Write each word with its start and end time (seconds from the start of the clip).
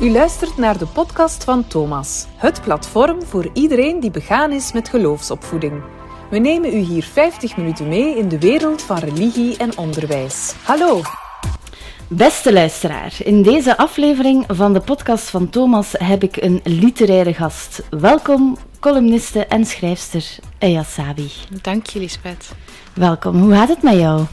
U 0.00 0.10
luistert 0.10 0.56
naar 0.56 0.78
de 0.78 0.86
podcast 0.86 1.44
van 1.44 1.66
Thomas, 1.66 2.26
het 2.36 2.62
platform 2.62 3.22
voor 3.22 3.50
iedereen 3.52 4.00
die 4.00 4.10
begaan 4.10 4.52
is 4.52 4.72
met 4.72 4.88
geloofsopvoeding. 4.88 5.82
We 6.30 6.38
nemen 6.38 6.74
u 6.74 6.78
hier 6.78 7.02
50 7.02 7.56
minuten 7.56 7.88
mee 7.88 8.16
in 8.16 8.28
de 8.28 8.38
wereld 8.38 8.82
van 8.82 8.98
religie 8.98 9.56
en 9.56 9.78
onderwijs. 9.78 10.54
Hallo! 10.62 11.00
Beste 12.08 12.52
luisteraar, 12.52 13.14
in 13.18 13.42
deze 13.42 13.76
aflevering 13.76 14.44
van 14.48 14.72
de 14.72 14.80
podcast 14.80 15.30
van 15.30 15.50
Thomas 15.50 15.94
heb 15.98 16.22
ik 16.22 16.36
een 16.36 16.60
literaire 16.64 17.34
gast. 17.34 17.82
Welkom, 17.90 18.56
columniste 18.80 19.46
en 19.46 19.64
schrijfster 19.64 20.24
Eya 20.58 20.82
Sabi. 20.82 21.30
Dank 21.62 21.86
je, 21.86 21.98
Lisbeth. 21.98 22.50
Welkom, 22.94 23.40
hoe 23.40 23.52
gaat 23.52 23.68
het 23.68 23.82
met 23.82 23.98
jou? 23.98 24.24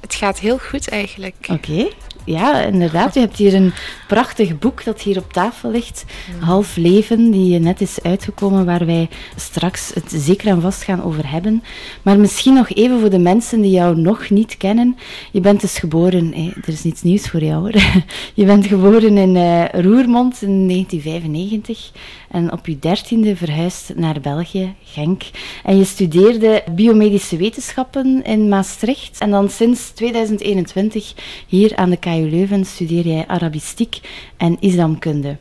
Het 0.00 0.14
gaat 0.14 0.38
heel 0.38 0.58
goed 0.58 0.88
eigenlijk. 0.88 1.46
Oké 1.50 1.88
ja, 2.24 2.62
inderdaad. 2.62 3.16
U 3.16 3.20
hebt 3.20 3.36
hier 3.36 3.54
een 3.54 3.72
prachtig 4.08 4.58
boek 4.58 4.84
dat 4.84 5.00
hier 5.00 5.18
op 5.18 5.32
tafel 5.32 5.70
ligt. 5.70 6.04
Half 6.40 6.76
Leven, 6.76 7.30
die 7.30 7.58
net 7.58 7.80
is 7.80 8.02
uitgekomen, 8.02 8.64
waar 8.64 8.86
wij 8.86 9.08
straks 9.36 9.90
het 9.94 10.12
zeker 10.14 10.48
en 10.48 10.60
vast 10.60 10.82
gaan 10.82 11.02
over 11.02 11.30
hebben. 11.30 11.62
Maar 12.02 12.18
misschien 12.18 12.54
nog 12.54 12.70
even 12.70 13.00
voor 13.00 13.10
de 13.10 13.18
mensen 13.18 13.60
die 13.60 13.70
jou 13.70 13.96
nog 13.96 14.30
niet 14.30 14.56
kennen. 14.56 14.96
Je 15.30 15.40
bent 15.40 15.60
dus 15.60 15.78
geboren, 15.78 16.34
er 16.34 16.72
is 16.72 16.82
niets 16.82 17.02
nieuws 17.02 17.28
voor 17.28 17.42
jou 17.42 17.60
hoor. 17.60 17.82
Je 18.34 18.44
bent 18.44 18.66
geboren 18.66 19.16
in 19.16 19.36
uh, 19.36 19.64
Roermond 19.68 20.42
in 20.42 20.68
1995 20.68 21.90
en 22.30 22.52
op 22.52 22.66
je 22.66 22.78
dertiende 22.78 23.36
verhuisd 23.36 23.92
naar 23.94 24.20
België, 24.20 24.74
Genk. 24.82 25.22
En 25.64 25.78
je 25.78 25.84
studeerde 25.84 26.64
biomedische 26.70 27.36
wetenschappen 27.36 28.24
in 28.24 28.48
Maastricht. 28.48 29.18
En 29.18 29.30
dan 29.30 29.50
sinds 29.50 29.90
2021 29.90 31.14
hier 31.46 31.76
aan 31.76 31.90
de 31.90 31.96
KU 31.96 32.11
Leuven 32.20 32.64
studeer 32.64 33.06
jij 33.06 33.26
Arabistiek 33.26 34.00
en 34.36 34.56
Islamkunde. 34.60 35.36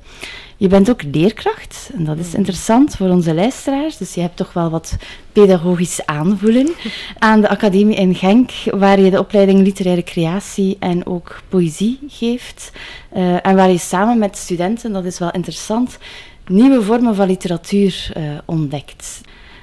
Je 0.58 0.68
bent 0.68 0.90
ook 0.90 1.04
leerkracht, 1.04 1.90
en 1.94 2.04
dat 2.04 2.18
is 2.18 2.34
interessant 2.34 2.96
voor 2.96 3.10
onze 3.10 3.34
luisteraars. 3.34 3.98
Dus 3.98 4.14
je 4.14 4.22
hebt 4.22 4.36
toch 4.36 4.54
wel 4.54 4.70
wat 4.70 4.96
pedagogisch 5.32 6.06
aanvoelen 6.06 6.70
aan 7.20 7.42
de 7.42 7.50
academie 7.50 7.96
in 7.96 8.16
Genk, 8.16 8.52
waar 8.66 9.00
je 9.00 9.10
de 9.10 9.20
opleiding 9.20 9.60
literaire 9.60 10.04
creatie 10.04 10.78
en 10.80 11.06
ook 11.06 11.42
poëzie 11.50 12.00
geeft. 12.08 12.72
Uh, 13.16 13.46
en 13.46 13.56
waar 13.56 13.70
je 13.70 13.78
samen 13.78 14.18
met 14.18 14.38
studenten, 14.38 14.94
dat 14.94 15.06
is 15.06 15.20
wel 15.20 15.32
interessant, 15.32 15.98
nieuwe 16.48 16.82
vormen 16.82 17.16
van 17.16 17.28
literatuur 17.28 18.12
uh, 18.18 18.24
ontdekt. 18.46 19.22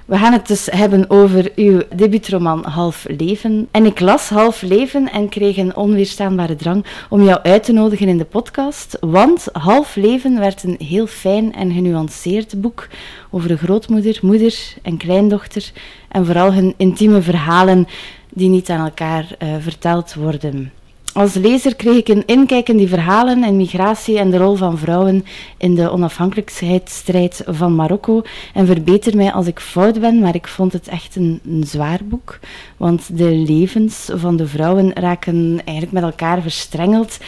We 0.09 0.19
gaan 0.19 0.33
het 0.33 0.47
dus 0.47 0.67
hebben 0.67 1.11
over 1.11 1.53
uw 1.55 1.83
debuutroman 1.95 2.65
Half 2.65 3.07
Leven. 3.09 3.69
En 3.71 3.87
ik 3.87 4.01
las 4.01 4.29
Half 4.29 4.63
Leven 4.63 5.13
en 5.13 5.29
kreeg 5.29 5.57
een 5.57 5.77
onweerstaanbare 5.77 6.57
drang 6.57 6.85
om 7.09 7.23
jou 7.23 7.41
uit 7.43 7.63
te 7.63 7.73
nodigen 7.73 8.09
in 8.09 8.19
de 8.19 8.25
podcast. 8.25 8.97
Want 9.01 9.49
Half 9.53 9.97
Leven 9.97 10.39
werd 10.39 10.63
een 10.63 10.77
heel 10.79 11.07
fijn 11.07 11.55
en 11.55 11.73
genuanceerd 11.73 12.61
boek 12.61 12.89
over 13.31 13.51
een 13.51 13.59
grootmoeder, 13.59 14.19
moeder 14.23 14.75
en 14.83 14.97
kleindochter. 14.97 15.71
En 16.09 16.27
vooral 16.27 16.53
hun 16.53 16.75
intieme 16.77 17.23
verhalen 17.23 17.87
die 18.29 18.49
niet 18.49 18.71
aan 18.71 18.85
elkaar 18.85 19.37
uh, 19.39 19.55
verteld 19.61 20.15
worden. 20.15 20.73
Als 21.13 21.35
lezer 21.35 21.77
kreeg 21.77 21.97
ik 21.97 22.09
een 22.09 22.27
inkijk 22.27 22.69
in 22.69 22.77
die 22.77 22.89
verhalen 22.89 23.43
en 23.43 23.57
migratie 23.57 24.19
en 24.19 24.31
de 24.31 24.37
rol 24.37 24.55
van 24.55 24.79
vrouwen 24.79 25.25
in 25.57 25.75
de 25.75 25.91
onafhankelijkheidsstrijd 25.91 27.43
van 27.47 27.75
Marokko. 27.75 28.23
En 28.55 28.67
verbeter 28.67 29.17
mij 29.17 29.33
als 29.33 29.47
ik 29.47 29.61
fout 29.61 30.01
ben, 30.01 30.19
maar 30.19 30.35
ik 30.35 30.49
vond 30.49 30.73
het 30.73 30.89
echt 30.89 31.17
een, 31.17 31.41
zwaar 31.65 32.01
boek. 32.05 32.39
Want 32.77 33.19
de 33.19 33.31
levens 33.31 34.11
van 34.15 34.37
de 34.37 34.47
vrouwen 34.47 34.93
raken 34.93 35.61
eigenlijk 35.65 35.93
met 35.93 36.03
elkaar 36.03 36.43
verstrengeld. 36.43 37.19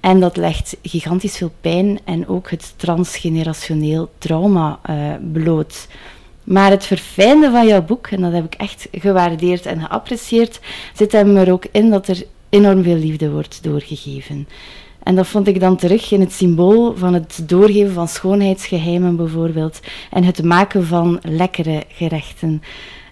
En 0.00 0.20
dat 0.20 0.36
legt 0.36 0.76
gigantisch 0.82 1.36
veel 1.36 1.52
pijn 1.60 1.98
en 2.04 2.28
ook 2.28 2.50
het 2.50 2.74
transgenerationeel 2.76 4.10
trauma 4.18 4.78
uh, 4.90 4.94
bloot. 5.32 5.88
Maar 6.44 6.70
het 6.70 6.84
verfijnde 6.86 7.50
van 7.50 7.66
jouw 7.66 7.82
boek, 7.82 8.06
en 8.06 8.20
dat 8.20 8.32
heb 8.32 8.44
ik 8.44 8.54
echt 8.54 8.88
gewaardeerd 8.92 9.66
en 9.66 9.80
geapprecieerd, 9.80 10.60
zit 10.94 11.12
hem 11.12 11.36
er 11.36 11.52
ook 11.52 11.64
in 11.72 11.90
dat 11.90 12.08
er 12.08 12.24
enorm 12.56 12.82
veel 12.82 12.96
liefde 12.96 13.30
wordt 13.30 13.62
doorgegeven. 13.62 14.48
En 15.02 15.14
dat 15.14 15.26
vond 15.26 15.46
ik 15.46 15.60
dan 15.60 15.76
terug 15.76 16.12
in 16.12 16.20
het 16.20 16.32
symbool 16.32 16.94
van 16.96 17.14
het 17.14 17.42
doorgeven 17.46 17.92
van 17.92 18.08
schoonheidsgeheimen 18.08 19.16
bijvoorbeeld 19.16 19.80
en 20.10 20.24
het 20.24 20.42
maken 20.42 20.86
van 20.86 21.18
lekkere 21.22 21.82
gerechten. 21.88 22.62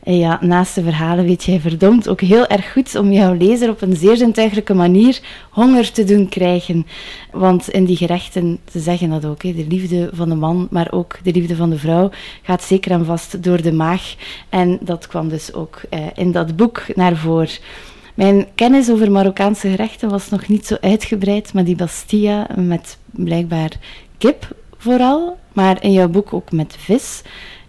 En 0.03 0.19
ja, 0.19 0.39
naast 0.41 0.75
de 0.75 0.83
verhalen 0.83 1.25
weet 1.25 1.45
jij 1.45 1.61
verdomd 1.61 2.09
ook 2.09 2.21
heel 2.21 2.47
erg 2.47 2.73
goed 2.73 2.95
om 2.97 3.13
jouw 3.13 3.35
lezer 3.35 3.71
op 3.71 3.83
een 3.83 3.97
zeer 3.97 4.17
zintuigelijke 4.17 4.75
manier 4.75 5.21
honger 5.51 5.93
te 5.93 6.05
doen 6.05 6.29
krijgen. 6.29 6.87
Want 7.33 7.69
in 7.69 7.85
die 7.85 7.97
gerechten, 7.97 8.59
ze 8.71 8.81
zeggen 8.81 9.11
dat 9.11 9.25
ook, 9.25 9.41
de 9.41 9.67
liefde 9.69 10.11
van 10.13 10.29
de 10.29 10.35
man, 10.35 10.69
maar 10.71 10.93
ook 10.93 11.19
de 11.23 11.33
liefde 11.33 11.57
van 11.57 11.71
de 11.71 11.79
vrouw 11.79 12.11
gaat 12.43 12.63
zeker 12.63 12.91
en 12.91 13.05
vast 13.05 13.43
door 13.43 13.63
de 13.63 13.73
maag. 13.73 14.15
En 14.49 14.79
dat 14.81 15.07
kwam 15.07 15.29
dus 15.29 15.53
ook 15.53 15.81
eh, 15.91 16.01
in 16.15 16.33
dat 16.33 16.57
boek 16.57 16.83
naar 16.95 17.17
voren. 17.17 17.49
Mijn 18.15 18.47
kennis 18.55 18.91
over 18.91 19.11
Marokkaanse 19.11 19.69
gerechten 19.69 20.09
was 20.09 20.29
nog 20.29 20.49
niet 20.49 20.67
zo 20.67 20.77
uitgebreid, 20.81 21.53
maar 21.53 21.65
die 21.65 21.77
Bastilla 21.77 22.49
met 22.57 22.99
blijkbaar 23.11 23.71
kip 24.19 24.57
vooral, 24.77 25.39
maar 25.53 25.83
in 25.83 25.93
jouw 25.93 26.09
boek 26.09 26.33
ook 26.33 26.53
met 26.53 26.77
vis. 26.79 27.23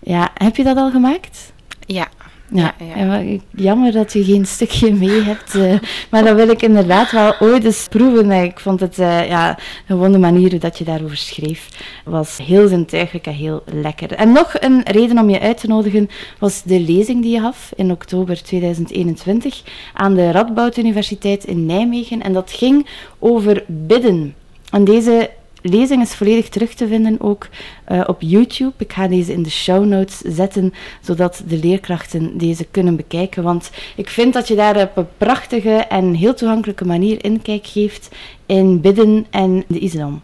Ja, 0.04 0.32
heb 0.34 0.56
je 0.56 0.64
dat 0.64 0.78
al 0.78 0.92
gemaakt? 0.92 1.54
Ja, 1.86 2.08
ja, 2.52 2.74
ja. 2.96 3.24
jammer 3.52 3.92
dat 3.92 4.14
je 4.14 4.24
geen 4.24 4.46
stukje 4.46 4.94
mee 4.94 5.22
hebt. 5.22 5.56
Uh, 5.56 5.80
maar 6.12 6.24
dat 6.24 6.36
wil 6.36 6.50
ik 6.50 6.62
inderdaad 6.62 7.12
wel 7.12 7.36
ooit 7.40 7.64
eens 7.64 7.88
proeven. 7.90 8.32
Ik 8.32 8.60
vond 8.60 8.80
het 8.80 9.00
uh, 9.00 9.28
ja, 9.28 9.58
gewoon 9.88 10.12
de 10.12 10.18
manier 10.18 10.60
dat 10.60 10.78
je 10.78 10.84
daarover 10.84 11.18
schreef 11.18 11.70
was 12.04 12.38
heel 12.38 12.68
zintuigelijk 12.68 13.26
en 13.26 13.34
heel 13.34 13.64
lekker. 13.66 14.12
En 14.12 14.32
nog 14.32 14.54
een 14.60 14.82
reden 14.84 15.20
om 15.20 15.30
je 15.30 15.40
uit 15.40 15.58
te 15.58 15.68
nodigen 15.68 16.10
was 16.40 16.64
de 16.64 16.80
lezing 16.80 17.22
die 17.22 17.32
je 17.32 17.40
gaf 17.40 17.72
in 17.76 17.92
oktober 17.92 18.44
2021 18.44 19.62
aan 19.94 20.14
de 20.14 20.32
Radboud 20.32 20.78
Universiteit 20.78 21.44
in 21.44 21.66
Nijmegen. 21.66 22.22
En 22.22 22.34
dat 22.34 22.52
ging 22.52 22.88
over 23.20 23.64
bidden. 23.68 24.36
En 24.72 24.84
deze 24.84 25.30
lezing 25.68 26.02
is 26.02 26.16
volledig 26.16 26.50
terug 26.50 26.74
te 26.74 26.88
vinden 26.88 27.22
ook 27.22 27.48
uh, 27.92 28.04
op 28.08 28.22
YouTube. 28.22 28.74
Ik 28.78 28.94
ga 28.94 29.08
deze 29.08 29.34
in 29.34 29.44
de 29.44 29.50
show 29.50 29.86
notes 29.86 30.18
zetten, 30.18 30.74
zodat 31.02 31.44
de 31.48 31.58
leerkrachten 31.58 32.38
deze 32.38 32.66
kunnen 32.72 32.96
bekijken. 32.96 33.44
Want 33.44 33.72
ik 33.96 34.10
vind 34.10 34.34
dat 34.34 34.48
je 34.48 34.56
daar 34.56 34.82
op 34.82 34.98
een 34.98 35.08
prachtige 35.18 35.70
en 35.70 36.14
heel 36.14 36.34
toegankelijke 36.34 36.86
manier 36.86 37.24
inkijk 37.24 37.68
geeft 37.68 38.16
in 38.46 38.82
bidden 38.82 39.26
en 39.30 39.64
de 39.68 39.80
islam. 39.80 40.22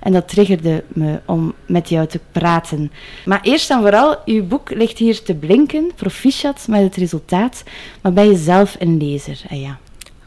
En 0.00 0.12
dat 0.12 0.28
triggerde 0.28 0.84
me 0.88 1.20
om 1.26 1.54
met 1.66 1.88
jou 1.88 2.06
te 2.06 2.20
praten. 2.32 2.92
Maar 3.24 3.40
eerst 3.42 3.70
en 3.70 3.80
vooral, 3.80 4.16
uw 4.24 4.46
boek 4.46 4.70
ligt 4.74 4.98
hier 4.98 5.22
te 5.22 5.34
blinken, 5.34 5.90
proficiat 5.96 6.66
met 6.68 6.80
het 6.80 6.96
resultaat. 6.96 7.62
Maar 8.02 8.12
ben 8.12 8.28
je 8.28 8.36
zelf 8.36 8.76
een 8.78 8.96
lezer? 8.96 9.40
Ja. 9.48 9.78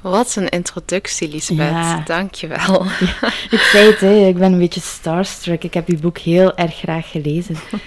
Wat 0.01 0.35
een 0.35 0.49
introductie, 0.49 1.29
Lisbeth. 1.29 1.57
Ja. 1.57 2.01
Dankjewel. 2.05 2.85
Ja, 3.21 3.27
ik 3.49 3.59
zei 3.59 3.87
het, 3.87 3.99
hè, 3.99 4.27
ik 4.27 4.37
ben 4.37 4.51
een 4.51 4.59
beetje 4.59 4.81
starstruck. 4.81 5.63
Ik 5.63 5.73
heb 5.73 5.87
uw 5.87 5.99
boek 5.99 6.17
heel 6.17 6.55
erg 6.55 6.75
graag 6.75 7.11
gelezen. 7.11 7.55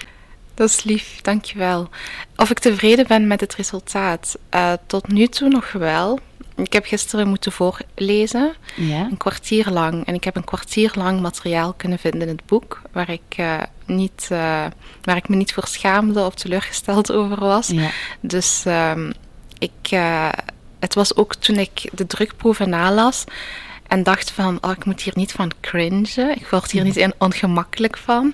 Dat 0.55 0.69
is 0.69 0.83
lief, 0.83 1.21
dankjewel. 1.21 1.89
Of 2.35 2.49
ik 2.49 2.59
tevreden 2.59 3.07
ben 3.07 3.27
met 3.27 3.39
het 3.39 3.55
resultaat? 3.55 4.37
Uh, 4.55 4.73
tot 4.87 5.07
nu 5.07 5.27
toe 5.27 5.49
nog 5.49 5.71
wel. 5.71 6.19
Ik 6.55 6.73
heb 6.73 6.85
gisteren 6.85 7.27
moeten 7.27 7.51
voorlezen, 7.51 8.53
ja. 8.75 9.07
een 9.11 9.17
kwartier 9.17 9.69
lang. 9.69 10.05
En 10.05 10.13
ik 10.13 10.23
heb 10.23 10.35
een 10.35 10.43
kwartier 10.43 10.91
lang 10.95 11.21
materiaal 11.21 11.73
kunnen 11.73 11.99
vinden 11.99 12.21
in 12.21 12.27
het 12.27 12.45
boek, 12.45 12.81
waar 12.91 13.09
ik, 13.09 13.37
uh, 13.37 13.61
niet, 13.85 14.29
uh, 14.31 14.65
waar 15.01 15.15
ik 15.15 15.29
me 15.29 15.35
niet 15.35 15.53
voor 15.53 15.67
schaamde 15.67 16.25
of 16.25 16.33
teleurgesteld 16.33 17.11
over 17.19 17.39
was. 17.39 17.67
Ja. 17.67 17.89
Dus 18.19 18.63
um, 18.67 19.13
ik 19.57 19.91
het 20.83 20.93
was 20.93 21.15
ook 21.15 21.35
toen 21.35 21.57
ik 21.57 21.89
de 21.93 22.07
drukproeven 22.07 22.69
nalas 22.69 23.23
en 23.87 24.03
dacht 24.03 24.31
van, 24.31 24.57
oh, 24.61 24.71
ik 24.71 24.85
moet 24.85 25.01
hier 25.01 25.13
niet 25.15 25.31
van 25.31 25.51
cringen, 25.61 26.35
ik 26.35 26.47
word 26.47 26.71
hier 26.71 26.83
niet 26.83 27.13
ongemakkelijk 27.17 27.97
van, 27.97 28.33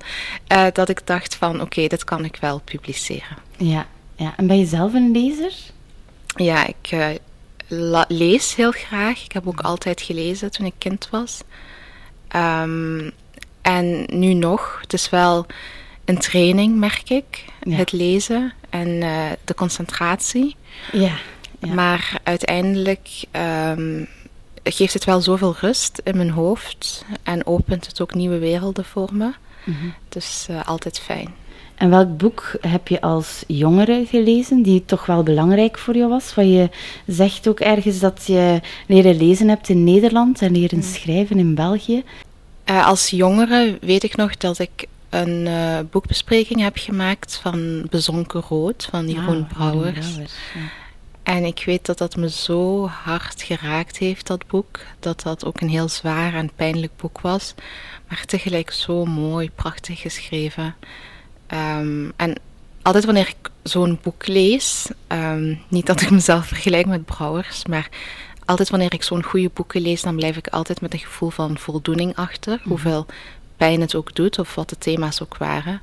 uh, 0.54 0.66
dat 0.74 0.90
ik 0.90 1.08
dacht 1.08 1.36
van, 1.36 1.54
oké, 1.54 1.64
okay, 1.64 1.88
dit 1.88 2.04
kan 2.04 2.26
ik 2.26 2.38
wel 2.42 2.62
publiceren. 2.64 3.38
Ja, 3.58 3.88
ja, 4.16 4.34
en 4.38 4.48
ben 4.48 4.60
je 4.60 4.66
zelf 4.66 4.94
een 4.94 5.12
lezer? 5.12 5.54
Ja, 6.36 6.68
ik 6.68 6.92
uh, 7.70 8.02
lees 8.08 8.56
heel 8.56 8.72
graag. 8.72 9.24
Ik 9.24 9.32
heb 9.32 9.48
ook 9.48 9.62
altijd 9.62 10.02
gelezen 10.02 10.52
toen 10.52 10.66
ik 10.66 10.74
kind 10.78 11.08
was. 11.12 11.42
Um, 12.36 13.12
en 13.62 14.06
nu 14.08 14.34
nog, 14.34 14.78
het 14.82 14.94
is 14.94 15.10
wel 15.10 15.46
een 16.06 16.18
training, 16.18 16.76
merk 16.76 17.10
ik, 17.10 17.46
ja. 17.64 17.76
het 17.76 17.92
lezen 17.92 18.54
en 18.70 18.88
uh, 18.88 19.26
de 19.46 19.54
concentratie. 19.54 20.56
Ja. 20.92 21.14
Maar 21.68 22.20
uiteindelijk 22.24 23.10
um, 23.78 24.08
geeft 24.64 24.94
het 24.94 25.06
wel 25.06 25.22
zoveel 25.22 25.56
rust 25.60 26.02
in 26.04 26.18
mijn 26.18 26.30
hoofd 26.30 27.06
en 27.24 27.46
opent 27.46 27.88
het 27.88 28.02
ook 28.02 28.14
nieuwe 28.14 28.38
werelden 28.38 28.86
voor 28.86 29.10
me. 29.14 29.32
Mm 29.64 29.76
-hmm. 29.80 29.94
Dus 30.10 30.48
uh, 30.50 30.68
altijd 30.68 31.00
fijn. 31.00 31.34
En 31.76 31.90
welk 31.90 32.18
boek 32.18 32.52
heb 32.62 32.88
je 32.88 33.02
als 33.02 33.44
jongere 33.48 34.06
gelezen 34.08 34.62
die 34.62 34.86
toch 34.86 35.06
wel 35.06 35.24
belangrijk 35.24 35.78
voor 35.78 35.96
jou 35.96 36.10
was? 36.10 36.36
Want 36.36 36.48
je 36.48 36.70
zegt 37.08 37.48
ook 37.48 37.60
ergens 37.60 38.00
dat 38.00 38.24
je 38.26 38.62
leren 38.88 39.18
lezen 39.18 39.48
hebt 39.48 39.70
in 39.70 39.84
Nederland 39.84 40.42
en 40.42 40.52
leren 40.52 40.84
schrijven 40.84 41.40
in 41.40 41.56
België. 41.56 42.04
Uh, 42.66 42.88
als 42.88 43.10
jongere 43.10 43.78
weet 43.82 44.04
ik 44.04 44.16
nog 44.16 44.38
dat 44.38 44.60
ik 44.60 44.88
een 45.10 45.46
uh, 45.46 45.80
boekbespreking 45.92 46.62
heb 46.62 46.78
gemaakt 46.78 47.40
van 47.42 47.88
Bezonken 47.90 48.42
Rood 48.42 48.88
van 48.92 49.10
Jeroen 49.10 49.48
ah, 49.50 49.54
Brouwers. 49.54 50.16
Ja. 50.16 50.22
En 51.30 51.44
ik 51.44 51.64
weet 51.66 51.86
dat 51.86 51.98
dat 51.98 52.16
me 52.16 52.30
zo 52.30 52.88
hard 52.88 53.42
geraakt 53.42 53.98
heeft, 53.98 54.28
dat 54.28 54.48
boek. 54.48 54.80
Dat 55.00 55.22
dat 55.22 55.46
ook 55.46 55.62
een 55.62 55.70
heel 55.70 55.90
zwaar 55.90 56.34
en 56.34 56.52
pijnlijk 56.56 56.96
boek 56.96 57.22
was. 57.22 57.54
Maar 58.08 58.24
tegelijk 58.26 58.72
zo 58.72 59.06
mooi, 59.06 59.52
prachtig 59.52 60.00
geschreven. 60.00 60.76
Um, 61.54 62.14
en 62.16 62.40
altijd 62.82 63.06
wanneer 63.06 63.28
ik 63.28 63.50
zo'n 63.64 64.00
boek 64.02 64.28
lees, 64.28 64.90
um, 65.08 65.62
niet 65.68 65.86
dat 65.86 66.02
ik 66.02 66.10
mezelf 66.10 66.46
vergelijk 66.46 66.86
met 66.86 67.06
Brouwers, 67.06 67.66
maar 67.66 67.90
altijd 68.46 68.70
wanneer 68.70 68.94
ik 68.94 69.04
zo'n 69.04 69.24
goede 69.24 69.52
boeken 69.54 69.82
lees, 69.82 70.02
dan 70.02 70.16
blijf 70.16 70.38
ik 70.38 70.48
altijd 70.48 70.82
met 70.82 70.94
een 70.94 71.00
gevoel 71.00 71.30
van 71.30 71.58
voldoening 71.58 72.16
achter. 72.16 72.58
Mhm. 72.60 72.70
Hoeveel 72.70 73.06
pijn 73.58 73.82
het 73.82 73.96
ook 73.96 74.16
doet, 74.16 74.40
of 74.40 74.56
wat 74.56 74.70
de 74.70 74.78
thema's 74.78 75.22
ook 75.22 75.38
waren. 75.38 75.82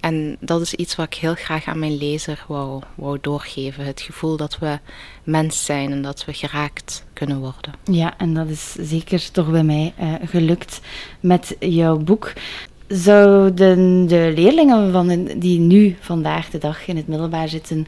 En 0.00 0.36
dat 0.40 0.60
is 0.60 0.74
iets 0.74 0.96
wat 0.96 1.06
ik 1.06 1.14
heel 1.14 1.34
graag 1.34 1.66
aan 1.66 1.78
mijn 1.78 1.96
lezer 1.96 2.44
wou, 2.48 2.82
wou 2.94 3.18
doorgeven. 3.20 3.84
Het 3.84 4.00
gevoel 4.00 4.36
dat 4.36 4.58
we 4.58 4.78
mens 5.24 5.64
zijn 5.64 5.92
en 5.92 6.02
dat 6.02 6.24
we 6.24 6.32
geraakt 6.32 7.04
kunnen 7.12 7.38
worden. 7.38 7.74
Ja, 7.84 8.14
en 8.18 8.34
dat 8.34 8.48
is 8.48 8.72
zeker 8.72 9.30
toch 9.30 9.50
bij 9.50 9.64
mij 9.64 9.94
uh, 10.00 10.14
gelukt 10.24 10.80
met 11.20 11.56
jouw 11.58 11.96
boek. 11.96 12.32
Zouden 12.88 14.06
de 14.06 14.32
leerlingen 14.34 14.92
van 14.92 15.28
die 15.36 15.58
nu 15.58 15.96
vandaag 16.00 16.50
de 16.50 16.58
dag 16.58 16.86
in 16.86 16.96
het 16.96 17.06
middelbaar 17.08 17.48
zitten 17.48 17.86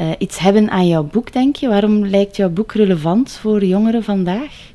uh, 0.00 0.10
iets 0.18 0.38
hebben 0.38 0.70
aan 0.70 0.86
jouw 0.86 1.04
boek, 1.04 1.32
denk 1.32 1.56
je? 1.56 1.68
Waarom 1.68 2.06
lijkt 2.06 2.36
jouw 2.36 2.50
boek 2.50 2.72
relevant 2.72 3.32
voor 3.32 3.64
jongeren 3.64 4.04
vandaag? 4.04 4.72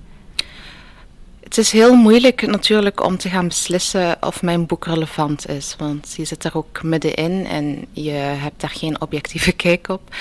Het 1.46 1.58
is 1.58 1.72
heel 1.72 1.96
moeilijk 1.96 2.48
natuurlijk 2.48 3.04
om 3.04 3.18
te 3.18 3.30
gaan 3.30 3.48
beslissen 3.48 4.18
of 4.22 4.42
mijn 4.42 4.66
boek 4.66 4.86
relevant 4.86 5.50
is. 5.50 5.76
Want 5.78 6.14
je 6.18 6.26
zit 6.26 6.44
er 6.44 6.58
ook 6.58 6.84
middenin 6.84 7.46
en 7.46 7.86
je 7.92 8.12
hebt 8.12 8.62
daar 8.62 8.70
geen 8.70 9.02
objectieve 9.02 9.52
kijk 9.66 9.88
op. 9.88 10.16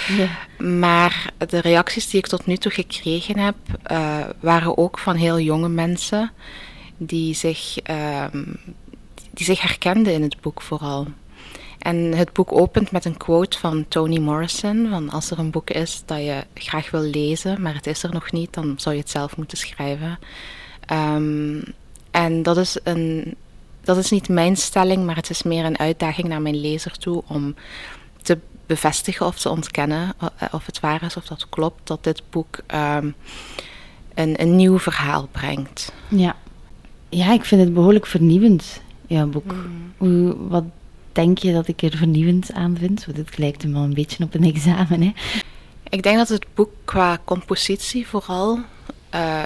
Maar 0.58 1.32
de 1.48 1.60
reacties 1.60 2.08
die 2.08 2.18
ik 2.18 2.26
tot 2.26 2.46
nu 2.46 2.56
toe 2.56 2.72
gekregen 2.72 3.38
heb, 3.38 3.54
uh, 3.92 4.18
waren 4.40 4.78
ook 4.78 4.98
van 4.98 5.16
heel 5.16 5.40
jonge 5.40 5.68
mensen 5.68 6.32
die 6.96 7.34
zich, 7.34 7.76
uh, 7.90 8.24
die 9.30 9.46
zich 9.46 9.60
herkenden 9.60 10.12
in 10.12 10.22
het 10.22 10.40
boek 10.40 10.62
vooral. 10.62 11.06
En 11.78 11.96
het 11.96 12.32
boek 12.32 12.52
opent 12.52 12.90
met 12.90 13.04
een 13.04 13.16
quote 13.16 13.58
van 13.58 13.88
Toni 13.88 14.20
Morrison: 14.20 14.86
van 14.90 15.10
als 15.10 15.30
er 15.30 15.38
een 15.38 15.50
boek 15.50 15.70
is 15.70 16.02
dat 16.06 16.18
je 16.18 16.44
graag 16.54 16.90
wil 16.90 17.02
lezen, 17.02 17.62
maar 17.62 17.74
het 17.74 17.86
is 17.86 18.02
er 18.02 18.12
nog 18.12 18.32
niet, 18.32 18.52
dan 18.52 18.74
zou 18.76 18.94
je 18.94 19.00
het 19.00 19.10
zelf 19.10 19.36
moeten 19.36 19.58
schrijven. 19.58 20.18
Um, 20.92 21.62
en 22.10 22.42
dat 22.42 22.56
is, 22.56 22.78
een, 22.82 23.34
dat 23.80 23.96
is 23.96 24.10
niet 24.10 24.28
mijn 24.28 24.56
stelling, 24.56 25.04
maar 25.04 25.16
het 25.16 25.30
is 25.30 25.42
meer 25.42 25.64
een 25.64 25.78
uitdaging 25.78 26.28
naar 26.28 26.42
mijn 26.42 26.60
lezer 26.60 26.98
toe 26.98 27.22
om 27.26 27.54
te 28.22 28.38
bevestigen 28.66 29.26
of 29.26 29.38
te 29.38 29.48
ontkennen 29.48 30.12
eh, 30.18 30.48
of 30.52 30.66
het 30.66 30.80
waar 30.80 31.02
is 31.02 31.16
of 31.16 31.24
dat 31.24 31.48
klopt 31.48 31.86
dat 31.86 32.04
dit 32.04 32.22
boek 32.30 32.58
um, 32.74 33.14
een, 34.14 34.40
een 34.40 34.56
nieuw 34.56 34.78
verhaal 34.78 35.28
brengt. 35.32 35.92
Ja. 36.08 36.36
ja, 37.08 37.32
ik 37.32 37.44
vind 37.44 37.60
het 37.60 37.74
behoorlijk 37.74 38.06
vernieuwend, 38.06 38.80
jouw 39.06 39.26
boek. 39.26 39.52
Mm. 39.52 39.92
Hoe, 39.96 40.36
wat 40.48 40.64
denk 41.12 41.38
je 41.38 41.52
dat 41.52 41.68
ik 41.68 41.82
er 41.82 41.96
vernieuwend 41.96 42.52
aan 42.52 42.76
vind? 42.78 43.04
Want 43.04 43.18
het 43.18 43.38
lijkt 43.38 43.64
me 43.66 43.72
wel 43.72 43.82
een 43.82 43.94
beetje 43.94 44.24
op 44.24 44.34
een 44.34 44.44
examen. 44.44 45.02
Hè? 45.02 45.12
Ik 45.88 46.02
denk 46.02 46.16
dat 46.16 46.28
het 46.28 46.46
boek 46.54 46.70
qua 46.84 47.18
compositie 47.24 48.06
vooral 48.06 48.58
uh, 49.14 49.42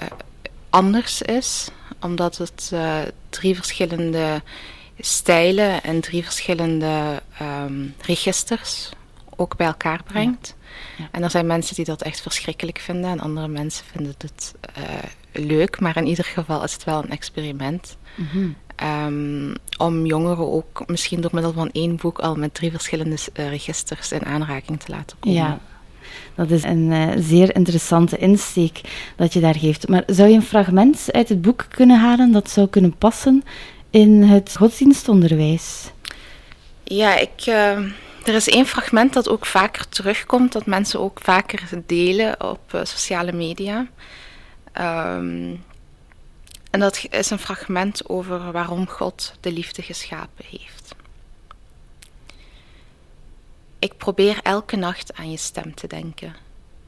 anders 0.71 1.23
is, 1.23 1.69
omdat 2.01 2.37
het 2.37 2.71
uh, 2.73 2.99
drie 3.31 3.55
verschillende 3.55 4.43
stijlen 5.01 5.83
en 5.83 6.01
drie 6.01 6.25
verschillende 6.25 7.23
um, 7.43 7.95
registers 8.01 8.89
ook 9.37 9.57
bij 9.57 9.67
elkaar 9.67 10.03
brengt. 10.03 10.57
Ja. 10.97 11.09
En 11.11 11.23
er 11.23 11.31
zijn 11.31 11.47
mensen 11.47 11.75
die 11.75 11.85
dat 11.85 12.03
echt 12.03 12.21
verschrikkelijk 12.21 12.79
vinden 12.79 13.11
en 13.11 13.21
andere 13.21 13.49
mensen 13.49 13.85
vinden 13.85 14.15
het 14.19 14.55
uh, 14.79 14.85
leuk, 15.33 15.81
maar 15.81 15.97
in 15.97 16.07
ieder 16.07 16.25
geval 16.25 16.65
is 16.65 16.73
het 16.73 16.85
wel 16.85 17.03
een 17.03 17.11
experiment. 17.11 17.97
Mm 18.15 18.29
-hmm. 18.31 18.57
um, 18.89 19.55
om 19.77 20.07
jongeren 20.07 20.53
ook 20.53 20.83
misschien 20.87 21.21
door 21.21 21.31
middel 21.35 21.53
van 21.53 21.71
één 21.73 21.97
boek 21.97 22.19
al 22.19 22.35
met 22.35 22.55
drie 22.55 22.71
verschillende 22.71 23.17
uh, 23.35 23.49
registers 23.49 24.13
in 24.13 24.25
aanraking 24.25 24.81
te 24.81 24.91
laten 24.93 25.17
komen. 25.21 25.39
Ja, 25.39 25.59
dat 26.35 26.51
is 26.51 26.63
een 26.63 26.91
uh, 26.91 27.09
zeer 27.19 27.55
interessante 27.55 28.17
insteek 28.17 28.81
dat 29.17 29.33
je 29.33 29.41
daar 29.41 29.57
geeft. 29.57 29.89
Maar 29.89 30.03
zou 30.07 30.29
je 30.29 30.35
een 30.35 30.43
fragment 30.43 31.07
uit 31.13 31.29
het 31.29 31.43
boek 31.43 31.67
kunnen 31.69 32.01
halen 32.01 32.33
dat 32.33 32.51
zou 32.51 32.69
kunnen 32.69 32.97
passen 32.97 33.45
in 33.91 34.23
het 34.23 34.57
godsdienstonderwijs? 34.57 35.91
Ja, 36.85 37.17
ik, 37.17 37.47
uh, 37.47 37.77
er 38.25 38.35
is 38.35 38.49
één 38.49 38.67
fragment 38.67 39.13
dat 39.13 39.29
ook 39.29 39.47
vaker 39.47 39.89
terugkomt, 39.89 40.53
dat 40.53 40.67
mensen 40.67 41.01
ook 41.01 41.21
vaker 41.23 41.69
delen 41.87 42.51
op 42.51 42.73
uh, 42.75 42.81
sociale 42.85 43.33
media. 43.33 43.87
Um, 44.81 45.61
en 46.71 46.81
dat 46.81 47.07
is 47.11 47.31
een 47.31 47.39
fragment 47.39 48.09
over 48.09 48.53
waarom 48.53 48.89
God 48.89 49.35
de 49.41 49.53
liefde 49.53 49.83
geschapen 49.83 50.45
heeft. 50.51 50.78
Ik 53.81 53.97
probeer 53.97 54.41
elke 54.43 54.77
nacht 54.77 55.15
aan 55.15 55.31
je 55.31 55.37
stem 55.37 55.75
te 55.75 55.87
denken. 55.87 56.35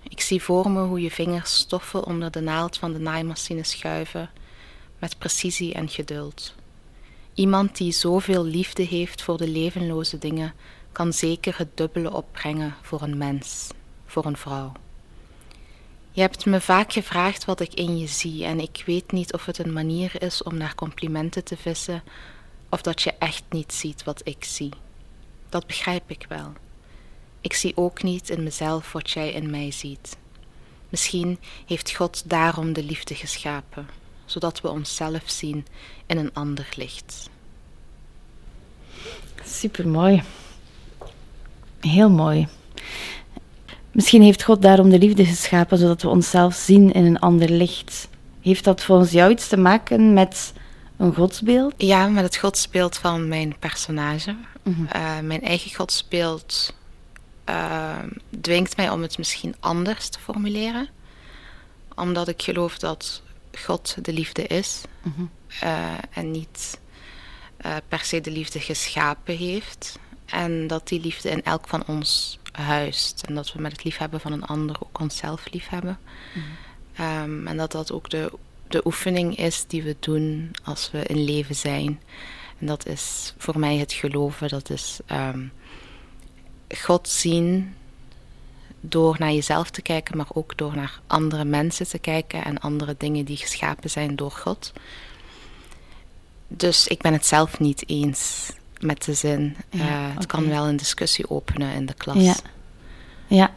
Ik 0.03 0.21
zie 0.21 0.43
voor 0.43 0.71
me 0.71 0.83
hoe 0.83 1.01
je 1.01 1.11
vingers 1.11 1.55
stoffen 1.57 2.05
onder 2.05 2.31
de 2.31 2.41
naald 2.41 2.77
van 2.77 2.93
de 2.93 2.99
naaimachine 2.99 3.65
schuiven, 3.65 4.31
met 4.99 5.19
precisie 5.19 5.75
en 5.75 5.89
geduld. 5.89 6.55
Iemand 7.35 7.77
die 7.77 7.93
zoveel 7.93 8.45
liefde 8.45 8.83
heeft 8.83 9.23
voor 9.23 9.37
de 9.37 9.49
levenloze 9.49 10.19
dingen, 10.19 10.55
kan 10.93 11.13
zeker 11.13 11.59
het 11.59 11.77
dubbele 11.77 12.13
opbrengen 12.13 12.75
voor 12.83 13.03
een 13.03 13.19
mens, 13.19 13.69
voor 14.07 14.25
een 14.25 14.37
vrouw. 14.37 14.73
Je 16.11 16.21
hebt 16.21 16.47
me 16.47 16.61
vaak 16.61 16.93
gevraagd 16.93 17.45
wat 17.45 17.61
ik 17.61 17.75
in 17.75 17.99
je 17.99 18.07
zie, 18.07 18.45
en 18.45 18.61
ik 18.61 18.83
weet 18.87 19.13
niet 19.13 19.33
of 19.33 19.47
het 19.47 19.59
een 19.59 19.73
manier 19.73 20.23
is 20.23 20.43
om 20.43 20.57
naar 20.57 20.75
complimenten 20.75 21.45
te 21.45 21.57
vissen, 21.57 22.03
of 22.69 22.83
dat 22.83 23.03
je 23.03 23.13
echt 23.19 23.45
niet 23.51 23.73
ziet 23.73 24.05
wat 24.05 24.21
ik 24.25 24.45
zie. 24.45 24.73
Dat 25.49 25.67
begrijp 25.67 26.11
ik 26.11 26.27
wel. 26.29 26.53
Ik 27.41 27.53
zie 27.53 27.77
ook 27.77 28.03
niet 28.03 28.31
in 28.31 28.43
mezelf 28.43 28.93
wat 28.93 29.11
jij 29.11 29.33
in 29.33 29.51
mij 29.51 29.71
ziet. 29.71 30.17
Misschien 30.89 31.39
heeft 31.67 31.95
God 31.95 32.23
daarom 32.27 32.73
de 32.73 32.83
liefde 32.83 33.15
geschapen, 33.15 33.89
zodat 34.25 34.61
we 34.61 34.69
onszelf 34.69 35.23
zien 35.25 35.67
in 36.07 36.19
een 36.19 36.35
ander 36.35 36.69
licht. 36.77 37.29
Supermooi. 39.45 40.23
Heel 41.81 42.11
mooi. 42.11 42.49
Misschien 43.93 44.23
heeft 44.23 44.43
God 44.43 44.63
daarom 44.63 44.91
de 44.91 44.99
liefde 44.99 45.25
geschapen, 45.25 45.79
zodat 45.79 46.03
we 46.03 46.09
onszelf 46.09 46.55
zien 46.55 46.93
in 46.93 47.05
een 47.05 47.19
ander 47.19 47.51
licht. 47.51 48.09
Heeft 48.41 48.65
dat 48.65 48.83
volgens 48.83 49.11
jou 49.11 49.31
iets 49.31 49.49
te 49.49 49.57
maken 49.57 50.13
met 50.13 50.53
een 50.97 51.15
godsbeeld? 51.15 51.75
Ja, 51.77 52.09
met 52.09 52.25
het 52.25 52.37
godsbeeld 52.37 52.97
van 52.97 53.29
mijn 53.29 53.55
personage. 53.59 54.37
Mm 54.63 54.89
mijn 55.23 55.43
eigen 55.43 55.75
godsbeeld 55.75 56.75
uh, 57.51 57.99
dwingt 58.41 58.77
mij 58.77 58.91
om 58.91 59.03
het 59.03 59.19
misschien 59.19 59.55
anders 59.61 60.09
te 60.09 60.19
formuleren. 60.19 60.89
Omdat 61.95 62.29
ik 62.29 62.43
geloof 62.43 62.79
dat 62.79 63.23
God 63.59 64.05
de 64.05 64.13
liefde 64.13 64.47
is 64.47 64.81
mhm. 65.03 65.23
eh, 65.61 65.93
en 66.11 66.31
niet 66.31 66.81
uh, 67.67 67.77
per 67.89 67.99
se 67.99 68.21
de 68.21 68.31
liefde 68.31 68.61
geschapen 68.61 69.37
heeft. 69.37 69.99
En 70.25 70.67
dat 70.67 70.89
die 70.89 71.01
liefde 71.01 71.31
in 71.31 71.43
elk 71.43 71.69
van 71.69 71.87
ons 71.87 72.39
huist. 72.53 73.23
En 73.23 73.35
dat 73.35 73.53
we 73.53 73.61
met 73.61 73.73
het 73.73 73.85
liefhebben 73.85 74.21
van 74.21 74.33
een 74.33 74.45
ander 74.45 74.77
ook 74.81 75.01
onszelf 75.01 75.53
liefhebben. 75.53 75.99
Mm 76.35 76.43
um, 77.01 77.47
en 77.47 77.57
dat 77.57 77.73
dat 77.73 77.93
ook 77.93 78.11
de, 78.11 78.33
de 78.69 78.81
oefening 78.85 79.37
is 79.37 79.65
die 79.67 79.83
we 79.83 79.97
doen 80.01 80.51
als 80.65 80.91
we 80.91 81.03
in 81.03 81.25
leven 81.25 81.55
zijn. 81.55 82.01
En 82.59 82.67
dat 82.67 82.87
is 82.87 83.35
voor 83.39 83.59
mij 83.59 83.77
het 83.77 83.93
geloven, 83.93 84.49
dat 84.49 84.71
is 84.71 84.99
um, 85.13 85.53
God 86.79 87.09
zien 87.09 87.75
door 88.81 89.17
naar 89.19 89.33
jezelf 89.33 89.71
te 89.71 89.83
kijken, 89.83 90.17
maar 90.17 90.29
ook 90.33 90.57
door 90.57 90.75
naar 90.75 91.01
andere 91.07 91.45
mensen 91.45 91.89
te 91.89 91.99
kijken 91.99 92.45
en 92.45 92.61
andere 92.61 92.95
dingen 92.99 93.25
die 93.25 93.37
geschapen 93.37 93.91
zijn 93.91 94.17
door 94.17 94.31
God. 94.31 94.73
Dus 96.49 96.87
ik 96.87 97.01
ben 97.01 97.13
het 97.13 97.27
zelf 97.27 97.59
niet 97.59 97.89
eens 97.89 98.53
met 98.81 99.05
de 99.05 99.15
zin. 99.15 99.57
Ja, 99.71 100.09
uh, 100.09 100.17
het 100.17 100.27
kan 100.27 100.49
wel 100.49 100.67
een 100.67 100.77
discussie 100.77 101.31
openen 101.31 101.75
in 101.75 101.87
de 101.87 101.95
klas. 101.95 102.17
Ja. 102.17 102.35
ja. 103.27 103.51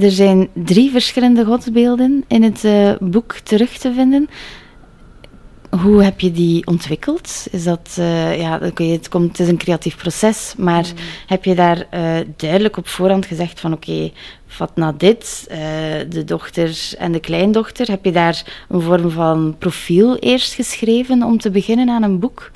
Er 0.00 0.10
zijn 0.10 0.48
drie 0.52 0.90
verschillende 0.90 1.44
godsbeelden 1.44 2.24
in 2.28 2.42
het 2.42 2.64
uh, 2.64 2.94
boek 3.00 3.32
terug 3.32 3.78
te 3.78 3.92
vinden. 3.92 4.28
Hoe 5.82 6.02
heb 6.02 6.20
je 6.20 6.32
die 6.32 6.66
ontwikkeld? 6.66 7.46
Is 7.50 7.64
dat, 7.64 7.96
uh, 7.98 8.38
ja, 8.38 8.60
het, 8.60 9.08
komt, 9.08 9.28
het 9.28 9.40
is 9.40 9.48
een 9.48 9.56
creatief 9.56 9.96
proces, 9.96 10.54
maar 10.58 10.84
mm. 10.84 10.98
heb 11.26 11.44
je 11.44 11.54
daar 11.54 11.86
uh, 11.94 12.16
duidelijk 12.36 12.76
op 12.76 12.88
voorhand 12.88 13.26
gezegd 13.26 13.60
van 13.60 13.72
oké, 13.72 14.12
vat 14.46 14.76
na 14.76 14.92
dit, 14.92 15.46
uh, 15.50 15.56
de 16.08 16.22
dochter 16.24 16.92
en 16.98 17.12
de 17.12 17.20
kleindochter, 17.20 17.86
heb 17.86 18.04
je 18.04 18.12
daar 18.12 18.64
een 18.68 18.80
vorm 18.80 19.10
van 19.10 19.56
profiel 19.58 20.16
eerst 20.16 20.54
geschreven 20.54 21.22
om 21.22 21.38
te 21.38 21.50
beginnen 21.50 21.88
aan 21.88 22.02
een 22.02 22.18
boek? 22.18 22.50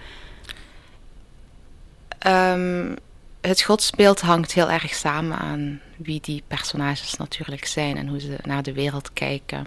Um, 2.26 2.94
het 3.40 3.62
godsbeeld 3.62 4.20
hangt 4.20 4.52
heel 4.52 4.70
erg 4.70 4.94
samen 4.94 5.38
aan 5.38 5.80
wie 5.96 6.20
die 6.20 6.42
personages 6.46 7.16
natuurlijk 7.16 7.64
zijn 7.64 7.96
en 7.96 8.08
hoe 8.08 8.20
ze 8.20 8.36
naar 8.42 8.62
de 8.62 8.72
wereld 8.72 9.12
kijken. 9.12 9.66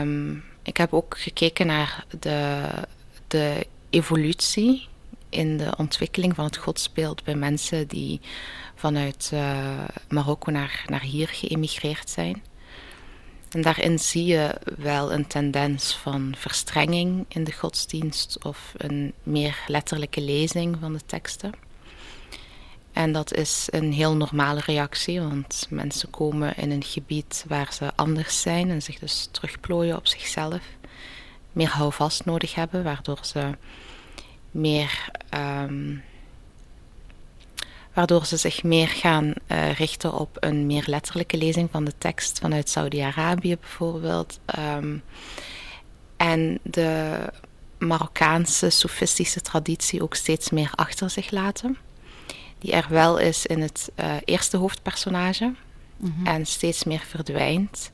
Um, 0.00 0.42
ik 0.62 0.76
heb 0.76 0.92
ook 0.92 1.18
gekeken 1.18 1.66
naar 1.66 2.04
de, 2.20 2.68
de 3.28 3.66
evolutie 3.90 4.88
in 5.28 5.56
de 5.56 5.74
ontwikkeling 5.76 6.34
van 6.34 6.44
het 6.44 6.56
godsbeeld 6.56 7.24
bij 7.24 7.34
mensen 7.34 7.88
die 7.88 8.20
vanuit 8.74 9.30
uh, 9.34 9.84
Marokko 10.08 10.50
naar, 10.50 10.84
naar 10.86 11.02
hier 11.02 11.28
geëmigreerd 11.28 12.10
zijn. 12.10 12.42
En 13.50 13.62
daarin 13.62 13.98
zie 13.98 14.24
je 14.24 14.54
wel 14.76 15.12
een 15.12 15.26
tendens 15.26 15.96
van 15.96 16.34
verstrenging 16.36 17.24
in 17.28 17.44
de 17.44 17.52
godsdienst 17.52 18.44
of 18.44 18.72
een 18.76 19.12
meer 19.22 19.64
letterlijke 19.66 20.20
lezing 20.20 20.76
van 20.80 20.92
de 20.92 21.00
teksten. 21.06 21.52
En 22.92 23.12
dat 23.12 23.34
is 23.34 23.68
een 23.70 23.92
heel 23.92 24.16
normale 24.16 24.60
reactie, 24.64 25.20
want 25.20 25.66
mensen 25.70 26.10
komen 26.10 26.56
in 26.56 26.70
een 26.70 26.84
gebied 26.84 27.44
waar 27.48 27.72
ze 27.72 27.92
anders 27.94 28.40
zijn 28.40 28.70
en 28.70 28.82
zich 28.82 28.98
dus 28.98 29.28
terugplooien 29.30 29.96
op 29.96 30.06
zichzelf. 30.06 30.60
Meer 31.52 31.68
houvast 31.68 32.24
nodig 32.24 32.54
hebben, 32.54 32.84
waardoor 32.84 33.18
ze 33.22 33.50
meer. 34.50 35.10
Um, 35.34 36.02
waardoor 37.92 38.26
ze 38.26 38.36
zich 38.36 38.62
meer 38.62 38.88
gaan 38.88 39.32
uh, 39.48 39.72
richten 39.72 40.12
op 40.12 40.36
een 40.40 40.66
meer 40.66 40.84
letterlijke 40.86 41.36
lezing 41.36 41.68
van 41.70 41.84
de 41.84 41.92
tekst 41.98 42.38
vanuit 42.38 42.68
Saudi-Arabië 42.68 43.56
bijvoorbeeld. 43.60 44.40
Um, 44.58 45.02
en 46.16 46.58
de 46.62 47.18
Marokkaanse 47.78 48.70
sofistische 48.70 49.40
traditie 49.40 50.02
ook 50.02 50.14
steeds 50.14 50.50
meer 50.50 50.70
achter 50.74 51.10
zich 51.10 51.30
laten 51.30 51.76
die 52.62 52.72
er 52.72 52.86
wel 52.88 53.18
is 53.18 53.46
in 53.46 53.60
het 53.60 53.90
uh, 54.00 54.14
eerste 54.24 54.56
hoofdpersonage 54.56 55.52
mm-hmm. 55.96 56.26
en 56.26 56.46
steeds 56.46 56.84
meer 56.84 57.04
verdwijnt 57.08 57.90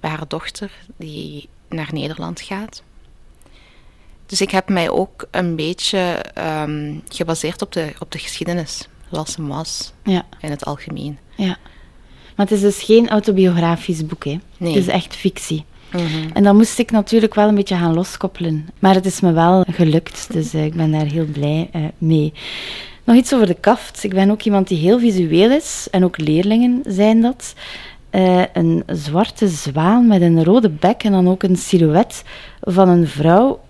bij 0.00 0.10
haar 0.10 0.28
dochter 0.28 0.70
die 0.96 1.48
naar 1.68 1.88
Nederland 1.92 2.40
gaat. 2.40 2.82
Dus 4.26 4.40
ik 4.40 4.50
heb 4.50 4.68
mij 4.68 4.90
ook 4.90 5.28
een 5.30 5.56
beetje 5.56 6.24
um, 6.38 7.02
gebaseerd 7.08 7.62
op 7.62 7.72
de, 7.72 7.92
op 7.98 8.12
de 8.12 8.18
geschiedenis, 8.18 8.88
zoals 9.10 9.32
ze 9.32 9.46
was 9.46 9.92
ja. 10.04 10.26
in 10.40 10.50
het 10.50 10.64
algemeen. 10.64 11.18
Ja. 11.36 11.56
Maar 12.36 12.46
het 12.46 12.50
is 12.50 12.60
dus 12.60 12.82
geen 12.82 13.08
autobiografisch 13.08 14.06
boek, 14.06 14.24
hè? 14.24 14.38
Nee. 14.58 14.74
Het 14.74 14.82
is 14.82 14.92
echt 14.92 15.16
fictie. 15.16 15.64
Mm-hmm. 15.92 16.30
En 16.32 16.42
dan 16.42 16.56
moest 16.56 16.78
ik 16.78 16.90
natuurlijk 16.90 17.34
wel 17.34 17.48
een 17.48 17.54
beetje 17.54 17.76
gaan 17.76 17.94
loskoppelen. 17.94 18.68
Maar 18.78 18.94
het 18.94 19.06
is 19.06 19.20
me 19.20 19.32
wel 19.32 19.64
gelukt, 19.70 20.32
dus 20.32 20.54
uh, 20.54 20.64
ik 20.64 20.74
ben 20.74 20.90
daar 20.92 21.06
heel 21.06 21.26
blij 21.26 21.70
uh, 21.76 21.84
mee. 21.98 22.32
Nog 23.10 23.18
iets 23.18 23.34
over 23.34 23.46
de 23.46 23.56
kaft. 23.60 24.04
Ik 24.04 24.14
ben 24.14 24.30
ook 24.30 24.42
iemand 24.42 24.68
die 24.68 24.78
heel 24.78 24.98
visueel 24.98 25.50
is, 25.50 25.88
en 25.90 26.04
ook 26.04 26.18
leerlingen 26.18 26.82
zijn 26.86 27.20
dat. 27.20 27.54
Uh, 28.10 28.42
een 28.52 28.82
zwarte 28.86 29.48
zwaan 29.48 30.06
met 30.06 30.22
een 30.22 30.44
rode 30.44 30.68
bek 30.68 31.02
en 31.02 31.12
dan 31.12 31.28
ook 31.28 31.42
een 31.42 31.56
silhouet 31.56 32.22
van 32.60 32.88
een 32.88 33.06
vrouw. 33.06 33.60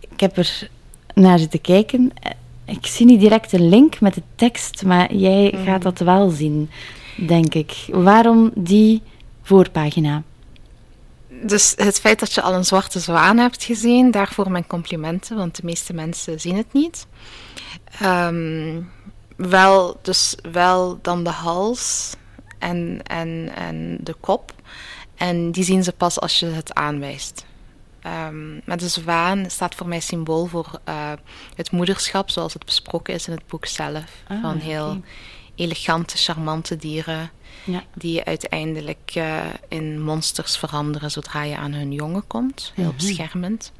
Ik 0.00 0.20
heb 0.20 0.36
er 0.36 0.68
naar 1.14 1.38
zitten 1.38 1.60
kijken. 1.60 2.12
Ik 2.64 2.86
zie 2.86 3.06
niet 3.06 3.20
direct 3.20 3.52
een 3.52 3.68
link 3.68 4.00
met 4.00 4.14
de 4.14 4.22
tekst, 4.34 4.84
maar 4.84 5.14
jij 5.14 5.54
mm. 5.56 5.64
gaat 5.64 5.82
dat 5.82 5.98
wel 5.98 6.30
zien, 6.30 6.70
denk 7.26 7.54
ik. 7.54 7.84
Waarom 7.88 8.50
die 8.54 9.02
voorpagina? 9.42 10.22
Dus 11.42 11.72
het 11.76 12.00
feit 12.00 12.20
dat 12.20 12.32
je 12.32 12.42
al 12.42 12.54
een 12.54 12.64
zwarte 12.64 13.00
zwaan 13.00 13.38
hebt 13.38 13.64
gezien, 13.64 14.10
daarvoor 14.10 14.50
mijn 14.50 14.66
complimenten, 14.66 15.36
want 15.36 15.56
de 15.56 15.62
meeste 15.64 15.92
mensen 15.92 16.40
zien 16.40 16.56
het 16.56 16.72
niet. 16.72 17.06
Um, 18.02 18.90
wel, 19.36 19.98
dus 20.02 20.36
wel 20.52 20.98
dan 21.02 21.24
de 21.24 21.30
hals 21.30 22.14
en, 22.58 23.02
en, 23.02 23.50
en 23.54 23.98
de 24.00 24.14
kop. 24.14 24.54
En 25.16 25.50
die 25.50 25.64
zien 25.64 25.84
ze 25.84 25.92
pas 25.92 26.20
als 26.20 26.38
je 26.38 26.46
het 26.46 26.74
aanwijst. 26.74 27.44
Um, 28.06 28.60
maar 28.64 28.76
de 28.76 28.88
zwaan 28.88 29.50
staat 29.50 29.74
voor 29.74 29.88
mij 29.88 30.00
symbool 30.00 30.46
voor 30.46 30.80
uh, 30.88 31.12
het 31.54 31.70
moederschap, 31.70 32.30
zoals 32.30 32.52
het 32.52 32.64
besproken 32.64 33.14
is 33.14 33.26
in 33.26 33.32
het 33.32 33.46
boek 33.46 33.66
zelf. 33.66 34.04
Ah, 34.28 34.42
van 34.42 34.56
heel 34.58 35.00
elegante, 35.54 36.16
charmante 36.16 36.76
dieren. 36.76 37.30
Ja. 37.64 37.82
Die 37.94 38.24
uiteindelijk 38.24 39.12
uh, 39.16 39.40
in 39.68 40.02
monsters 40.02 40.56
veranderen 40.56 41.10
zodra 41.10 41.42
je 41.42 41.56
aan 41.56 41.72
hun 41.72 41.92
jongen 41.92 42.26
komt. 42.26 42.72
Heel 42.74 42.84
mm 42.84 42.96
beschermend. 42.96 43.72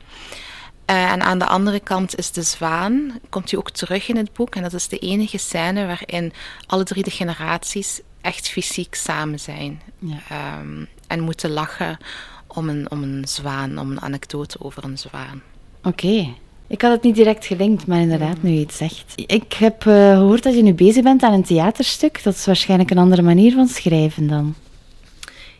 Uh, 0.91 1.11
en 1.11 1.23
aan 1.23 1.39
de 1.39 1.47
andere 1.47 1.81
kant 1.81 2.19
is 2.19 2.31
de 2.31 2.43
zwaan, 2.43 3.19
komt 3.29 3.51
hij 3.51 3.59
ook 3.59 3.71
terug 3.71 4.09
in 4.09 4.17
het 4.17 4.33
boek. 4.33 4.55
En 4.55 4.63
dat 4.63 4.73
is 4.73 4.89
de 4.89 4.99
enige 4.99 5.39
scène 5.39 5.87
waarin 5.87 6.33
alle 6.67 6.85
drie 6.85 7.03
de 7.03 7.11
generaties 7.11 8.01
echt 8.21 8.49
fysiek 8.49 8.95
samen 8.95 9.41
zijn. 9.41 9.83
Ja. 9.99 10.59
Um, 10.61 10.89
en 11.07 11.21
moeten 11.21 11.51
lachen 11.51 11.99
om 12.47 12.69
een, 12.69 12.91
om 12.91 13.03
een 13.03 13.29
zwaan, 13.29 13.79
om 13.79 13.91
een 13.91 14.01
anekdote 14.01 14.61
over 14.61 14.85
een 14.85 14.99
zwaan. 14.99 15.43
Oké. 15.83 16.35
Ik 16.73 16.83
had 16.83 16.91
het 16.91 17.03
niet 17.03 17.15
direct 17.15 17.47
gelinkt, 17.47 17.87
maar 17.87 18.01
inderdaad, 18.01 18.43
nu 18.43 18.51
je 18.51 18.61
het 18.61 18.75
zegt. 18.75 19.13
Ik 19.17 19.53
heb 19.53 19.85
uh, 19.85 20.17
gehoord 20.17 20.43
dat 20.43 20.55
je 20.55 20.63
nu 20.63 20.75
bezig 20.75 21.03
bent 21.03 21.23
aan 21.23 21.33
een 21.33 21.45
theaterstuk. 21.45 22.23
Dat 22.23 22.35
is 22.35 22.47
waarschijnlijk 22.47 22.91
een 22.91 22.99
andere 22.99 23.23
manier 23.23 23.53
van 23.53 23.69
schrijven 23.69 24.27
dan. 24.27 24.55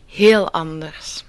Heel 0.05 0.51
anders. 0.51 1.23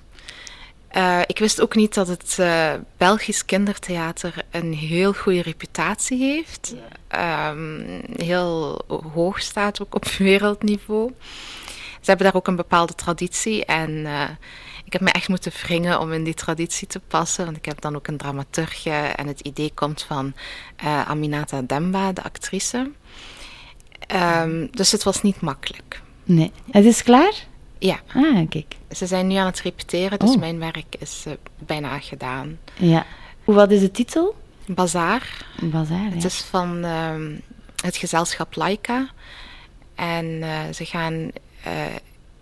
Uh, 0.96 1.20
ik 1.26 1.38
wist 1.38 1.60
ook 1.60 1.74
niet 1.74 1.94
dat 1.94 2.08
het 2.08 2.36
uh, 2.40 2.72
Belgisch 2.96 3.44
kindertheater 3.44 4.34
een 4.50 4.74
heel 4.74 5.12
goede 5.12 5.42
reputatie 5.42 6.18
heeft. 6.18 6.74
Um, 7.50 7.84
heel 8.16 8.80
hoog 9.14 9.40
staat 9.40 9.82
ook 9.82 9.94
op 9.94 10.04
wereldniveau. 10.28 11.12
Ze 12.00 12.10
hebben 12.10 12.26
daar 12.26 12.36
ook 12.36 12.48
een 12.48 12.56
bepaalde 12.56 12.94
traditie 12.94 13.64
en 13.64 14.06
heb 14.94 15.02
me 15.02 15.10
echt 15.10 15.28
moeten 15.28 15.52
wringen 15.62 16.00
om 16.00 16.12
in 16.12 16.24
die 16.24 16.34
traditie 16.34 16.86
te 16.86 17.00
passen. 17.00 17.44
Want 17.44 17.56
ik 17.56 17.64
heb 17.64 17.80
dan 17.80 17.96
ook 17.96 18.06
een 18.06 18.16
dramaturg 18.16 18.86
en 18.86 19.26
het 19.26 19.40
idee 19.40 19.72
komt 19.74 20.02
van 20.02 20.34
Aminata 21.06 21.62
Demba, 21.62 22.12
de 22.12 22.22
actrice. 22.22 22.90
Um, 24.14 24.68
dus 24.70 24.92
het 24.92 25.02
was 25.02 25.22
niet 25.22 25.40
makkelijk. 25.40 26.02
Nee. 26.24 26.52
Het 26.70 26.84
is 26.84 27.02
klaar? 27.02 27.32
Ja. 27.78 28.00
Ah, 28.14 28.48
kijk. 28.48 28.76
Ze 28.90 29.06
zijn 29.06 29.26
nu 29.26 29.34
aan 29.34 29.46
het 29.46 29.60
repeteren, 29.60 30.18
dus 30.18 30.30
oh. 30.30 30.38
mijn 30.38 30.58
werk 30.58 30.94
is 30.98 31.24
uh, 31.28 31.34
bijna 31.58 31.98
gedaan. 31.98 32.58
Ja. 32.74 33.06
Wat 33.44 33.70
is 33.70 33.80
de 33.80 33.90
titel? 33.90 34.34
Bazaar. 34.66 35.46
Bazaar, 35.62 36.10
Het 36.10 36.24
is 36.24 36.40
van 36.40 36.84
uh, 36.84 37.38
het 37.82 37.96
gezelschap 37.96 38.56
Laika. 38.56 39.08
En 39.94 40.26
uh, 40.26 40.58
ze 40.74 40.84
gaan 40.84 41.12
uh, 41.66 41.84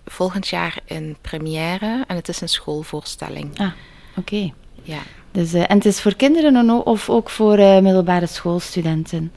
volgend 0.06 0.48
jaar 0.48 0.78
in 0.84 1.16
première 1.20 2.04
en 2.06 2.16
het 2.16 2.28
is 2.28 2.40
een 2.40 2.48
schoolvoorstelling. 2.48 3.58
Ah, 3.58 3.72
oké. 4.16 4.52
Ja. 4.82 4.98
Dus, 5.30 5.52
en 5.52 5.76
het 5.76 5.84
is 5.84 6.00
voor 6.00 6.14
kinderen 6.14 6.86
of 6.86 7.10
ook 7.10 7.30
voor 7.30 7.56
middelbare 7.58 8.26
schoolstudenten? 8.26 9.32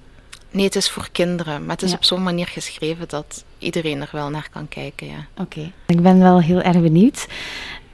Nee, 0.51 0.65
het 0.65 0.75
is 0.75 0.89
voor 0.89 1.09
kinderen, 1.11 1.65
maar 1.65 1.75
het 1.75 1.85
is 1.85 1.93
op 1.93 2.03
zo'n 2.03 2.23
manier 2.23 2.47
geschreven 2.47 3.07
dat 3.07 3.43
iedereen 3.57 4.01
er 4.01 4.09
wel 4.11 4.29
naar 4.29 4.47
kan 4.51 4.67
kijken. 4.67 5.07
Ja. 5.07 5.27
Oké, 5.37 5.71
ik 5.85 6.01
ben 6.01 6.19
wel 6.19 6.41
heel 6.41 6.61
erg 6.61 6.81
benieuwd. 6.81 7.27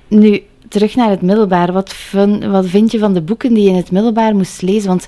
Nu, 0.08 0.44
terug 0.68 0.96
naar 0.96 1.10
het 1.10 1.22
middelbaar. 1.22 1.72
Wat, 1.72 1.96
wat 2.42 2.66
vind 2.66 2.92
je 2.92 3.00
van 3.00 3.14
de 3.14 3.22
boeken 3.22 3.54
die 3.54 3.64
je 3.64 3.70
in 3.70 3.76
het 3.76 3.92
middelbaar 3.92 4.36
moest 4.36 4.62
lezen? 4.62 4.88
Want 4.88 5.08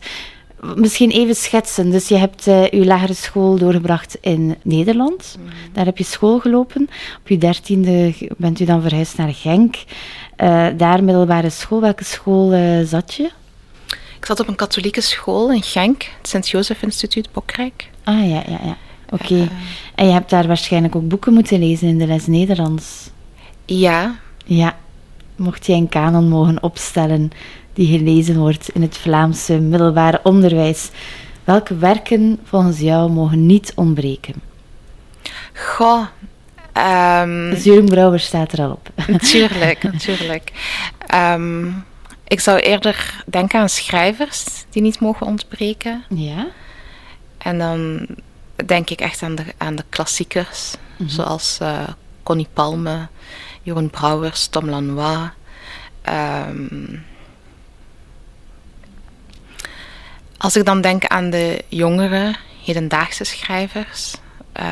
misschien 0.75 1.09
even 1.09 1.35
schetsen. 1.35 1.91
Dus 1.91 2.07
je 2.07 2.17
hebt 2.17 2.47
uh, 2.47 2.69
je 2.69 2.85
lagere 2.85 3.13
school 3.13 3.57
doorgebracht 3.57 4.17
in 4.21 4.55
Nederland. 4.61 5.37
Mhm. 5.39 5.53
Daar 5.73 5.85
heb 5.85 5.97
je 5.97 6.03
school 6.03 6.39
gelopen. 6.39 6.89
Op 7.19 7.27
je 7.27 7.37
dertiende 7.37 8.13
bent 8.37 8.59
u 8.59 8.65
dan 8.65 8.81
verhuisd 8.81 9.17
naar 9.17 9.33
Genk. 9.33 9.75
Uh, 9.75 10.67
daar 10.77 11.03
middelbare 11.03 11.49
school. 11.49 11.81
Welke 11.81 12.03
school 12.03 12.53
uh, 12.53 12.85
zat 12.85 13.13
je? 13.13 13.31
Ik 14.17 14.25
zat 14.25 14.39
op 14.39 14.47
een 14.47 14.55
katholieke 14.55 15.01
school 15.01 15.51
in 15.51 15.63
Genk, 15.63 16.03
het 16.17 16.27
Sint-Jozef 16.29 16.81
Instituut 16.81 17.31
Bokrijk. 17.31 17.89
Ah 18.03 18.29
ja, 18.29 18.43
ja, 18.47 18.59
ja. 18.63 18.77
Oké. 19.09 19.49
En 19.95 20.05
je 20.05 20.11
hebt 20.11 20.29
daar 20.29 20.47
waarschijnlijk 20.47 20.95
ook 20.95 21.07
boeken 21.07 21.33
moeten 21.33 21.59
lezen 21.59 21.87
in 21.87 21.97
de 21.97 22.07
les 22.07 22.27
Nederlands. 22.27 23.09
Ja. 23.65 24.15
Ja. 24.45 24.75
Mocht 25.35 25.65
jij 25.65 25.77
een 25.77 25.89
kanon 25.89 26.29
mogen 26.29 26.63
opstellen 26.63 27.31
die 27.73 27.97
gelezen 27.97 28.37
wordt 28.37 28.69
in 28.69 28.81
het 28.81 28.97
Vlaamse 28.97 29.59
middelbare 29.59 30.19
onderwijs, 30.23 30.89
welke 31.43 31.75
werken 31.75 32.39
volgens 32.43 32.79
jou 32.79 33.11
mogen 33.11 33.45
niet 33.45 33.71
ontbreken? 33.75 34.33
Goh. 35.53 36.05
Um, 37.21 37.85
Brouwer 37.85 38.19
staat 38.19 38.51
er 38.51 38.59
al 38.59 38.71
op. 38.71 38.89
Natuurlijk, 39.07 39.83
natuurlijk. 39.83 40.51
Um, 41.15 41.85
ik 42.27 42.39
zou 42.39 42.59
eerder 42.59 43.23
denken 43.25 43.59
aan 43.59 43.69
schrijvers 43.69 44.65
die 44.69 44.81
niet 44.81 44.99
mogen 44.99 45.27
ontbreken. 45.27 46.03
Ja. 46.09 46.47
En 47.37 47.57
dan 47.57 48.07
denk 48.65 48.89
ik 48.89 48.99
echt 49.01 49.23
aan 49.23 49.35
de, 49.35 49.43
aan 49.57 49.75
de 49.75 49.83
klassiekers, 49.89 50.73
mhm. 50.97 51.09
zoals 51.09 51.57
uh, 51.61 51.87
Connie 52.23 52.47
Palme, 52.53 53.07
Jeroen 53.61 53.89
Brouwers, 53.89 54.47
Tom 54.47 54.69
Lanois. 54.69 55.29
Ehm, 56.01 56.95
als 60.43 60.55
ik 60.55 60.65
dan 60.65 60.81
denk 60.81 61.05
aan 61.05 61.29
de 61.29 61.63
jongere, 61.67 62.35
hedendaagse 62.63 63.23
schrijvers, 63.23 64.13
uh, 64.59 64.67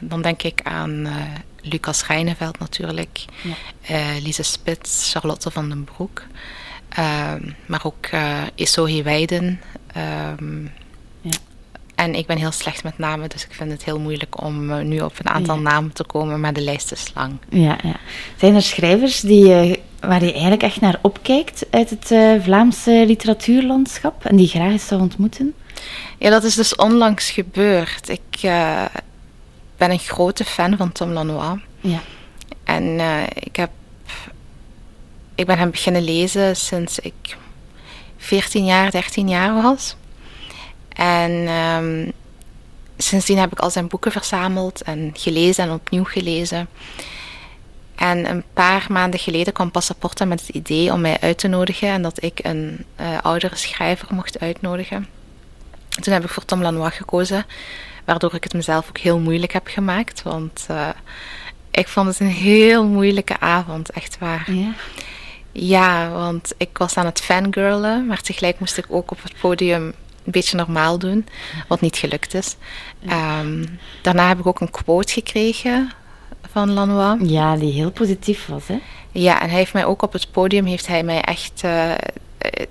dan 0.00 0.22
denk 0.22 0.42
ik 0.42 0.60
aan 0.62 0.90
uh, 0.90 1.14
Lucas 1.60 2.06
Reineveld 2.06 2.58
natuurlijk, 2.58 3.24
ja. 3.42 4.18
Lise 4.22 4.42
Spits, 4.42 5.10
Charlotte 5.12 5.50
van 5.50 5.68
den 5.68 5.84
Broek. 5.84 6.22
Ehm, 6.88 7.50
maar 7.66 7.80
ook 7.84 8.06
uh, 8.14 8.42
Isohi 8.54 9.02
Weiden. 9.02 9.60
Um, 10.38 10.70
ja. 11.20 11.30
En 11.94 12.14
ik 12.14 12.26
ben 12.26 12.38
heel 12.38 12.52
slecht 12.52 12.84
met 12.84 12.98
namen, 12.98 13.28
dus 13.28 13.44
ik 13.44 13.54
vind 13.54 13.70
het 13.70 13.84
heel 13.84 13.98
moeilijk 14.00 14.42
om 14.42 14.82
nu 14.88 15.00
op 15.00 15.18
een 15.18 15.28
aantal 15.30 15.58
namen 15.58 15.92
te 15.92 16.04
komen, 16.04 16.40
maar 16.40 16.52
de 16.52 16.60
lijst 16.60 16.92
is 16.92 17.10
lang. 17.14 17.38
Ja, 17.48 17.78
ja. 17.82 17.96
Zijn 18.36 18.54
er 18.54 18.62
schrijvers 18.62 19.20
die, 19.20 19.80
waar 20.02 20.24
je 20.24 20.32
eigenlijk 20.32 20.62
echt 20.62 20.80
naar 20.80 20.98
opkijkt 21.02 21.66
uit 21.70 21.90
het 21.90 22.06
Vlaamse 22.42 23.04
literatuurlandschap 23.06 24.24
en 24.24 24.36
die 24.36 24.48
graag 24.48 24.70
eens 24.70 24.86
zou 24.86 25.00
ontmoeten? 25.00 25.54
Ja, 26.18 26.30
dat 26.30 26.44
is 26.44 26.54
dus 26.54 26.74
onlangs 26.74 27.30
gebeurd. 27.30 28.08
Ik 28.08 28.40
ben 29.76 29.90
een 29.90 29.98
grote 29.98 30.44
fan 30.44 30.76
van 30.76 30.92
Tom 30.92 31.10
Lanois. 31.10 31.58
Ja. 31.80 32.00
En 32.64 33.00
ik 33.34 33.56
heb 33.56 33.70
ik 35.34 35.46
ben 35.46 35.58
hem 35.58 35.70
beginnen 35.70 36.04
lezen 36.04 36.56
sinds 36.56 36.98
ik 36.98 37.36
14 38.16 38.64
jaar, 38.64 38.90
13 38.90 39.28
jaar 39.28 39.62
was. 39.62 39.96
En 40.88 41.30
um, 41.48 42.12
sindsdien 42.96 43.38
heb 43.38 43.52
ik 43.52 43.58
al 43.58 43.70
zijn 43.70 43.86
boeken 43.86 44.12
verzameld 44.12 44.82
en 44.82 45.10
gelezen 45.14 45.64
en 45.64 45.72
opnieuw 45.72 46.04
gelezen. 46.04 46.68
En 48.02 48.30
een 48.30 48.44
paar 48.52 48.86
maanden 48.90 49.20
geleden 49.20 49.52
kwam 49.52 49.70
Passaporta 49.70 50.24
met 50.24 50.40
het 50.40 50.48
idee 50.48 50.92
om 50.92 51.00
mij 51.00 51.20
uit 51.20 51.38
te 51.38 51.48
nodigen 51.48 51.88
en 51.88 52.02
dat 52.02 52.22
ik 52.22 52.40
een 52.42 52.84
uh, 53.00 53.18
oudere 53.22 53.56
schrijver 53.56 54.14
mocht 54.14 54.40
uitnodigen. 54.40 55.06
Toen 55.88 56.12
heb 56.12 56.24
ik 56.24 56.30
voor 56.30 56.44
Tom 56.44 56.62
Lanois 56.62 56.94
gekozen, 56.94 57.46
waardoor 58.04 58.34
ik 58.34 58.44
het 58.44 58.54
mezelf 58.54 58.88
ook 58.88 58.98
heel 58.98 59.18
moeilijk 59.18 59.52
heb 59.52 59.66
gemaakt. 59.66 60.22
Want 60.22 60.66
uh, 60.70 60.88
ik 61.70 61.88
vond 61.88 62.08
het 62.08 62.20
een 62.20 62.26
heel 62.26 62.86
moeilijke 62.86 63.40
avond, 63.40 63.90
echt 63.90 64.18
waar. 64.18 64.52
Ja. 64.52 64.72
Ja, 65.52 66.10
want 66.10 66.52
ik 66.56 66.78
was 66.78 66.96
aan 66.96 67.06
het 67.06 67.20
fangirlen, 67.20 68.06
maar 68.06 68.20
tegelijk 68.20 68.58
moest 68.58 68.78
ik 68.78 68.86
ook 68.88 69.10
op 69.10 69.22
het 69.22 69.34
podium 69.40 69.94
een 70.24 70.32
beetje 70.32 70.56
normaal 70.56 70.98
doen, 70.98 71.26
wat 71.68 71.80
niet 71.80 71.96
gelukt 71.96 72.34
is. 72.34 72.56
Ehm, 73.06 73.64
daarna 74.02 74.28
heb 74.28 74.38
ik 74.38 74.46
ook 74.46 74.60
een 74.60 74.70
quote 74.70 75.12
gekregen 75.12 75.92
van 76.52 76.72
Lanois. 76.72 77.30
Ja, 77.30 77.56
die 77.56 77.72
heel 77.72 77.90
positief 77.90 78.46
was, 78.46 78.66
hè? 78.66 78.78
Ja, 79.12 79.40
en 79.42 79.48
hij 79.48 79.58
heeft 79.58 79.72
mij 79.72 79.84
ook 79.84 80.02
op 80.02 80.12
het 80.12 80.26
podium, 80.30 80.64
heeft 80.64 80.86
hij 80.86 81.02
mij 81.02 81.20
echt 81.20 81.62
uh, 81.64 81.90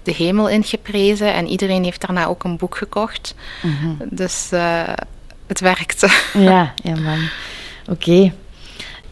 de 0.04 0.14
hemel 0.14 0.50
ingeprezen 0.50 1.34
en 1.34 1.48
iedereen 1.48 1.84
heeft 1.84 2.02
daarna 2.02 2.26
ook 2.26 2.44
een 2.44 2.58
boek 2.58 2.78
gekocht. 2.78 3.36
Mhm. 3.62 4.10
Dus 4.10 4.50
uh, 4.54 4.84
het 5.48 5.60
werkte. 5.60 6.10
Ja, 6.34 6.74
ja 6.84 7.00
man. 7.00 7.20
Oké. 7.90 8.34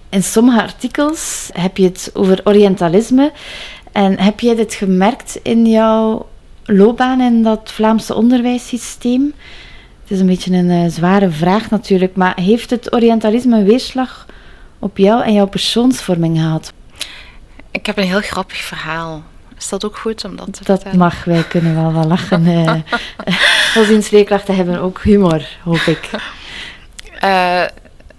In 0.09 0.23
sommige 0.23 0.61
artikels 0.61 1.49
heb 1.53 1.77
je 1.77 1.83
het 1.83 2.11
over 2.13 2.41
Orientalisme. 2.43 3.31
En 3.91 4.19
heb 4.19 4.39
jij 4.39 4.55
dit 4.55 4.73
gemerkt 4.73 5.39
in 5.43 5.65
jouw 5.65 6.27
loopbaan 6.63 7.21
in 7.21 7.43
dat 7.43 7.71
Vlaamse 7.71 8.15
onderwijssysteem? 8.15 9.33
Het 10.01 10.11
is 10.11 10.19
een 10.19 10.25
beetje 10.25 10.53
een 10.53 10.69
uh, 10.69 10.89
zware 10.89 11.29
vraag 11.29 11.69
natuurlijk, 11.69 12.15
maar 12.15 12.39
heeft 12.39 12.69
het 12.69 12.93
Orientalisme 12.93 13.57
een 13.57 13.65
weerslag 13.65 14.25
op 14.79 14.97
jou 14.97 15.23
en 15.23 15.33
jouw 15.33 15.47
persoonsvorming 15.47 16.37
gehad? 16.37 16.73
Ik 17.71 17.85
heb 17.85 17.97
een 17.97 18.07
heel 18.07 18.21
grappig 18.21 18.57
verhaal. 18.57 19.23
Is 19.57 19.69
dat 19.69 19.85
ook 19.85 19.97
goed 19.97 20.25
om 20.25 20.35
dat 20.35 20.53
te 20.53 20.63
dat 20.63 20.65
vertellen? 20.65 20.97
mag, 20.97 21.23
wij 21.23 21.43
kunnen 21.43 21.75
wel 21.75 21.93
wel 21.93 22.07
lachen. 22.07 22.45
uh, 23.75 24.11
leerkrachten 24.11 24.55
hebben 24.55 24.79
ook 24.79 25.01
humor, 25.01 25.47
hoop 25.63 25.79
ik. 25.79 26.09
Uh, 27.23 27.63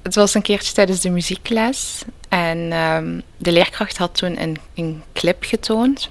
het 0.03 0.15
was 0.15 0.35
een 0.35 0.43
keertje 0.43 0.73
tijdens 0.73 1.01
de 1.01 1.11
muziekles. 1.11 2.03
En 2.29 2.73
um, 2.73 3.23
de 3.37 3.53
leerkracht 3.53 3.97
had 3.97 4.15
toen 4.15 4.43
een, 4.43 4.57
een 4.75 5.03
clip 5.13 5.45
getoond. 5.45 6.11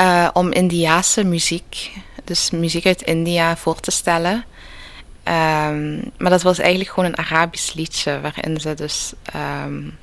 Uh, 0.00 0.28
om 0.32 0.52
Indiaanse 0.52 1.24
muziek, 1.24 1.90
dus 2.24 2.50
muziek 2.50 2.86
uit 2.86 3.02
India, 3.02 3.56
voor 3.56 3.80
te 3.80 3.90
stellen. 3.90 4.44
Um, 5.28 6.10
maar 6.18 6.30
dat 6.30 6.42
was 6.42 6.58
eigenlijk 6.58 6.90
gewoon 6.90 7.04
een 7.08 7.18
Arabisch 7.18 7.72
liedje, 7.72 8.20
waarin 8.20 8.60
ze 8.60 8.74
dus 8.74 9.12
um, 9.64 9.98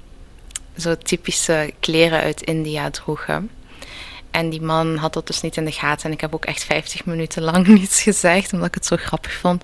zo 0.78 0.98
typische 0.98 1.74
kleren 1.80 2.20
uit 2.20 2.42
India 2.42 2.90
droegen. 2.90 3.50
En 4.32 4.50
die 4.50 4.62
man 4.62 4.98
had 4.98 5.14
dat 5.14 5.28
dus 5.28 5.42
niet 5.42 5.58
in 5.58 5.66
de 5.66 5.72
gaten. 5.72 6.06
En 6.06 6.12
ik 6.12 6.22
heb 6.22 6.34
ook 6.34 6.46
echt 6.46 6.64
50 6.64 7.06
minuten 7.06 7.42
lang 7.42 7.68
niets 7.80 8.02
gezegd, 8.02 8.54
omdat 8.54 8.68
ik 8.68 8.74
het 8.74 8.86
zo 8.86 8.96
grappig 8.96 9.34
vond. 9.34 9.64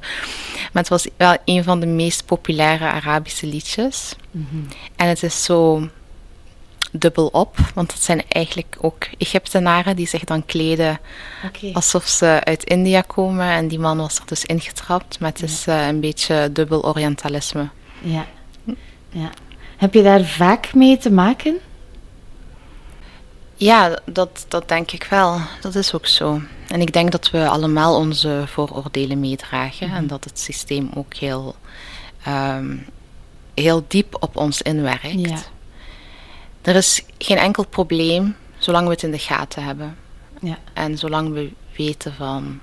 Maar 0.59 0.83
het 0.83 0.87
was 0.87 1.07
wel 1.17 1.37
een 1.45 1.63
van 1.63 1.79
de 1.79 1.85
meest 1.85 2.25
populaire 2.25 2.85
Arabische 2.85 3.45
liedjes. 3.45 4.15
Mhm. 4.31 4.57
En 4.95 5.07
het 5.07 5.23
is 5.23 5.43
zo 5.43 5.89
dubbel 6.91 7.27
op, 7.27 7.57
want 7.73 7.93
het 7.93 8.03
zijn 8.03 8.23
eigenlijk 8.27 8.77
ook 8.81 9.07
Egyptenaren 9.17 9.95
die 9.95 10.07
zich 10.07 10.23
dan 10.23 10.45
kleden 10.45 10.99
alsof 11.73 12.07
ze 12.07 12.41
uit 12.43 12.63
India 12.63 13.01
komen. 13.01 13.49
En 13.49 13.67
die 13.67 13.79
man 13.79 13.97
was 13.97 14.17
er 14.17 14.25
dus 14.25 14.45
ingetrapt, 14.45 15.19
maar 15.19 15.29
het 15.29 15.43
is 15.43 15.67
uh, 15.67 15.87
een 15.87 15.99
beetje 15.99 16.49
dubbel 16.51 16.85
Orientalisme. 16.85 17.69
Ja. 18.01 18.25
ja. 19.09 19.29
Heb 19.77 19.93
je 19.93 20.03
daar 20.03 20.23
vaak 20.23 20.73
mee 20.73 20.97
te 20.97 21.11
maken? 21.11 21.57
Ja, 23.55 23.99
dat, 24.05 24.45
dat 24.47 24.67
denk 24.67 24.91
ik 24.91 25.03
wel. 25.03 25.39
Dat 25.61 25.75
is 25.75 25.93
ook 25.93 26.07
zo. 26.07 26.41
En 26.67 26.81
ik 26.81 26.93
denk 26.93 27.11
dat 27.11 27.31
we 27.31 27.47
allemaal 27.47 27.95
onze 27.95 28.43
vooroordelen 28.47 29.19
meedragen 29.19 29.87
en 29.87 29.93
mhm. 29.93 30.07
dat 30.07 30.23
het 30.23 30.39
systeem 30.39 30.89
ook 30.93 31.13
heel, 31.13 31.55
um, 32.27 32.85
heel 33.53 33.85
diep 33.87 34.17
op 34.19 34.35
ons 34.35 34.61
inwerkt. 34.61 35.29
Ja. 35.29 35.37
Er 36.69 36.75
is 36.75 37.03
geen 37.17 37.37
enkel 37.37 37.67
probleem 37.67 38.35
zolang 38.57 38.85
we 38.85 38.91
het 38.91 39.03
in 39.03 39.11
de 39.11 39.19
gaten 39.19 39.63
hebben. 39.63 39.97
Ja. 40.41 40.57
En 40.73 40.97
zolang 40.97 41.33
we 41.33 41.51
weten 41.77 42.13
van, 42.13 42.59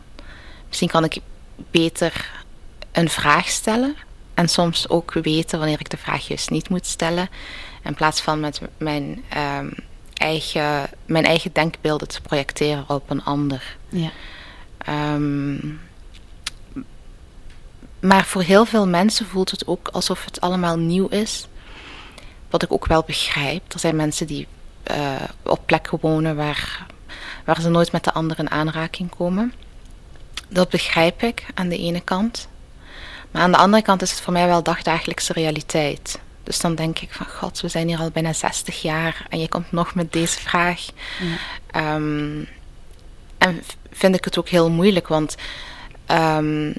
misschien 0.68 0.88
kan 0.88 1.04
ik 1.04 1.18
beter 1.70 2.30
een 2.92 3.08
vraag 3.08 3.48
stellen. 3.48 3.96
En 4.34 4.48
soms 4.48 4.88
ook 4.88 5.12
weten 5.12 5.58
wanneer 5.58 5.80
ik 5.80 5.90
de 5.90 5.96
vraag 5.96 6.28
juist 6.28 6.50
niet 6.50 6.68
moet 6.68 6.86
stellen. 6.86 7.28
In 7.82 7.94
plaats 7.94 8.20
van 8.20 8.40
met 8.40 8.60
mijn 8.76 9.24
um, 9.36 9.74
eigen, 10.14 10.90
mijn 11.06 11.24
eigen 11.24 11.52
denkbeelden 11.52 12.08
te 12.08 12.20
projecteren 12.20 12.84
op 12.88 13.10
een 13.10 13.24
ander. 13.24 13.76
Ja. 13.88 14.10
Um, 15.14 15.80
maar 18.00 18.24
voor 18.24 18.42
heel 18.42 18.64
veel 18.64 18.86
mensen 18.86 19.26
voelt 19.26 19.50
het 19.50 19.66
ook 19.66 19.88
alsof 19.88 20.24
het 20.24 20.40
allemaal 20.40 20.76
nieuw 20.76 21.08
is. 21.08 21.46
Wat 22.56 22.64
ik 22.64 22.72
ook 22.72 22.86
wel 22.86 23.02
begrijp. 23.02 23.72
Er 23.72 23.78
zijn 23.78 23.96
mensen 23.96 24.26
die 24.26 24.46
uh, 24.90 25.22
op 25.42 25.60
plekken 25.66 25.98
wonen 26.00 26.36
waar, 26.36 26.86
waar 27.44 27.60
ze 27.60 27.68
nooit 27.68 27.92
met 27.92 28.04
de 28.04 28.12
ander 28.12 28.38
in 28.38 28.50
aanraking 28.50 29.10
komen. 29.16 29.52
Dat 30.48 30.68
begrijp 30.68 31.22
ik 31.22 31.46
aan 31.54 31.68
de 31.68 31.78
ene 31.78 32.00
kant. 32.00 32.48
Maar 33.30 33.42
aan 33.42 33.52
de 33.52 33.58
andere 33.58 33.82
kant 33.82 34.02
is 34.02 34.10
het 34.10 34.20
voor 34.20 34.32
mij 34.32 34.46
wel 34.46 34.62
dagdagelijkse 34.62 35.32
realiteit. 35.32 36.18
Dus 36.42 36.60
dan 36.60 36.74
denk 36.74 36.98
ik 36.98 37.12
van 37.12 37.26
god, 37.26 37.60
we 37.60 37.68
zijn 37.68 37.88
hier 37.88 37.98
al 37.98 38.10
bijna 38.10 38.32
60 38.32 38.82
jaar 38.82 39.26
en 39.28 39.40
je 39.40 39.48
komt 39.48 39.72
nog 39.72 39.94
met 39.94 40.12
deze 40.12 40.38
vraag. 40.38 40.86
Ja. 41.72 41.94
Um, 41.94 42.48
en 43.38 43.62
vind 43.90 44.14
ik 44.14 44.24
het 44.24 44.38
ook 44.38 44.48
heel 44.48 44.70
moeilijk, 44.70 45.08
want 45.08 45.36
um, 46.10 46.74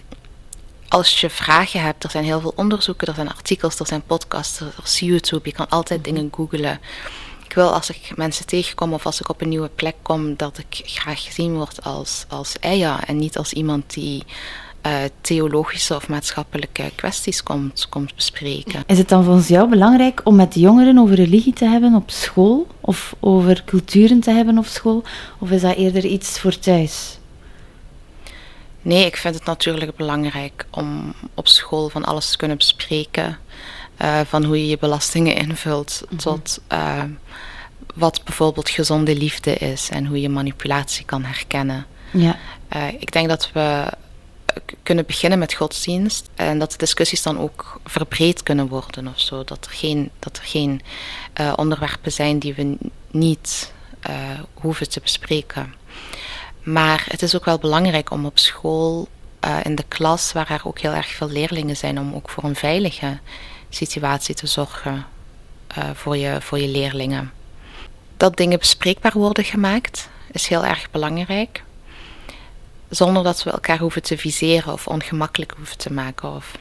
als 0.87 1.21
je 1.21 1.29
vragen 1.29 1.81
hebt, 1.81 2.03
er 2.03 2.09
zijn 2.09 2.23
heel 2.23 2.41
veel 2.41 2.53
onderzoeken, 2.55 3.07
er 3.07 3.13
zijn 3.13 3.29
artikels, 3.29 3.79
er 3.79 3.87
zijn 3.87 4.01
podcasts, 4.01 4.59
er 4.59 4.73
is 4.83 4.99
YouTube, 4.99 5.49
je 5.49 5.55
kan 5.55 5.69
altijd 5.69 6.01
mhm. 6.01 6.13
dingen 6.13 6.29
googlen. 6.31 6.79
Ik 7.45 7.53
wil 7.53 7.73
als 7.73 7.89
ik 7.89 8.11
mensen 8.15 8.45
tegenkom 8.45 8.93
of 8.93 9.05
als 9.05 9.19
ik 9.19 9.29
op 9.29 9.41
een 9.41 9.49
nieuwe 9.49 9.69
plek 9.75 9.95
kom, 10.01 10.35
dat 10.35 10.57
ik 10.57 10.81
graag 10.85 11.23
gezien 11.23 11.53
word 11.55 11.83
als, 11.83 12.25
als 12.27 12.55
Eya 12.59 13.05
en 13.05 13.17
niet 13.17 13.37
als 13.37 13.53
iemand 13.53 13.93
die 13.93 14.23
uh, 14.87 14.93
theologische 15.21 15.95
of 15.95 16.09
maatschappelijke 16.09 16.91
kwesties 16.95 17.43
komt, 17.43 17.87
komt 17.89 18.15
bespreken. 18.15 18.83
Is 18.87 18.97
het 18.97 19.09
dan 19.09 19.23
volgens 19.23 19.47
jou 19.47 19.69
belangrijk 19.69 20.21
om 20.23 20.35
met 20.35 20.55
jongeren 20.55 20.97
over 20.97 21.15
religie 21.15 21.53
te 21.53 21.65
hebben 21.65 21.95
op 21.95 22.09
school? 22.09 22.67
Of 22.81 23.15
over 23.19 23.63
culturen 23.65 24.19
te 24.19 24.31
hebben 24.31 24.57
op 24.57 24.65
school? 24.65 25.03
Of 25.39 25.51
is 25.51 25.61
dat 25.61 25.75
eerder 25.75 26.05
iets 26.05 26.39
voor 26.39 26.59
thuis? 26.59 27.16
Nee, 28.81 29.05
ik 29.05 29.17
vind 29.17 29.35
het 29.35 29.45
natuurlijk 29.45 29.95
belangrijk 29.95 30.65
om 30.69 31.13
op 31.33 31.47
school 31.47 31.89
van 31.89 32.05
alles 32.05 32.31
te 32.31 32.37
kunnen 32.37 32.57
bespreken. 32.57 33.37
Uh, 34.01 34.19
van 34.25 34.43
hoe 34.43 34.59
je 34.59 34.67
je 34.67 34.77
belastingen 34.77 35.35
invult, 35.35 36.01
mm 36.01 36.07
-hmm. 36.09 36.17
tot 36.17 36.59
uh, 36.71 37.03
wat 37.95 38.23
bijvoorbeeld 38.23 38.69
gezonde 38.69 39.15
liefde 39.15 39.55
is 39.55 39.89
en 39.89 40.05
hoe 40.05 40.21
je 40.21 40.29
manipulatie 40.29 41.05
kan 41.05 41.23
herkennen. 41.23 41.85
Ja. 42.11 42.37
Uh, 42.75 42.87
ik 42.87 43.11
denk 43.11 43.29
dat 43.29 43.51
we 43.53 43.93
kunnen 44.83 45.05
beginnen 45.05 45.39
met 45.39 45.53
godsdienst 45.53 46.29
en 46.35 46.59
dat 46.59 46.71
de 46.71 46.77
discussies 46.77 47.21
dan 47.21 47.39
ook 47.39 47.79
verbreed 47.85 48.43
kunnen 48.43 48.67
worden 48.67 49.07
of 49.07 49.19
zo. 49.19 49.43
Dat 49.43 49.65
er 49.65 49.71
geen, 49.71 50.11
dat 50.19 50.37
er 50.37 50.43
geen 50.43 50.81
onderwerpen 51.55 52.11
zijn 52.11 52.39
die 52.39 52.53
we 52.53 52.77
niet 53.11 53.71
hoeven 54.53 54.89
te 54.89 54.99
bespreken. 54.99 55.73
Maar 56.71 57.05
het 57.09 57.21
is 57.21 57.35
ook 57.35 57.45
wel 57.45 57.57
belangrijk 57.57 58.11
om 58.11 58.25
op 58.25 58.39
school, 58.39 59.07
uh, 59.45 59.57
in 59.63 59.75
de 59.75 59.85
klas, 59.87 60.33
waar 60.33 60.51
er 60.51 60.61
ook 60.63 60.79
heel 60.79 60.91
erg 60.91 61.07
veel 61.07 61.29
leerlingen 61.29 61.77
zijn, 61.77 61.99
om 61.99 62.13
ook 62.13 62.29
voor 62.29 62.43
een 62.43 62.55
veilige 62.55 63.19
situatie 63.69 64.35
te 64.35 64.47
zorgen 64.47 65.05
voor, 65.93 66.17
je, 66.17 66.37
voor 66.41 66.59
je 66.59 66.67
leerlingen. 66.67 67.31
Dat 68.17 68.37
dingen 68.37 68.59
bespreekbaar 68.59 69.11
worden 69.13 69.43
gemaakt 69.43 70.09
is 70.31 70.47
heel 70.47 70.65
erg 70.65 70.91
belangrijk 70.91 71.63
zonder 72.89 73.23
dat 73.23 73.43
we 73.43 73.51
elkaar 73.51 73.79
hoeven 73.79 74.01
te 74.01 74.17
viseren 74.17 74.73
of 74.73 74.87
ongemakkelijk 74.87 75.53
hoeven 75.57 75.77
te 75.77 75.93
maken. 75.93 76.35
Of 76.35 76.57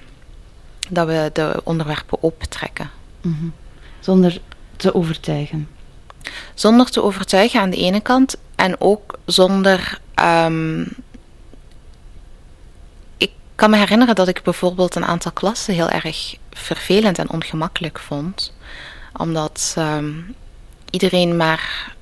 dat 0.88 1.06
we 1.06 1.30
de 1.32 1.60
onderwerpen 1.64 2.22
optrekken. 2.22 2.90
Mm 3.20 3.52
Zonder 4.00 4.40
te 4.76 4.94
overtuigen. 4.94 5.68
Zonder 6.54 6.90
te 6.90 7.02
overtuigen 7.02 7.60
aan 7.60 7.70
de 7.70 7.76
ene 7.76 8.00
kant 8.00 8.36
en 8.54 8.80
ook 8.80 9.18
zonder. 9.24 10.00
Um, 10.22 10.88
ik 13.16 13.30
kan 13.54 13.70
me 13.70 13.76
herinneren 13.76 14.14
dat 14.14 14.28
ik 14.28 14.42
bijvoorbeeld 14.42 14.94
een 14.94 15.04
aantal 15.04 15.32
klassen 15.32 15.74
heel 15.74 15.88
erg 15.88 16.36
vervelend 16.52 17.18
en 17.18 17.30
ongemakkelijk 17.30 17.98
vond, 17.98 18.52
omdat 19.16 19.74
um, 19.78 20.34
iedereen 20.90 21.36
maar 21.36 21.94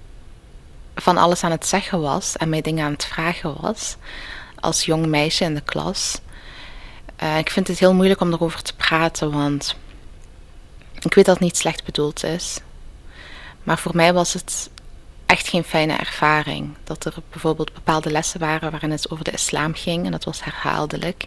van 0.95 1.17
alles 1.17 1.45
aan 1.45 1.51
het 1.51 1.67
zeggen 1.67 2.01
was 2.01 2.37
en 2.37 2.49
mij 2.49 2.61
dingen 2.61 2.85
aan 2.85 2.93
het 2.93 3.05
vragen 3.05 3.61
was 3.61 3.97
als 4.61 4.85
jong 4.85 5.07
meisje 5.07 5.45
in 5.45 5.55
de 5.55 5.61
klas. 5.61 6.21
Uh, 7.23 7.39
ik 7.39 7.51
vind 7.51 7.69
het 7.69 7.79
heel 7.79 7.95
moeilijk 7.95 8.21
om 8.21 8.33
erover 8.33 8.63
te 8.63 8.75
praten, 8.77 9.33
want 9.33 9.77
ik 11.01 11.15
weet 11.15 11.25
dat 11.25 11.35
het 11.35 11.45
niet 11.45 11.57
slecht 11.57 11.85
bedoeld 11.85 12.25
is. 12.25 12.59
Maar 13.65 13.79
voor 13.79 13.97
mij 13.97 14.13
was 14.13 14.33
het 14.33 14.71
echt 15.27 15.49
geen 15.49 15.65
fijne 15.65 15.97
ervaring. 15.97 16.75
Dat 16.85 17.05
er 17.05 17.15
bijvoorbeeld 17.31 17.73
bepaalde 17.75 18.11
lessen 18.11 18.41
waren 18.41 18.71
waarin 18.71 18.91
het 18.91 19.11
over 19.11 19.25
de 19.25 19.31
islam 19.31 19.75
ging 19.75 20.05
en 20.05 20.11
dat 20.11 20.25
was 20.25 20.45
herhaaldelijk. 20.45 21.27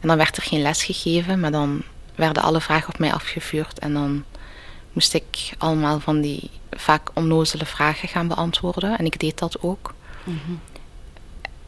En 0.00 0.08
dan 0.08 0.16
werd 0.16 0.36
er 0.36 0.42
geen 0.42 0.62
les 0.62 0.84
gegeven, 0.84 1.40
maar 1.40 1.50
dan 1.50 1.82
werden 2.14 2.42
alle 2.42 2.60
vragen 2.60 2.88
op 2.88 2.98
mij 2.98 3.12
afgevuurd 3.12 3.78
en 3.78 3.92
dan 3.92 4.24
moest 4.92 5.14
ik 5.14 5.52
allemaal 5.58 6.00
van 6.00 6.20
die 6.20 6.50
vaak 6.70 7.10
onnozele 7.14 7.66
vragen 7.66 8.08
gaan 8.08 8.28
beantwoorden. 8.28 8.98
En 8.98 9.04
ik 9.04 9.18
deed 9.20 9.38
dat 9.38 9.60
ook. 9.60 9.94
Mm 10.24 10.40
-hmm. 10.44 10.60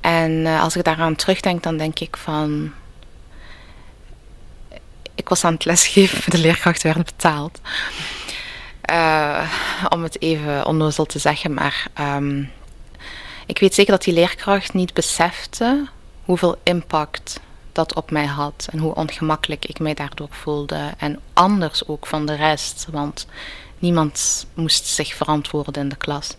En 0.00 0.30
uh, 0.30 0.62
als 0.62 0.76
ik 0.76 0.84
daaraan 0.84 1.16
terugdenk, 1.16 1.62
dan 1.62 1.76
denk 1.76 1.98
ik 1.98 2.16
van. 2.16 2.72
Ik 5.14 5.28
was 5.28 5.44
aan 5.44 5.52
het 5.52 5.64
lesgeven, 5.64 6.30
de 6.30 6.38
leerkrachten 6.38 6.86
werden 6.86 7.04
betaald. 7.16 7.60
Uh, 8.90 9.52
om 9.94 10.02
het 10.02 10.20
even 10.20 10.66
onnozel 10.66 11.04
te 11.04 11.18
zeggen, 11.18 11.54
maar 11.54 11.86
um, 12.00 12.50
ik 13.46 13.58
weet 13.58 13.74
zeker 13.74 13.92
dat 13.92 14.02
die 14.02 14.14
leerkracht 14.14 14.74
niet 14.74 14.94
besefte 14.94 15.86
hoeveel 16.24 16.56
impact 16.62 17.40
dat 17.72 17.94
op 17.94 18.10
mij 18.10 18.26
had 18.26 18.68
en 18.72 18.78
hoe 18.78 18.94
ongemakkelijk 18.94 19.64
ik 19.64 19.78
mij 19.78 19.94
daardoor 19.94 20.28
voelde. 20.30 20.94
En 20.98 21.20
anders 21.32 21.88
ook 21.88 22.06
van 22.06 22.26
de 22.26 22.34
rest, 22.34 22.86
want 22.90 23.26
niemand 23.78 24.46
moest 24.54 24.86
zich 24.86 25.14
verantwoorden 25.14 25.82
in 25.82 25.88
de 25.88 25.96
klas. 25.96 26.36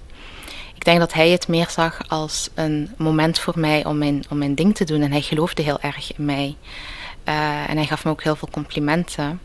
Ik 0.76 0.86
denk 0.86 1.00
dat 1.00 1.14
hij 1.14 1.30
het 1.30 1.48
meer 1.48 1.70
zag 1.70 2.00
als 2.08 2.50
een 2.54 2.94
moment 2.98 3.40
voor 3.40 3.60
mij 3.60 3.86
om 3.86 3.98
mijn, 3.98 4.24
om 4.30 4.38
mijn 4.38 4.56
ding 4.56 4.76
te 4.76 4.84
doen 4.84 5.02
en 5.02 5.12
hij 5.12 5.22
geloofde 5.22 5.62
heel 5.62 5.80
erg 5.80 6.18
in 6.18 6.26
mij. 6.26 6.56
Uh, 7.26 7.70
en 7.70 7.78
hij 7.78 7.86
gaf 7.86 8.04
me 8.04 8.12
ook 8.12 8.24
heel 8.24 8.36
veel 8.36 8.50
complimenten. 8.52 9.40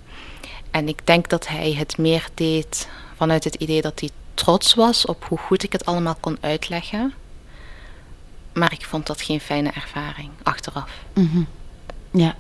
En 0.73 0.89
ik 0.89 1.01
denk 1.07 1.29
dat 1.29 1.49
hij 1.49 1.73
het 1.73 1.99
meer 1.99 2.29
deed 2.35 2.89
vanuit 3.17 3.45
het 3.45 3.55
idee 3.55 3.83
dat 3.83 4.01
hij 4.01 4.11
trots 4.35 4.75
was 4.75 5.07
op 5.07 5.25
hoe 5.29 5.39
goed 5.39 5.63
ik 5.63 5.73
het 5.73 5.87
allemaal 5.87 6.17
kon 6.21 6.37
uitleggen. 6.41 7.13
Maar 8.53 8.73
ik 8.73 8.85
vond 8.85 9.07
dat 9.07 9.23
geen 9.23 9.41
fijne 9.41 9.71
ervaring 9.71 10.31
achteraf. 10.43 10.91
Mm 11.15 11.29
-hmm. 11.33 11.47
Ja. 12.11 12.37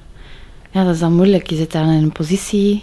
ja, 0.71 0.85
dat 0.85 0.95
is 0.95 1.01
dan 1.01 1.14
moeilijk. 1.14 1.51
Je 1.51 1.57
zit 1.57 1.73
dan 1.73 1.88
in 1.88 2.03
een 2.03 2.12
positie 2.12 2.83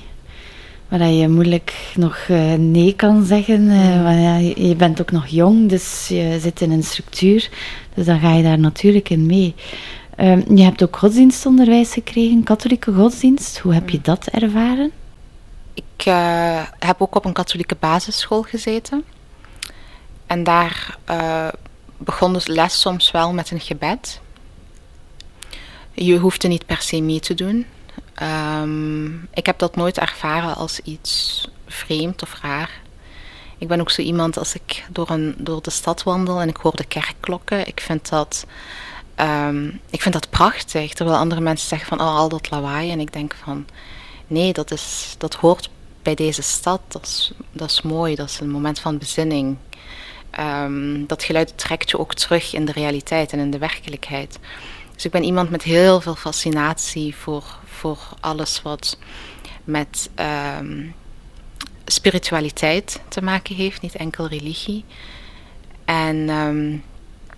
waar 0.87 1.07
je 1.07 1.27
moeilijk 1.27 1.73
nog 1.95 2.27
uh, 2.27 2.53
nee 2.53 2.93
kan 2.93 3.25
zeggen. 3.25 3.67
Want 4.03 4.21
ja, 4.21 4.37
je 4.37 4.75
bent 4.75 5.01
ook 5.01 5.11
nog 5.11 5.27
jong, 5.27 5.69
dus 5.69 6.07
je 6.07 6.37
zit 6.41 6.61
in 6.61 6.71
een 6.71 6.83
structuur. 6.83 7.49
Dus 7.93 8.05
dan 8.05 8.19
ga 8.19 8.33
je 8.33 8.43
daar 8.43 8.59
natuurlijk 8.59 9.09
in 9.09 9.25
mee. 9.25 9.55
Uh, 10.19 10.45
je 10.55 10.63
hebt 10.63 10.83
ook 10.83 10.97
godsdienstonderwijs 10.97 11.93
gekregen, 11.93 12.43
katholieke 12.43 12.93
godsdienst. 12.93 13.59
Hoe 13.59 13.73
heb 13.73 13.89
je 13.89 13.97
mm. 13.97 14.03
dat 14.03 14.27
ervaren? 14.27 14.91
Ik 15.99 16.05
eh, 16.05 16.61
heb 16.79 17.01
ook 17.01 17.15
op 17.15 17.25
een 17.25 17.33
katholieke 17.33 17.75
basisschool 17.79 18.41
gezeten. 18.41 19.05
En 20.27 20.43
daar 20.43 20.97
begon 21.97 22.33
de 22.33 22.41
les 22.45 22.79
soms 22.79 23.11
wel 23.11 23.33
met 23.33 23.51
een 23.51 23.59
gebed. 23.59 24.21
Je 25.91 26.17
hoefde 26.17 26.47
niet 26.47 26.65
per 26.65 26.81
se 26.81 27.01
mee 27.01 27.19
te 27.19 27.33
doen. 27.33 27.65
Um, 28.61 29.27
ik 29.33 29.45
heb 29.45 29.59
dat 29.59 29.75
nooit 29.75 29.97
ervaren 29.97 30.55
als 30.55 30.79
iets 30.79 31.47
vreemd 31.67 32.21
of 32.21 32.39
raar. 32.41 32.81
Ik 33.57 33.67
ben 33.67 33.79
ook 33.79 33.91
zo 33.91 34.01
iemand 34.01 34.37
als 34.37 34.53
ik 34.53 34.85
door, 34.89 35.09
een, 35.09 35.35
door 35.37 35.61
de 35.61 35.69
stad 35.69 36.03
wandel 36.03 36.41
en 36.41 36.47
ik 36.47 36.57
hoor 36.57 36.75
de 36.75 36.85
kerkklokken. 36.85 37.67
Ik 37.67 37.79
vind 37.79 38.09
dat, 38.09 38.45
um, 39.15 39.79
ik 39.89 40.01
vind 40.01 40.13
dat 40.13 40.29
prachtig. 40.29 40.93
Terwijl 40.93 41.17
andere 41.17 41.41
mensen 41.41 41.67
zeggen 41.67 41.87
van 41.97 42.07
oh, 42.07 42.15
al 42.15 42.29
dat 42.29 42.49
lawaai. 42.49 42.91
En 42.91 42.99
ik 42.99 43.13
denk 43.13 43.35
van 43.43 43.67
nee, 44.27 44.53
dat, 44.53 44.71
is, 44.71 45.15
dat 45.17 45.35
hoort 45.35 45.69
deze 46.15 46.41
stad. 46.41 46.81
Dat 46.87 47.05
is, 47.05 47.31
dat 47.51 47.69
is 47.69 47.81
mooi. 47.81 48.15
Dat 48.15 48.29
is 48.29 48.39
een 48.39 48.49
moment 48.49 48.79
van 48.79 48.97
bezinning. 48.97 49.57
Um, 50.39 51.07
dat 51.07 51.23
geluid 51.23 51.57
trekt 51.57 51.89
je 51.89 51.99
ook 51.99 52.13
terug 52.13 52.53
in 52.53 52.65
de 52.65 52.71
realiteit 52.71 53.31
en 53.31 53.39
in 53.39 53.51
de 53.51 53.57
werkelijkheid. 53.57 54.39
Dus 54.93 55.05
ik 55.05 55.11
ben 55.11 55.23
iemand 55.23 55.49
met 55.49 55.63
heel 55.63 56.01
veel 56.01 56.15
fascinatie 56.15 57.15
voor, 57.15 57.43
voor 57.65 57.97
alles 58.19 58.61
wat 58.61 58.97
met 59.63 60.09
um, 60.59 60.95
spiritualiteit 61.85 62.99
te 63.07 63.21
maken 63.21 63.55
heeft, 63.55 63.81
niet 63.81 63.95
enkel 63.95 64.27
religie. 64.27 64.85
En 65.85 66.29
um, 66.29 66.83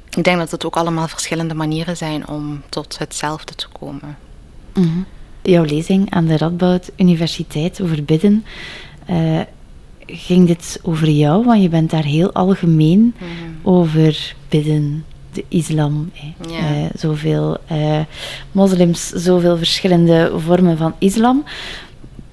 ik 0.09 0.23
denk 0.23 0.37
dat 0.37 0.51
het 0.51 0.65
ook 0.65 0.75
allemaal 0.75 1.07
verschillende 1.07 1.53
manieren 1.53 1.97
zijn 1.97 2.27
om 2.27 2.63
tot 2.69 2.97
hetzelfde 2.97 3.55
te 3.55 3.67
komen. 3.67 4.17
-hmm. 4.73 5.05
Jouw 5.43 5.63
lezing 5.63 6.11
aan 6.11 6.25
de 6.25 6.37
Radboud 6.37 6.91
Universiteit 6.97 7.81
over 7.81 8.03
bidden. 8.03 8.45
Uh, 9.09 9.39
ging 10.05 10.47
dit 10.47 10.79
over 10.83 11.09
jou? 11.09 11.45
Want 11.45 11.61
je 11.61 11.69
bent 11.69 11.89
daar 11.89 12.03
heel 12.03 12.31
algemeen 12.33 12.99
mm 12.99 13.13
-hmm. 13.17 13.59
over 13.63 14.35
bidden, 14.49 15.05
de 15.33 15.43
islam. 15.47 16.11
Ja. 16.49 16.59
Uh, 16.59 16.85
zoveel 16.95 17.57
uh, 17.71 17.99
moslims, 18.51 19.09
zoveel 19.09 19.57
verschillende 19.57 20.31
vormen 20.35 20.77
van 20.77 20.93
islam. 20.99 21.43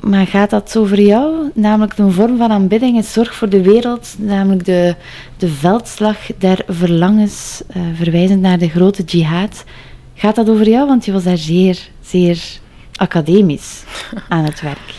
Maar 0.00 0.26
gaat 0.26 0.50
dat 0.50 0.76
over 0.76 1.00
jou? 1.00 1.50
Namelijk 1.54 1.98
een 1.98 2.12
vorm 2.12 2.36
van 2.36 2.50
aanbidding 2.50 2.98
is 2.98 3.12
zorg 3.12 3.34
voor 3.34 3.48
de 3.48 3.62
wereld, 3.62 4.14
namelijk 4.18 4.64
de, 4.64 4.94
de 5.36 5.48
veldslag 5.48 6.18
der 6.38 6.64
verlangens, 6.68 7.62
verwijzend 7.94 8.40
naar 8.40 8.58
de 8.58 8.68
grote 8.68 9.02
jihad. 9.02 9.64
Gaat 10.14 10.34
dat 10.34 10.48
over 10.48 10.68
jou? 10.68 10.86
Want 10.86 11.04
je 11.04 11.12
was 11.12 11.24
daar 11.24 11.38
zeer, 11.38 11.88
zeer 12.00 12.60
academisch 12.98 13.82
aan 14.28 14.44
het 14.44 14.60
werk. 14.60 14.94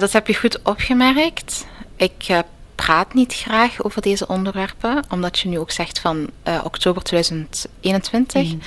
dat 0.00 0.12
heb 0.12 0.26
je 0.26 0.34
goed 0.34 0.62
opgemerkt. 0.62 1.66
Ik 1.96 2.22
heb 2.22 2.46
praat 2.74 3.14
niet 3.14 3.34
graag 3.34 3.82
over 3.82 4.02
deze 4.02 4.26
onderwerpen, 4.26 5.04
omdat 5.08 5.38
je 5.38 5.48
nu 5.48 5.58
ook 5.58 5.70
zegt 5.70 5.98
van 5.98 6.30
uh, 6.48 6.60
oktober 6.64 7.02
2021. 7.02 8.50
En 8.50 8.58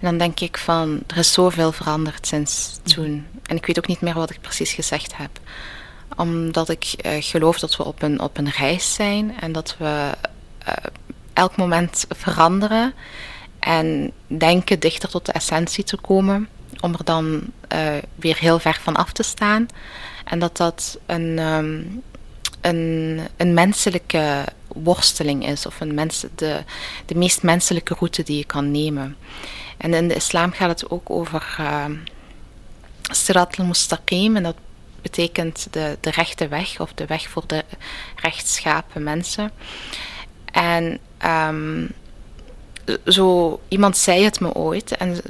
dan 0.00 0.18
denk 0.18 0.40
ik 0.40 0.56
van, 0.58 1.00
er 1.06 1.16
is 1.16 1.32
zoveel 1.32 1.72
veranderd 1.72 2.26
sinds 2.26 2.78
toen. 2.82 3.26
En 3.46 3.56
ik 3.56 3.66
weet 3.66 3.78
ook 3.78 3.86
niet 3.86 4.00
meer 4.00 4.14
wat 4.14 4.30
ik 4.30 4.40
precies 4.40 4.72
gezegd 4.72 5.16
heb. 5.16 5.30
Omdat 6.16 6.68
ik 6.68 6.94
geloof 7.20 7.58
dat 7.58 7.76
we 7.76 7.84
op 7.84 8.02
een, 8.02 8.20
op 8.20 8.38
een 8.38 8.50
reis 8.50 8.94
zijn 8.94 9.40
en 9.40 9.52
dat 9.52 9.76
we 9.78 10.10
elk 11.32 11.56
moment 11.56 12.06
veranderen 12.08 12.94
en 13.58 14.12
denken 14.26 14.80
dichter 14.80 15.08
tot 15.08 15.26
de 15.26 15.32
essentie 15.32 15.84
te 15.84 15.96
komen, 15.96 16.48
om 16.80 16.92
er 16.92 17.04
dan 17.04 17.52
weer 18.14 18.36
heel 18.38 18.58
ver 18.58 18.78
van 18.82 18.96
af 18.96 19.12
te 19.12 19.22
staan. 19.22 19.66
En 20.24 20.38
dat 20.38 20.56
dat 20.56 20.98
een, 21.06 21.38
um, 21.38 22.02
een, 22.60 23.20
een 23.36 23.54
menselijke 23.54 24.44
worsteling 24.68 25.46
is, 25.46 25.66
of 25.66 25.80
een 25.80 25.94
mens, 25.94 26.24
de, 26.34 26.64
de 27.06 27.14
meest 27.14 27.42
menselijke 27.42 27.94
route 27.94 28.22
die 28.22 28.36
je 28.36 28.44
kan 28.44 28.70
nemen. 28.70 29.16
En 29.76 29.94
in 29.94 30.08
de 30.08 30.14
islam 30.14 30.52
gaat 30.52 30.68
het 30.80 30.90
ook 30.90 31.10
over 31.10 31.56
uh, 31.60 31.84
sirat 33.02 33.58
al-mustaqim, 33.58 34.36
en 34.36 34.42
dat 34.42 34.56
betekent 35.02 35.66
de, 35.70 35.96
de 36.00 36.10
rechte 36.10 36.48
weg 36.48 36.80
of 36.80 36.92
de 36.92 37.06
weg 37.06 37.28
voor 37.28 37.44
de 37.46 37.64
rechtschapen 38.16 39.02
mensen. 39.02 39.50
En 40.52 40.98
um, 41.26 41.88
zo, 43.06 43.60
iemand 43.68 43.96
zei 43.96 44.24
het 44.24 44.40
me 44.40 44.52
ooit. 44.52 44.96
En, 44.96 45.20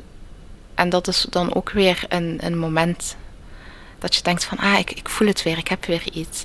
en 0.76 0.88
dat 0.88 1.08
is 1.08 1.26
dan 1.30 1.54
ook 1.54 1.70
weer 1.70 2.04
een, 2.08 2.38
een 2.40 2.58
moment 2.58 3.16
dat 3.98 4.14
je 4.14 4.22
denkt 4.22 4.44
van, 4.44 4.58
ah, 4.58 4.78
ik, 4.78 4.90
ik 4.90 5.08
voel 5.08 5.28
het 5.28 5.42
weer, 5.42 5.58
ik 5.58 5.68
heb 5.68 5.84
weer 5.84 6.12
iets. 6.12 6.44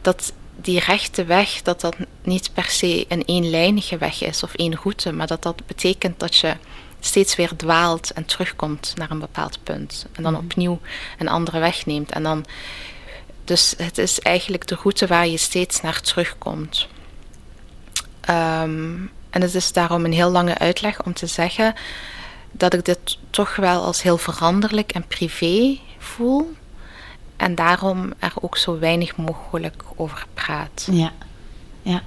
Dat 0.00 0.32
die 0.56 0.80
rechte 0.80 1.24
weg, 1.24 1.62
dat 1.62 1.80
dat 1.80 1.96
niet 2.22 2.50
per 2.52 2.64
se 2.64 3.04
een 3.08 3.22
eenlijnige 3.26 3.98
weg 3.98 4.22
is 4.22 4.42
of 4.42 4.54
één 4.54 4.74
route, 4.74 5.12
maar 5.12 5.26
dat 5.26 5.42
dat 5.42 5.66
betekent 5.66 6.20
dat 6.20 6.36
je 6.36 6.56
steeds 7.00 7.36
weer 7.36 7.56
dwaalt 7.56 8.12
en 8.12 8.24
terugkomt 8.24 8.92
naar 8.96 9.10
een 9.10 9.18
bepaald 9.18 9.58
punt. 9.62 10.06
En 10.12 10.22
dan 10.22 10.32
mhm. 10.32 10.42
opnieuw 10.42 10.80
een 11.18 11.28
andere 11.28 11.58
weg 11.58 11.86
neemt. 11.86 12.10
En 12.10 12.22
dan, 12.22 12.46
dus 13.44 13.74
het 13.76 13.98
is 13.98 14.20
eigenlijk 14.20 14.66
de 14.66 14.78
route 14.82 15.06
waar 15.06 15.26
je 15.26 15.36
steeds 15.36 15.80
naar 15.80 16.00
terugkomt. 16.00 16.86
Ehm, 18.20 18.96
en 19.30 19.42
het 19.42 19.54
is 19.54 19.72
daarom 19.72 20.04
een 20.04 20.12
heel 20.12 20.30
lange 20.30 20.58
uitleg 20.58 21.02
om 21.02 21.12
te 21.12 21.26
zeggen 21.26 21.74
dat 22.58 22.74
ik 22.74 22.84
dit 22.84 23.18
toch 23.30 23.56
wel 23.56 23.82
als 23.82 24.02
heel 24.02 24.18
veranderlijk 24.18 24.92
en 24.92 25.06
privé 25.08 25.78
voel. 25.98 26.50
En 27.36 27.54
daarom 27.54 28.12
er 28.18 28.32
ook 28.40 28.56
zo 28.56 28.78
weinig 28.78 29.16
mogelijk 29.16 29.82
over 29.96 30.26
praat. 30.34 30.88
Ja, 30.90 31.12
ja. 31.82 32.02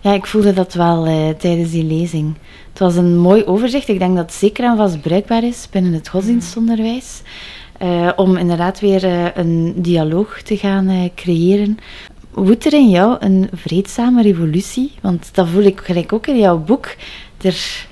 ja 0.00 0.12
ik 0.12 0.26
voelde 0.26 0.52
dat 0.52 0.74
wel 0.74 1.06
uh, 1.08 1.28
tijdens 1.28 1.70
die 1.70 1.84
lezing. 1.84 2.34
Het 2.68 2.78
was 2.78 2.96
een 2.96 3.18
mooi 3.18 3.44
overzicht. 3.44 3.88
Ik 3.88 3.98
denk 3.98 4.16
dat 4.16 4.24
het 4.24 4.34
zeker 4.34 4.64
en 4.64 4.76
vast 4.76 5.00
bruikbaar 5.00 5.44
is 5.44 5.68
binnen 5.70 5.92
het 5.92 6.08
godsdienstonderwijs. 6.08 7.22
Uh, 7.82 8.10
om 8.16 8.36
inderdaad 8.36 8.80
weer 8.80 9.04
uh, 9.04 9.26
een 9.34 9.74
dialoog 9.76 10.42
te 10.42 10.56
gaan 10.56 11.10
creëren. 11.14 11.78
Woedt 12.30 12.64
er 12.64 12.72
in 12.72 12.90
jou 12.90 13.16
een 13.18 13.48
vreedzame 13.52 14.22
revolutie? 14.22 14.92
Want 15.02 15.28
dat 15.32 15.48
voel 15.48 15.62
ik 15.62 15.80
gelijk 15.80 16.12
ook 16.12 16.26
in 16.26 16.38
jouw 16.38 16.58
boek. 16.58 16.94
Er, 17.40 17.86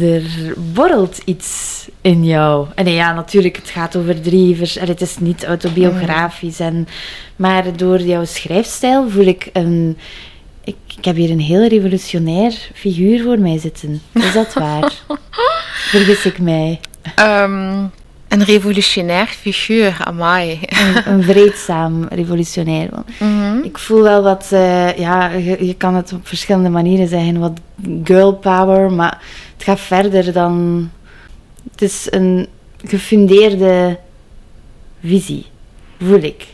er 0.00 0.54
borrelt 0.56 1.20
iets 1.24 1.88
in 2.00 2.24
jou. 2.24 2.66
En 2.74 2.88
ja, 2.92 3.12
natuurlijk, 3.12 3.56
het 3.56 3.70
gaat 3.70 3.96
over 3.96 4.20
drievers 4.20 4.76
en 4.76 4.88
het 4.88 5.00
is 5.00 5.18
niet 5.18 5.44
autobiografisch. 5.44 6.60
En, 6.60 6.88
maar 7.36 7.76
door 7.76 8.00
jouw 8.00 8.24
schrijfstijl 8.24 9.10
voel 9.10 9.26
ik 9.26 9.50
een... 9.52 9.98
Ik, 10.64 10.76
ik 10.96 11.04
heb 11.04 11.16
hier 11.16 11.30
een 11.30 11.40
heel 11.40 11.66
revolutionair 11.66 12.70
figuur 12.74 13.22
voor 13.22 13.38
mij 13.38 13.58
zitten. 13.58 14.02
Is 14.12 14.32
dat 14.32 14.52
waar? 14.52 14.92
Vergis 15.90 16.26
ik 16.26 16.38
mij? 16.38 16.80
Um, 17.20 17.90
een 18.34 18.44
revolutionair 18.44 19.26
figuur, 19.26 19.96
amai. 20.00 20.60
Een, 20.62 21.12
een 21.12 21.22
vreedzaam 21.22 22.04
revolutionair. 22.04 22.88
Mhm. 23.18 23.58
Ik 23.62 23.78
voel 23.78 24.02
wel 24.02 24.22
wat, 24.22 24.48
uh, 24.52 24.96
ja, 24.98 25.30
je, 25.30 25.66
je, 25.66 25.74
kan 25.74 25.94
het 25.94 26.12
op 26.12 26.26
verschillende 26.26 26.68
manieren 26.68 27.08
zeggen, 27.08 27.38
wat 27.38 27.60
girl 28.04 28.34
power, 28.34 28.92
maar 28.92 29.22
het 29.56 29.64
gaat 29.64 29.80
verder 29.80 30.32
dan. 30.32 30.90
Het 31.70 31.82
is 31.82 32.06
een 32.10 32.48
gefundeerde 32.84 33.98
visie, 35.04 35.46
voel 36.00 36.22
ik. 36.22 36.46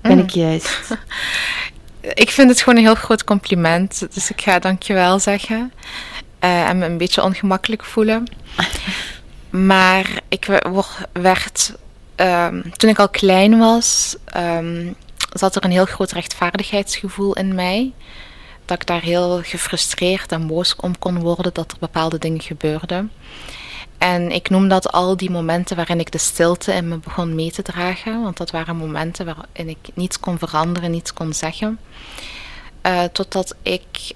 Ben 0.00 0.18
ik 0.18 0.34
mm. 0.34 0.42
juist? 0.42 0.98
ik 2.24 2.30
vind 2.30 2.50
het 2.50 2.62
gewoon 2.62 2.78
een 2.78 2.84
heel 2.84 2.94
groot 2.94 3.24
compliment, 3.24 4.06
dus 4.14 4.30
ik 4.30 4.40
ga 4.40 4.58
dankjewel 4.58 5.18
zeggen. 5.18 5.72
Uh, 6.44 6.68
en 6.68 6.78
me 6.78 6.86
een 6.86 6.98
beetje 6.98 7.22
ongemakkelijk 7.22 7.84
voelen. 7.84 8.24
Maar 9.54 10.20
ik 10.28 10.60
werd, 11.12 11.72
um, 12.16 12.72
toen 12.76 12.90
ik 12.90 12.98
al 12.98 13.08
klein 13.08 13.58
was, 13.58 14.16
um, 14.36 14.94
zat 15.32 15.56
er 15.56 15.64
een 15.64 15.70
heel 15.70 15.84
groot 15.84 16.12
rechtvaardigheidsgevoel 16.12 17.34
in 17.34 17.54
mij. 17.54 17.92
Dat 18.64 18.80
ik 18.80 18.86
daar 18.86 19.02
heel 19.02 19.42
gefrustreerd 19.42 20.32
en 20.32 20.46
boos 20.46 20.76
om 20.76 20.98
kon 20.98 21.18
worden 21.18 21.54
dat 21.54 21.72
er 21.72 21.78
bepaalde 21.80 22.18
dingen 22.18 22.40
gebeurden. 22.40 23.12
En 23.98 24.30
ik 24.30 24.50
noem 24.50 24.68
dat 24.68 24.92
al 24.92 25.16
die 25.16 25.30
momenten 25.30 25.76
waarin 25.76 26.00
ik 26.00 26.12
de 26.12 26.18
stilte 26.18 26.72
in 26.72 26.88
me 26.88 26.96
begon 26.96 27.34
mee 27.34 27.50
te 27.50 27.62
dragen. 27.62 28.22
Want 28.22 28.36
dat 28.36 28.50
waren 28.50 28.76
momenten 28.76 29.26
waarin 29.26 29.68
ik 29.68 29.88
niets 29.94 30.20
kon 30.20 30.38
veranderen, 30.38 30.90
niets 30.90 31.12
kon 31.12 31.32
zeggen. 31.32 31.78
Uh, 32.86 33.02
totdat 33.02 33.54
ik 33.62 34.12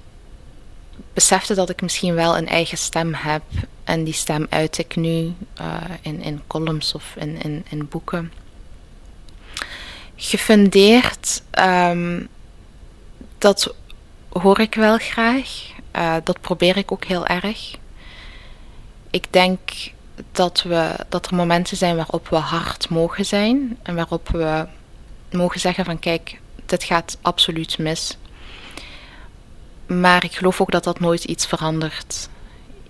besefte 1.13 1.55
dat 1.55 1.71
ik 1.71 1.83
misschien 1.83 2.15
wel 2.15 2.37
een 2.37 2.49
eigen 2.49 2.79
stem 2.79 3.15
heb. 3.15 3.43
En 3.89 4.05
die 4.05 4.15
stem 4.15 4.47
uit 4.51 4.79
ik 4.79 4.97
nu 4.97 5.35
uh, 5.61 5.77
in, 6.01 6.23
in 6.23 6.43
columns 6.47 6.95
of 6.95 7.15
in, 7.17 7.43
in, 7.43 7.65
in 7.69 7.89
boeken. 7.89 8.33
Gefundeerd, 10.17 11.43
um, 11.59 12.29
dat 13.39 13.75
hoor 14.29 14.61
ik 14.61 14.75
wel 14.75 14.99
graag. 14.99 15.71
Uh, 15.97 16.17
dat 16.25 16.41
probeer 16.41 16.77
ik 16.77 16.93
ook 16.93 17.05
heel 17.05 17.27
erg. 17.27 17.77
Ik 19.11 19.33
denk 19.33 19.59
dat, 20.33 20.63
we, 20.63 20.95
dat 21.09 21.27
er 21.27 21.35
momenten 21.35 21.77
zijn 21.77 21.97
waarop 21.97 22.29
we 22.29 22.37
hard 22.37 22.89
mogen 22.89 23.27
zijn. 23.27 23.79
En 23.83 23.95
waarop 23.95 24.29
we 24.29 24.67
mogen 25.31 25.61
zeggen 25.61 25.85
van 25.85 25.99
kijk, 25.99 26.41
dit 26.67 26.85
gaat 26.85 27.19
absoluut 27.23 27.79
mis. 27.79 28.17
Maar 29.87 30.25
ik 30.25 30.33
geloof 30.33 30.61
ook 30.61 30.71
dat 30.71 30.85
dat 30.85 31.01
nooit 31.01 31.25
iets 31.25 31.47
veranderd 31.47 32.29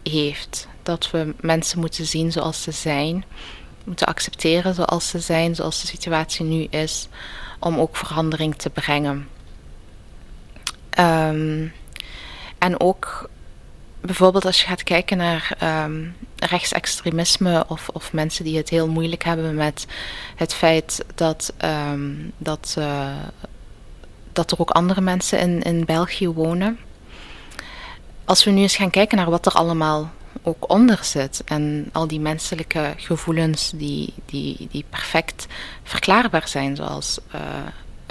heeft. 0.02 0.68
Dat 0.88 1.10
we 1.10 1.34
mensen 1.40 1.78
moeten 1.78 2.06
zien 2.06 2.32
zoals 2.32 2.62
ze 2.62 2.70
zijn, 2.70 3.24
moeten 3.84 4.06
accepteren 4.06 4.74
zoals 4.74 5.08
ze 5.08 5.18
zijn, 5.18 5.54
zoals 5.54 5.80
de 5.80 5.86
situatie 5.86 6.44
nu 6.44 6.62
is, 6.64 7.08
om 7.58 7.78
ook 7.78 7.96
verandering 7.96 8.56
te 8.56 8.70
brengen. 8.70 9.28
Um, 10.98 11.72
en 12.58 12.80
ook 12.80 13.30
bijvoorbeeld 14.00 14.44
als 14.44 14.60
je 14.60 14.66
gaat 14.66 14.82
kijken 14.82 15.16
naar 15.16 15.56
um, 15.84 16.16
rechtsextremisme 16.36 17.64
of, 17.68 17.88
of 17.88 18.12
mensen 18.12 18.44
die 18.44 18.56
het 18.56 18.68
heel 18.68 18.88
moeilijk 18.88 19.24
hebben 19.24 19.54
met 19.54 19.86
het 20.36 20.54
feit 20.54 21.04
dat, 21.14 21.52
um, 21.64 22.32
dat, 22.38 22.74
uh, 22.78 23.16
dat 24.32 24.50
er 24.50 24.60
ook 24.60 24.70
andere 24.70 25.00
mensen 25.00 25.38
in, 25.38 25.62
in 25.62 25.84
België 25.84 26.28
wonen 26.28 26.78
als 28.24 28.44
we 28.44 28.50
nu 28.50 28.60
eens 28.60 28.76
gaan 28.76 28.90
kijken 28.90 29.16
naar 29.16 29.30
wat 29.30 29.46
er 29.46 29.52
allemaal 29.52 30.10
ook 30.42 30.70
onder 30.70 30.98
zit 31.02 31.42
en 31.44 31.88
al 31.92 32.06
die 32.06 32.20
menselijke 32.20 32.94
gevoelens 32.96 33.70
die, 33.74 34.14
die, 34.26 34.68
die 34.70 34.84
perfect 34.90 35.46
verklaarbaar 35.82 36.48
zijn, 36.48 36.76
zoals 36.76 37.18
uh, 37.34 37.40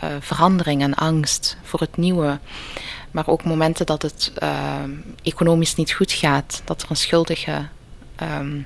uh, 0.03 0.09
verandering 0.19 0.81
en 0.81 0.93
angst 0.93 1.57
voor 1.63 1.79
het 1.79 1.97
nieuwe, 1.97 2.39
maar 3.11 3.27
ook 3.27 3.43
momenten 3.43 3.85
dat 3.85 4.01
het 4.01 4.31
uh, 4.43 4.75
economisch 5.23 5.75
niet 5.75 5.91
goed 5.91 6.11
gaat, 6.11 6.61
dat 6.65 6.81
er 6.81 6.89
een 6.89 6.95
schuldige 6.95 7.67
um, 8.21 8.65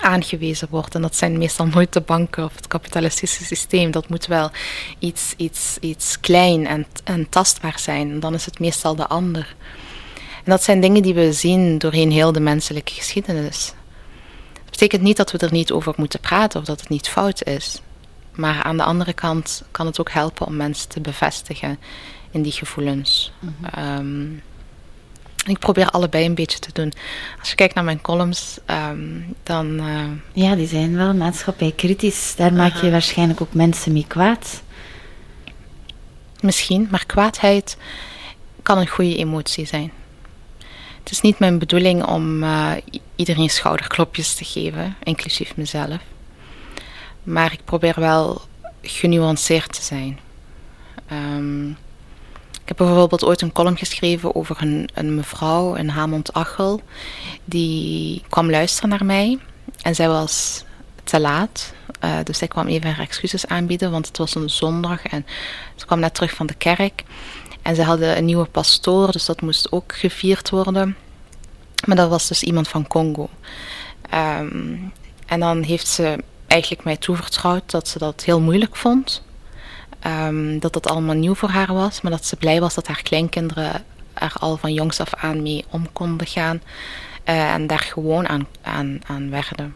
aangewezen 0.00 0.68
wordt. 0.70 0.94
En 0.94 1.02
dat 1.02 1.16
zijn 1.16 1.38
meestal 1.38 1.66
nooit 1.66 1.92
de 1.92 2.00
banken 2.00 2.44
of 2.44 2.54
het 2.54 2.66
kapitalistische 2.66 3.44
systeem. 3.44 3.90
Dat 3.90 4.08
moet 4.08 4.26
wel 4.26 4.50
iets, 4.98 5.34
iets, 5.36 5.76
iets 5.80 6.20
klein 6.20 6.66
en, 6.66 6.86
en 7.04 7.28
tastbaar 7.28 7.78
zijn. 7.78 8.10
En 8.10 8.20
dan 8.20 8.34
is 8.34 8.44
het 8.44 8.58
meestal 8.58 8.96
de 8.96 9.06
ander. 9.06 9.54
En 10.46 10.52
dat 10.52 10.62
zijn 10.62 10.80
dingen 10.80 11.02
die 11.02 11.14
we 11.14 11.32
zien 11.32 11.78
doorheen 11.78 12.10
heel 12.10 12.32
de 12.32 12.40
menselijke 12.40 12.92
geschiedenis. 12.92 13.72
Dat 14.54 14.70
betekent 14.70 15.02
niet 15.02 15.16
dat 15.16 15.30
we 15.30 15.38
er 15.38 15.52
niet 15.52 15.72
over 15.72 15.94
moeten 15.96 16.20
praten 16.20 16.60
of 16.60 16.66
dat 16.66 16.80
het 16.80 16.88
niet 16.88 17.08
fout 17.08 17.44
is. 17.44 17.80
Maar 18.34 18.62
aan 18.62 18.76
de 18.76 18.82
andere 18.82 19.12
kant 19.12 19.62
kan 19.70 19.86
het 19.86 20.00
ook 20.00 20.10
helpen 20.10 20.46
om 20.46 20.56
mensen 20.56 20.88
te 20.88 21.00
bevestigen 21.00 21.78
in 22.30 22.42
die 22.42 22.52
gevoelens. 22.52 23.32
Mm 23.74 24.40
ik 25.46 25.58
probeer 25.58 25.90
allebei 25.90 26.24
een 26.24 26.34
beetje 26.34 26.58
te 26.58 26.72
doen. 26.72 26.92
Als 27.38 27.48
je 27.48 27.54
kijkt 27.54 27.74
naar 27.74 27.84
mijn 27.84 28.00
columns, 28.00 28.58
um, 28.90 29.34
dan. 29.42 29.66
Uh, 29.66 30.04
ja, 30.32 30.54
die 30.54 30.66
zijn 30.66 30.96
wel 30.96 31.14
maatschappij 31.14 31.72
kritisch. 31.76 32.34
Daar 32.36 32.52
maak 32.52 32.74
je 32.76 32.90
waarschijnlijk 32.90 33.40
ook 33.40 33.54
mensen 33.54 33.92
mee 33.92 34.04
kwaad. 34.08 34.62
Misschien, 36.40 36.88
maar 36.90 37.06
kwaadheid 37.06 37.76
kan 38.62 38.78
een 38.78 38.88
goede 38.88 39.16
emotie 39.16 39.66
zijn. 39.66 39.92
Het 41.06 41.14
is 41.14 41.20
niet 41.20 41.38
mijn 41.38 41.58
bedoeling 41.58 42.04
om 42.04 42.42
uh, 42.42 42.72
iedereen 43.16 43.50
schouderklopjes 43.50 44.34
te 44.34 44.44
geven, 44.44 44.96
inclusief 45.02 45.56
mezelf. 45.56 45.98
Maar 47.22 47.52
ik 47.52 47.64
probeer 47.64 47.94
wel 47.96 48.40
genuanceerd 48.82 49.72
te 49.72 49.82
zijn. 49.82 50.18
Um, 51.12 51.68
ik 52.62 52.68
heb 52.68 52.76
bijvoorbeeld 52.76 53.24
ooit 53.24 53.40
een 53.40 53.52
column 53.52 53.76
geschreven 53.76 54.34
over 54.34 54.56
een, 54.60 54.88
een 54.94 55.14
mevrouw 55.14 55.74
in 55.74 55.88
Hamond-Achel. 55.88 56.80
Die 57.44 58.22
kwam 58.28 58.50
luisteren 58.50 58.88
naar 58.88 59.04
mij 59.04 59.38
en 59.82 59.94
zij 59.94 60.08
was 60.08 60.64
te 61.04 61.20
laat. 61.20 61.72
Uh, 62.04 62.16
dus 62.24 62.38
zij 62.38 62.48
kwam 62.48 62.66
even 62.66 62.90
haar 62.90 63.06
excuses 63.06 63.46
aanbieden, 63.46 63.90
want 63.90 64.06
het 64.06 64.18
was 64.18 64.34
een 64.34 64.50
zondag 64.50 65.02
en 65.02 65.26
ze 65.74 65.86
kwam 65.86 66.00
net 66.00 66.14
terug 66.14 66.34
van 66.34 66.46
de 66.46 66.54
kerk. 66.54 67.04
En 67.66 67.74
ze 67.74 67.82
hadden 67.82 68.16
een 68.16 68.24
nieuwe 68.24 68.44
pastoor, 68.46 69.12
dus 69.12 69.24
dat 69.24 69.40
moest 69.40 69.72
ook 69.72 69.94
gevierd 69.94 70.50
worden. 70.50 70.96
Maar 71.84 71.96
dat 71.96 72.08
was 72.08 72.28
dus 72.28 72.42
iemand 72.42 72.68
van 72.68 72.86
Congo. 72.86 73.28
Um, 74.14 74.92
en 75.26 75.40
dan 75.40 75.62
heeft 75.62 75.88
ze 75.88 76.22
eigenlijk 76.46 76.84
mij 76.84 76.96
toevertrouwd 76.96 77.70
dat 77.70 77.88
ze 77.88 77.98
dat 77.98 78.24
heel 78.24 78.40
moeilijk 78.40 78.76
vond. 78.76 79.22
ehm, 80.00 80.58
dat 80.58 80.72
dat 80.72 80.88
allemaal 80.88 81.14
nieuw 81.14 81.34
voor 81.34 81.48
haar 81.48 81.74
was, 81.74 82.00
maar 82.00 82.12
dat 82.12 82.24
ze 82.24 82.36
blij 82.36 82.60
was 82.60 82.74
dat 82.74 82.86
haar 82.86 83.02
kleinkinderen 83.02 83.84
er 84.14 84.32
al 84.38 84.56
van 84.56 84.72
jongs 84.72 85.00
af 85.00 85.14
aan 85.14 85.42
mee 85.42 85.64
om 85.70 85.92
konden 85.92 86.26
gaan 86.26 86.62
uh, 87.24 87.52
en 87.52 87.66
daar 87.66 87.78
gewoon 87.92 88.28
aan, 88.28 88.46
aan, 88.62 89.00
aan 89.06 89.30
werden. 89.30 89.74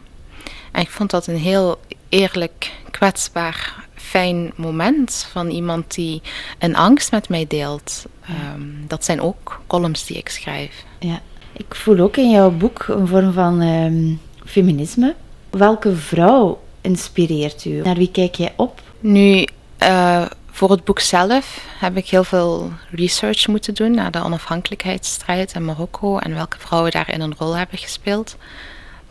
En 0.71 0.81
ik 0.81 0.89
vond 0.89 1.09
dat 1.09 1.27
een 1.27 1.37
heel 1.37 1.79
eerlijk, 2.09 2.71
kwetsbaar, 2.91 3.87
fijn 4.11 4.51
moment 4.55 5.27
van 5.31 5.49
iemand 5.49 5.95
die 5.95 6.21
een 6.59 6.75
angst 6.75 7.11
met 7.11 7.29
mij 7.29 7.45
deelt. 7.47 8.05
Ehm, 8.21 8.61
dat 8.87 9.05
zijn 9.05 9.21
ook 9.21 9.61
columns 9.67 10.05
die 10.05 10.17
ik 10.17 10.29
schrijf. 10.29 10.83
Ja, 10.99 11.21
ik 11.53 11.75
voel 11.75 11.99
ook 11.99 12.17
in 12.17 12.29
jouw 12.29 12.51
boek 12.51 12.85
een 12.87 13.07
vorm 13.07 13.33
van 13.33 13.61
um, 13.61 14.19
feminisme. 14.45 15.15
Welke 15.49 15.95
vrouw 15.95 16.61
inspireert 16.81 17.65
u? 17.65 17.81
Naar 17.81 17.95
wie 17.95 18.11
kijk 18.11 18.35
jij 18.35 18.53
op? 18.55 18.81
Nu, 18.99 19.45
uh, 19.83 20.25
voor 20.51 20.71
het 20.71 20.83
boek 20.83 20.99
zelf 20.99 21.65
heb 21.79 21.97
ik 21.97 22.09
heel 22.09 22.23
veel 22.23 22.71
research 22.89 23.47
moeten 23.47 23.73
doen 23.73 23.91
naar 23.91 24.11
de 24.11 24.23
onafhankelijkheidsstrijd 24.23 25.53
in 25.53 25.65
Marokko 25.65 26.17
en 26.17 26.33
welke 26.33 26.59
vrouwen 26.59 26.91
daarin 26.91 27.21
een 27.21 27.35
rol 27.37 27.55
hebben 27.55 27.77
gespeeld. 27.77 28.37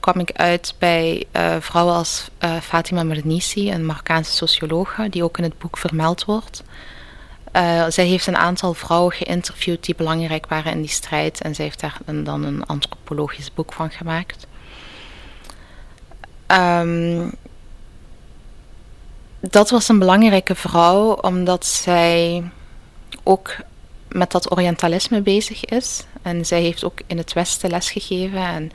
Kwam 0.00 0.18
ik 0.18 0.32
uit 0.32 0.74
bij 0.78 1.24
uh, 1.32 1.56
vrouwen 1.60 1.94
als 1.94 2.28
uh, 2.44 2.56
Fatima 2.56 3.02
Mernissi, 3.02 3.72
een 3.72 3.86
Marokkaanse 3.86 4.32
sociologe, 4.32 5.08
die 5.08 5.24
ook 5.24 5.38
in 5.38 5.44
het 5.44 5.58
boek 5.58 5.78
vermeld 5.78 6.24
wordt. 6.24 6.62
Uh, 7.56 7.84
zij 7.88 8.06
heeft 8.06 8.26
een 8.26 8.36
aantal 8.36 8.74
vrouwen 8.74 9.12
geïnterviewd 9.12 9.84
die 9.84 9.94
belangrijk 9.94 10.46
waren 10.46 10.72
in 10.72 10.80
die 10.80 10.90
strijd 10.90 11.40
en 11.40 11.54
zij 11.54 11.64
heeft 11.64 11.80
daar 11.80 11.98
dan 12.04 12.44
een 12.44 12.66
antropologisch 12.66 13.54
boek 13.54 13.72
van 13.72 13.90
gemaakt. 13.90 14.46
Um, 16.46 17.32
dat 19.40 19.70
was 19.70 19.88
een 19.88 19.98
belangrijke 19.98 20.54
vrouw, 20.54 21.12
omdat 21.12 21.66
zij 21.66 22.42
ook 23.22 23.56
met 24.08 24.30
dat 24.30 24.52
Orientalisme 24.52 25.20
bezig 25.20 25.64
is. 25.64 26.04
En 26.22 26.46
zij 26.46 26.60
heeft 26.60 26.84
ook 26.84 27.00
in 27.06 27.18
het 27.18 27.32
Westen 27.32 27.70
lesgegeven 27.70 28.46
en 28.46 28.72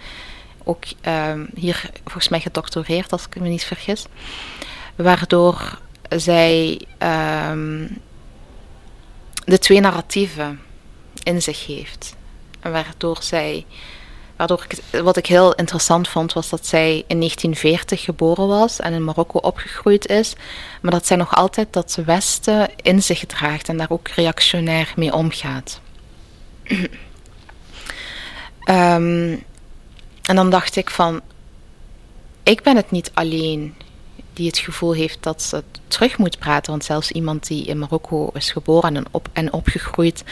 ook 0.65 0.83
um, 1.07 1.49
hier 1.55 1.89
volgens 2.03 2.29
mij 2.29 2.39
gedoctoreerd, 2.39 3.11
als 3.11 3.25
ik 3.25 3.39
me 3.39 3.47
niet 3.47 3.63
vergis. 3.63 4.05
Waardoor 4.95 5.79
zij 6.09 6.81
um, 7.51 7.97
de 9.45 9.59
twee 9.59 9.79
narratieven 9.79 10.59
in 11.23 11.41
zich 11.41 11.65
heeft. 11.65 12.15
En 12.59 12.71
waardoor 12.71 13.17
zij 13.21 13.65
Waardoor 14.35 14.65
ik, 14.69 15.01
wat 15.01 15.17
ik 15.17 15.25
heel 15.25 15.53
interessant 15.53 16.07
vond, 16.07 16.33
was 16.33 16.49
dat 16.49 16.65
zij 16.65 17.03
in 17.07 17.17
1940 17.17 18.03
geboren 18.03 18.47
was 18.47 18.79
en 18.79 18.93
in 18.93 19.03
Marokko 19.03 19.39
opgegroeid 19.39 20.07
is. 20.07 20.33
Maar 20.81 20.91
dat 20.91 21.05
zij 21.05 21.17
nog 21.17 21.35
altijd 21.35 21.73
dat 21.73 21.99
Westen 22.05 22.69
in 22.75 23.03
zich 23.03 23.25
draagt 23.25 23.69
en 23.69 23.77
daar 23.77 23.89
ook 23.89 24.07
reactionair 24.07 24.93
mee 24.95 25.13
omgaat. 25.13 25.79
um, 28.69 29.43
en 30.27 30.35
dan 30.35 30.49
dacht 30.49 30.75
ik 30.75 30.89
van, 30.89 31.21
ik 32.43 32.63
ben 32.63 32.75
het 32.75 32.91
niet 32.91 33.11
alleen 33.13 33.75
die 34.33 34.47
het 34.47 34.57
gevoel 34.57 34.93
heeft 34.93 35.23
dat 35.23 35.41
ze 35.41 35.63
terug 35.87 36.17
moet 36.17 36.39
praten. 36.39 36.71
Want 36.71 36.83
zelfs 36.83 37.11
iemand 37.11 37.47
die 37.47 37.65
in 37.65 37.79
Marokko 37.79 38.29
is 38.33 38.51
geboren 38.51 38.95
en, 38.95 39.05
op, 39.11 39.29
en 39.33 39.53
opgegroeid, 39.53 40.23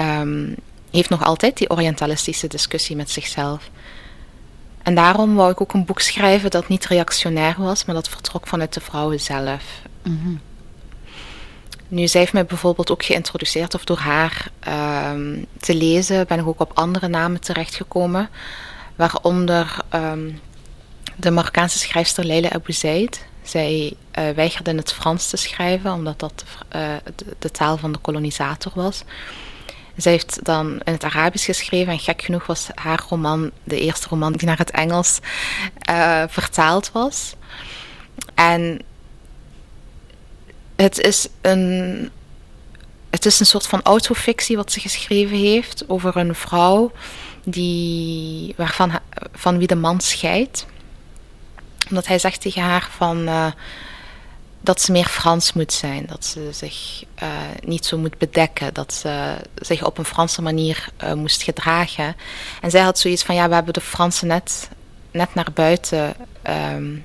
um, 0.00 0.54
heeft 0.90 1.08
nog 1.08 1.24
altijd 1.24 1.56
die 1.56 1.70
orientalistische 1.70 2.46
discussie 2.46 2.96
met 2.96 3.10
zichzelf. 3.10 3.70
En 4.82 4.94
daarom 4.94 5.34
wou 5.34 5.50
ik 5.50 5.60
ook 5.60 5.72
een 5.72 5.84
boek 5.84 6.00
schrijven 6.00 6.50
dat 6.50 6.68
niet 6.68 6.86
reactionair 6.86 7.54
was, 7.58 7.84
maar 7.84 7.94
dat 7.94 8.08
vertrok 8.08 8.46
vanuit 8.46 8.74
de 8.74 8.80
vrouwen 8.80 9.20
zelf. 9.20 9.62
Mm 10.02 10.40
Nu, 11.88 12.08
zij 12.08 12.20
heeft 12.20 12.32
mij 12.32 12.46
bijvoorbeeld 12.46 12.90
ook 12.90 13.04
geïntroduceerd, 13.04 13.74
of 13.74 13.84
door 13.84 13.98
haar 13.98 14.50
um, 15.12 15.46
te 15.60 15.74
lezen, 15.74 16.26
ben 16.26 16.38
ik 16.38 16.46
ook 16.46 16.60
op 16.60 16.70
andere 16.74 17.08
namen 17.08 17.40
terechtgekomen. 17.40 18.28
Waaronder 19.00 19.76
um, 19.94 20.40
de 21.16 21.30
Marokkaanse 21.30 21.78
schrijfster 21.78 22.24
Leila 22.24 22.50
Abu. 22.50 22.72
Zij 23.42 23.92
uh, 24.18 24.30
weigerde 24.30 24.70
in 24.70 24.76
het 24.76 24.92
Frans 24.92 25.28
te 25.28 25.36
schrijven, 25.36 25.92
omdat 25.92 26.18
dat 26.18 26.44
uh, 26.76 26.94
de, 27.38 27.50
taal 27.50 27.76
van 27.76 27.92
de 27.92 27.98
kolonisator 27.98 28.72
was. 28.74 29.04
Zij 29.96 30.12
heeft 30.12 30.44
dan 30.44 30.80
in 30.84 30.92
het 30.92 31.04
Arabisch 31.04 31.44
geschreven 31.44 31.92
en 31.92 31.98
gek 31.98 32.22
genoeg 32.22 32.46
was 32.46 32.68
haar 32.74 33.04
roman 33.08 33.50
de 33.64 33.80
eerste 33.80 34.08
roman 34.08 34.32
die 34.32 34.46
naar 34.46 34.58
het 34.58 34.70
Engels 34.70 35.18
uh, 35.90 36.22
vertaald 36.28 36.92
was. 36.92 37.34
En 38.34 38.82
het 40.76 40.98
is 40.98 41.28
een, 41.40 42.10
het 43.10 43.26
is 43.26 43.40
een 43.40 43.46
soort 43.46 43.66
van 43.66 43.82
autofictie 43.82 44.56
wat 44.56 44.72
ze 44.72 44.80
geschreven 44.80 45.36
heeft 45.36 45.84
over 45.86 46.16
een 46.16 46.34
vrouw 46.34 46.92
die, 47.44 48.54
waarvan 48.56 48.98
van 49.32 49.58
wie 49.58 49.66
de 49.66 49.74
man 49.74 50.00
scheidt. 50.00 50.66
Omdat 51.88 52.06
hij 52.06 52.18
zegt 52.18 52.40
tegen 52.40 52.62
haar 52.62 52.88
van... 52.96 53.28
Uh, 53.28 53.46
dat 54.60 54.80
ze 54.80 54.92
meer 54.92 55.06
Frans 55.06 55.52
moet 55.52 55.72
zijn. 55.72 56.06
Dat 56.06 56.24
ze 56.24 56.48
zich 56.52 57.04
uh, 57.22 57.28
niet 57.64 57.86
zo 57.86 57.98
moet 57.98 58.18
bedekken. 58.18 58.74
Dat 58.74 58.92
ze 58.92 59.36
zich 59.54 59.84
op 59.84 59.98
een 59.98 60.04
Franse 60.04 60.42
manier 60.42 60.88
uh, 61.04 61.12
moest 61.12 61.42
gedragen. 61.42 62.16
En 62.60 62.70
zij 62.70 62.80
had 62.80 62.98
zoiets 62.98 63.22
van: 63.22 63.34
ja, 63.34 63.48
we 63.48 63.54
hebben 63.54 63.72
de 63.72 63.80
Fransen 63.80 64.26
net, 64.26 64.68
net 65.10 65.34
naar 65.34 65.52
buiten. 65.54 66.14
Um, 66.74 67.04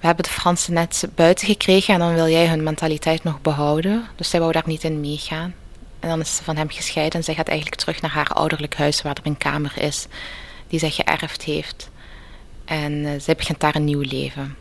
we 0.00 0.06
hebben 0.06 0.24
de 0.24 0.30
Fransen 0.30 0.72
net 0.72 1.08
buiten 1.14 1.46
gekregen 1.46 1.94
en 1.94 2.00
dan 2.00 2.14
wil 2.14 2.28
jij 2.28 2.48
hun 2.48 2.62
mentaliteit 2.62 3.24
nog 3.24 3.40
behouden. 3.40 4.06
Dus 4.16 4.30
zij 4.30 4.40
wou 4.40 4.52
daar 4.52 4.62
niet 4.66 4.84
in 4.84 5.00
meegaan. 5.00 5.54
En 6.00 6.08
dan 6.08 6.20
is 6.20 6.36
ze 6.36 6.44
van 6.44 6.56
hem 6.56 6.70
gescheiden 6.70 7.18
en 7.18 7.24
zij 7.24 7.34
gaat 7.34 7.48
eigenlijk 7.48 7.80
terug 7.80 8.00
naar 8.00 8.10
haar 8.10 8.28
ouderlijk 8.28 8.76
huis, 8.76 9.02
waar 9.02 9.16
er 9.16 9.26
een 9.26 9.36
kamer 9.36 9.72
is 9.82 10.06
die 10.68 10.78
zij 10.78 10.90
geërfd 10.90 11.42
heeft. 11.42 11.90
En 12.64 12.92
uh, 12.92 13.10
zij 13.20 13.36
begint 13.36 13.60
daar 13.60 13.74
een 13.74 13.84
nieuw 13.84 14.00
leven. 14.00 14.56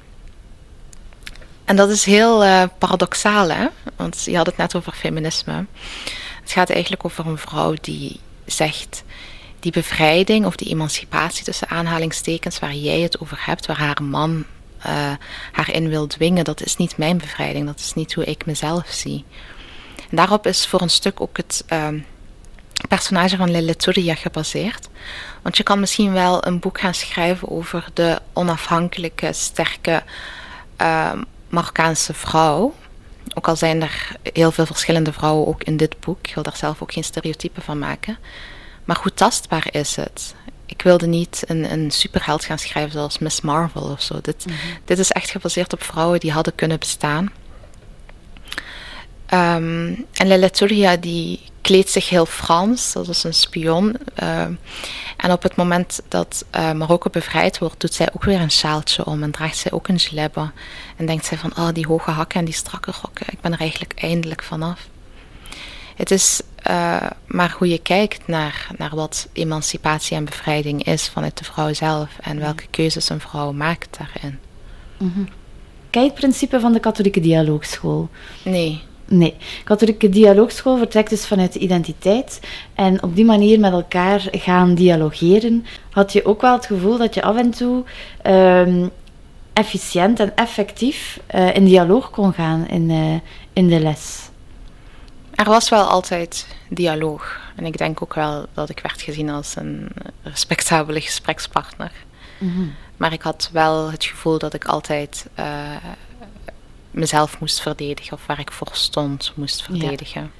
En 1.65 1.76
dat 1.76 1.89
is 1.89 2.06
heel 2.06 2.45
uh, 2.45 2.63
paradoxaal, 2.78 3.52
hè? 3.52 3.67
Want 3.95 4.23
je 4.23 4.36
had 4.36 4.45
het 4.45 4.58
net 4.58 4.76
over 4.76 4.93
feminisme. 4.93 5.65
Het 6.41 6.52
gaat 6.52 6.69
eigenlijk 6.69 7.06
over 7.06 7.28
een 7.28 7.38
vrouw 7.38 7.76
die 7.82 8.19
zegt: 8.45 9.04
die 9.60 9.71
bevrijding 9.71 10.45
of 10.45 10.56
die 10.56 10.69
emancipatie 10.69 11.43
tussen 11.43 11.67
aanhalingstekens 11.67 12.60
waar 12.60 12.73
jij 12.73 13.00
het 13.00 13.19
over 13.19 13.38
hebt, 13.41 13.65
waar 13.65 13.80
haar 13.80 14.04
man 14.04 14.45
haar 15.52 15.71
in 15.71 15.89
wil 15.89 16.08
dwingen, 16.08 16.43
dat 16.43 16.62
is 16.65 16.76
niet 16.76 16.97
mijn 16.97 17.17
bevrijding, 17.17 17.65
dat 17.65 17.80
is 17.80 17.93
niet 17.93 18.13
hoe 18.13 18.23
ik 18.23 18.45
mezelf 18.45 18.88
zie. 18.88 19.26
Daarop 20.12 20.47
is 20.47 20.67
voor 20.67 20.82
een 20.82 20.89
stuk 20.89 21.21
ook 21.21 21.38
het 21.38 21.63
uh, 21.73 21.88
personage 22.88 23.38
van 23.38 23.76
Touria 23.76 24.15
gebaseerd. 24.15 24.89
Want 25.41 25.58
je 25.58 25.63
kan 25.63 25.80
misschien 25.80 26.13
wel 26.13 26.45
een 26.45 26.60
boek 26.60 26.80
gaan 26.80 26.93
schrijven 26.93 27.50
over 27.50 27.86
de 27.93 28.21
onafhankelijke, 28.34 29.34
sterke. 29.34 30.04
Uh, 30.82 31.12
Marokkaanse 31.50 32.13
vrouw. 32.13 32.73
Ook 33.34 33.47
al 33.47 33.56
zijn 33.56 33.82
er 33.82 34.15
heel 34.34 34.52
veel 34.52 34.65
verschillende 34.65 35.13
vrouwen 35.13 35.47
ook 35.47 35.63
in 35.63 35.78
dit 35.78 36.00
boek. 36.00 36.17
Ik 36.28 36.34
wil 36.34 36.43
daar 36.43 36.56
zelf 36.56 36.82
ook 36.82 36.93
geen 36.93 37.04
stereotypen 37.04 37.62
van 37.62 37.80
maken. 37.80 38.17
Maar 38.86 39.00
hoe 39.02 39.13
tastbaar 39.13 39.67
is 39.71 39.95
het? 39.95 40.36
Ik 40.67 40.82
wilde 40.82 41.08
niet 41.08 41.43
een, 41.45 41.71
een 41.71 41.91
superheld 41.91 42.45
gaan 42.45 42.60
schrijven 42.60 42.91
zoals 42.91 43.19
Miss 43.19 43.41
Marvel 43.41 43.82
of 43.82 44.01
zo. 44.01 44.19
Dit, 44.21 44.45
mm 44.45 44.53
-hmm. 44.53 44.77
dit 44.86 44.99
is 44.99 45.12
echt 45.12 45.30
gebaseerd 45.30 45.73
op 45.73 45.84
vrouwen 45.84 46.19
die 46.19 46.32
hadden 46.32 46.56
kunnen 46.56 46.80
bestaan. 46.80 47.32
Um, 49.34 50.06
en 50.13 50.27
Leleturia 50.27 50.95
die 50.95 51.39
kleedt 51.62 51.89
zich 51.89 52.10
heel 52.10 52.25
Frans, 52.25 52.93
dat 52.93 53.08
is 53.08 53.23
een 53.23 53.34
spion. 53.34 53.95
Uh, 54.23 54.41
en 55.17 55.32
op 55.32 55.43
het 55.43 55.56
moment 55.56 56.01
dat 56.08 56.45
uh, 56.56 56.71
Marokko 56.71 57.10
bevrijd 57.10 57.58
wordt, 57.58 57.80
doet 57.80 57.93
zij 57.93 58.10
ook 58.13 58.23
weer 58.23 58.41
een 58.41 58.51
sjaaltje 58.51 59.06
om 59.06 59.23
en 59.23 59.32
draagt 59.32 59.58
zij 59.58 59.71
ook 59.71 59.88
een 59.88 59.95
jilebbe. 59.95 60.51
En 60.95 61.06
denkt 61.06 61.25
zij 61.25 61.38
van, 61.38 61.58
oh 61.58 61.67
die 61.73 61.88
hoge 61.88 62.12
hakken 62.12 62.39
en 62.39 62.45
die 62.45 62.53
strakke 62.53 62.91
rokken, 63.01 63.25
ik 63.30 63.41
ben 63.41 63.53
er 63.53 63.60
eigenlijk 63.60 63.93
eindelijk 63.95 64.43
vanaf. 64.43 64.88
Het 65.95 66.12
is 66.12 66.41
uh, 66.69 67.08
maar 67.25 67.56
hoe 67.58 67.67
je 67.67 67.77
kijkt 67.77 68.27
naar, 68.27 68.67
naar 68.77 68.95
wat 68.95 69.27
emancipatie 69.34 70.17
en 70.17 70.25
bevrijding 70.25 70.84
is 70.84 71.10
vanuit 71.10 71.38
de 71.38 71.43
vrouw 71.43 71.73
zelf 71.73 72.10
en 72.21 72.39
welke 72.39 72.67
keuzes 72.69 73.10
een 73.10 73.19
vrouw 73.19 73.51
maakt 73.51 73.97
daarin. 73.97 74.39
Mm 74.97 75.12
-hmm. 75.13 75.27
Kijk 75.89 76.06
het 76.06 76.13
principe 76.13 76.60
van 76.60 76.73
de 76.73 76.80
katholieke 76.80 77.19
dialoogschool? 77.19 78.10
Nee. 78.43 78.82
Nee, 79.10 79.36
katholieke 79.63 80.10
dialoogschool 80.10 80.77
vertrekt 80.77 81.10
dus 81.10 81.27
vanuit 81.27 81.53
de 81.53 81.60
identiteit 81.60 82.39
en 82.76 83.03
op 83.03 83.15
die 83.15 83.26
manier 83.26 83.59
met 83.59 83.72
elkaar 83.72 84.28
gaan 84.32 84.76
dialogeren. 84.76 85.65
Had 85.89 86.13
je 86.13 86.26
ook 86.26 86.41
wel 86.41 86.53
het 86.53 86.65
gevoel 86.65 86.97
dat 86.97 87.13
je 87.13 87.22
af 87.22 87.38
en 87.38 87.51
toe 87.51 87.84
um, 88.28 88.89
efficiënt 89.53 90.20
en 90.20 90.36
effectief 90.36 91.20
uh, 91.36 91.55
in 91.55 91.65
dialoog 91.65 92.09
kon 92.09 92.34
gaan 92.34 92.68
in, 92.68 92.89
uh, 92.89 93.15
in 93.53 93.68
de 93.68 93.80
les? 93.80 94.26
Er 95.38 95.45
was 95.45 95.69
wel 95.69 95.83
altijd 95.83 96.47
dialoog. 96.69 97.39
En 97.55 97.65
ik 97.65 97.77
denk 97.77 98.01
ook 98.01 98.13
wel 98.13 98.45
dat 98.53 98.69
ik 98.69 98.79
werd 98.79 99.01
gezien 99.01 99.29
als 99.29 99.55
een 99.55 99.89
respectabele 100.21 101.01
gesprekspartner. 101.01 101.91
Mm 102.38 102.53
-hmm. 102.53 102.75
Maar 102.97 103.13
ik 103.13 103.21
had 103.21 103.49
wel 103.51 103.91
het 103.91 104.05
gevoel 104.05 104.38
dat 104.38 104.53
ik 104.53 104.65
altijd 104.65 105.25
uh, 105.39 105.75
mezelf 106.91 107.39
moest 107.39 107.61
verdedigen 107.61 108.13
of 108.13 108.25
waar 108.25 108.39
ik 108.39 108.51
voor 108.51 108.69
stond 108.71 109.31
moest 109.35 109.63
verdedigen. 109.63 110.31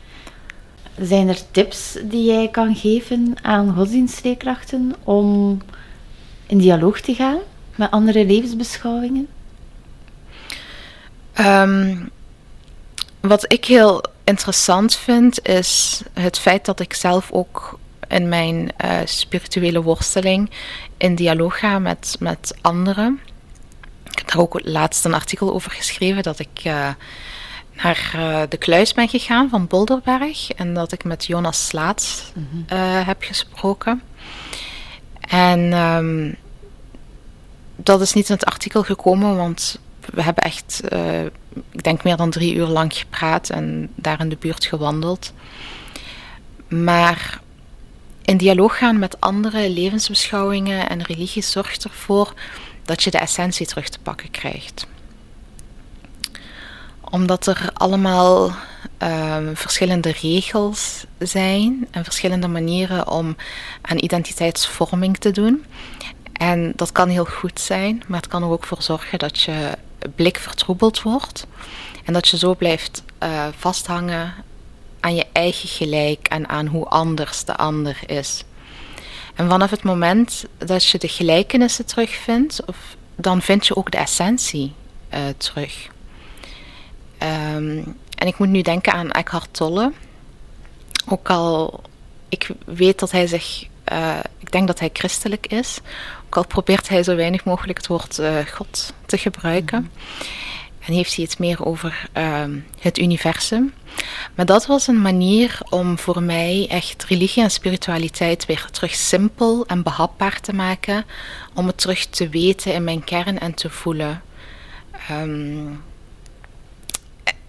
Zijn 1.00 1.28
er 1.28 1.52
tips 1.52 1.98
die 2.04 2.26
jij 2.26 2.48
kan 2.48 2.76
geven 2.76 3.36
aan 3.42 3.76
godsdienstleerkrachten 3.76 4.96
om 5.04 5.58
in 6.46 6.58
dialoog 6.58 7.00
te 7.00 7.14
gaan 7.14 7.40
met 7.76 7.92
andere 7.92 8.26
levensbeschouwingen? 8.26 9.28
Ehm, 11.34 11.96
wat 13.20 13.52
ik 13.52 13.66
heel 13.66 14.02
interessant 14.28 14.96
vind, 14.96 15.48
is 15.48 16.02
het 16.14 16.40
feit 16.40 16.66
dat 16.66 16.80
ik 16.80 16.94
zelf 16.94 17.32
ook 17.32 17.80
in 18.08 18.30
mijn 18.30 18.70
uh, 18.86 19.00
spirituele 19.06 19.82
worsteling 19.82 20.50
in 20.98 21.16
dialoog 21.16 21.60
ga 21.60 21.80
met, 21.80 22.16
met 22.20 22.56
anderen. 22.62 23.20
Ik 24.04 24.18
heb 24.18 24.32
daar 24.32 24.42
ook 24.42 24.60
laatst 24.64 25.06
een 25.06 25.14
artikel 25.14 25.54
over 25.54 25.72
geschreven 25.72 26.24
dat 26.24 26.40
ik 26.40 26.64
uh, 26.64 26.90
naar 27.72 28.14
uh, 28.16 28.42
de 28.50 28.58
kluis 28.58 28.94
ben 28.94 29.10
gegaan 29.10 29.50
van 29.50 29.68
Bolderberg 29.68 30.52
en 30.52 30.74
dat 30.74 30.92
ik 30.92 31.04
met 31.04 31.26
Jonas 31.26 31.68
Slaats 31.68 32.32
mm 32.34 32.66
heb 33.06 33.24
gesproken. 33.24 34.02
En 35.20 35.74
um, 35.74 36.36
dat 37.76 38.02
is 38.02 38.14
niet 38.14 38.30
in 38.30 38.36
het 38.36 38.46
artikel 38.46 38.84
gekomen, 38.84 39.36
want 39.36 39.80
we 40.14 40.24
hebben 40.24 40.44
echt, 40.44 40.82
ik 41.72 41.84
denk, 41.84 42.04
meer 42.04 42.18
dan 42.18 42.30
drie 42.30 42.56
uur 42.56 42.68
lang 42.68 42.94
gepraat 42.94 43.50
en 43.50 43.90
daar 43.96 44.20
in 44.20 44.30
de 44.30 44.38
buurt 44.40 44.66
gewandeld. 44.66 45.34
Maar 46.68 47.42
in 48.22 48.38
dialoog 48.38 48.78
gaan 48.78 49.00
met 49.00 49.22
andere 49.22 49.70
levensbeschouwingen 49.70 50.90
en 50.90 51.04
religies 51.04 51.52
zorgt 51.52 51.84
ervoor 51.84 52.34
dat 52.86 53.04
je 53.04 53.12
de 53.12 53.18
essentie 53.18 53.66
terug 53.66 53.90
te 53.90 54.00
pakken 54.00 54.32
krijgt. 54.32 54.88
Omdat 57.02 57.48
er 57.48 57.70
allemaal 57.74 58.52
um, 59.04 59.56
verschillende 59.56 60.12
regels 60.12 61.06
zijn 61.20 61.88
en 61.92 62.04
verschillende 62.04 62.48
manieren 62.48 63.08
om 63.08 63.36
aan 63.82 64.04
identiteitsvorming 64.04 65.18
te 65.18 65.32
doen. 65.32 65.66
En 66.34 66.74
dat 66.76 66.92
kan 66.92 67.10
heel 67.10 67.26
goed 67.26 67.60
zijn, 67.60 68.04
maar 68.08 68.20
het 68.20 68.30
kan 68.30 68.44
er 68.44 68.50
ook 68.50 68.66
voor 68.66 68.82
zorgen 68.82 69.20
dat 69.20 69.42
je 69.42 69.78
blik 70.16 70.38
vertroebeld 70.38 71.02
wordt. 71.02 71.48
En 72.04 72.14
dat 72.14 72.28
je 72.28 72.38
zo 72.38 72.56
blijft 72.56 73.04
uh, 73.24 73.48
vasthangen 73.58 74.34
aan 75.00 75.16
je 75.16 75.26
eigen 75.32 75.70
gelijk 75.70 76.28
en 76.28 76.50
aan 76.50 76.66
hoe 76.66 76.86
anders 76.86 77.44
de 77.44 77.58
ander 77.58 78.00
is. 78.06 78.44
En 79.36 79.50
vanaf 79.50 79.70
het 79.70 79.84
moment 79.84 80.46
dat 80.58 80.86
je 80.86 80.98
de 80.98 81.08
gelijkenissen 81.08 81.86
terugvindt, 81.86 82.66
of, 82.66 82.78
dan 83.16 83.42
vind 83.42 83.68
je 83.68 83.76
ook 83.76 83.92
de 83.92 83.98
essentie 83.98 84.74
uh, 85.14 85.20
terug. 85.38 85.88
Um, 87.24 87.98
en 88.18 88.28
ik 88.28 88.38
moet 88.38 88.50
nu 88.50 88.62
denken 88.62 88.94
aan 88.94 89.12
Eckhart 89.12 89.54
Tolle. 89.54 89.92
Ook 91.06 91.30
al 91.30 91.82
ik 92.30 92.50
weet 92.66 93.00
dat 93.00 93.12
hij 93.12 93.28
zich, 93.28 93.68
uh, 93.92 94.20
ik 94.38 94.52
denk 94.52 94.68
dat 94.68 94.80
hij 94.80 94.90
christelijk 94.94 95.48
is, 95.48 95.80
ook 96.26 96.38
al 96.38 96.48
probeert 96.48 96.90
hij 96.90 97.04
zo 97.04 97.16
weinig 97.16 97.44
mogelijk 97.44 97.78
het 97.78 97.88
woord 97.88 98.20
uh, 98.20 98.38
God 98.54 98.94
te 99.06 99.18
gebruiken. 99.18 99.92
En 100.80 100.94
heeft 100.94 101.16
hij 101.16 101.24
het 101.24 101.40
meer 101.40 101.66
over 101.66 102.10
uh, 102.18 102.44
het 102.80 102.98
universum. 102.98 103.74
Maar 104.36 104.46
dat 104.46 104.66
was 104.66 104.88
een 104.88 105.02
manier 105.02 105.60
om 105.70 105.98
voor 105.98 106.24
mij 106.24 106.68
echt 106.70 107.04
religie 107.04 107.44
en 107.44 107.52
spiritualiteit 107.52 108.46
weer 108.46 108.68
terug 108.72 108.96
simpel 108.96 109.66
en 109.66 109.84
behapbaar 109.84 110.40
te 110.40 110.54
maken. 110.54 111.06
Om 111.54 111.68
het 111.68 111.78
terug 111.78 112.06
te 112.06 112.30
weten 112.30 112.74
in 112.74 112.84
mijn 112.84 113.04
kern 113.04 113.40
en 113.40 113.54
te 113.54 113.70
voelen. 113.70 114.22
Um, 115.12 115.84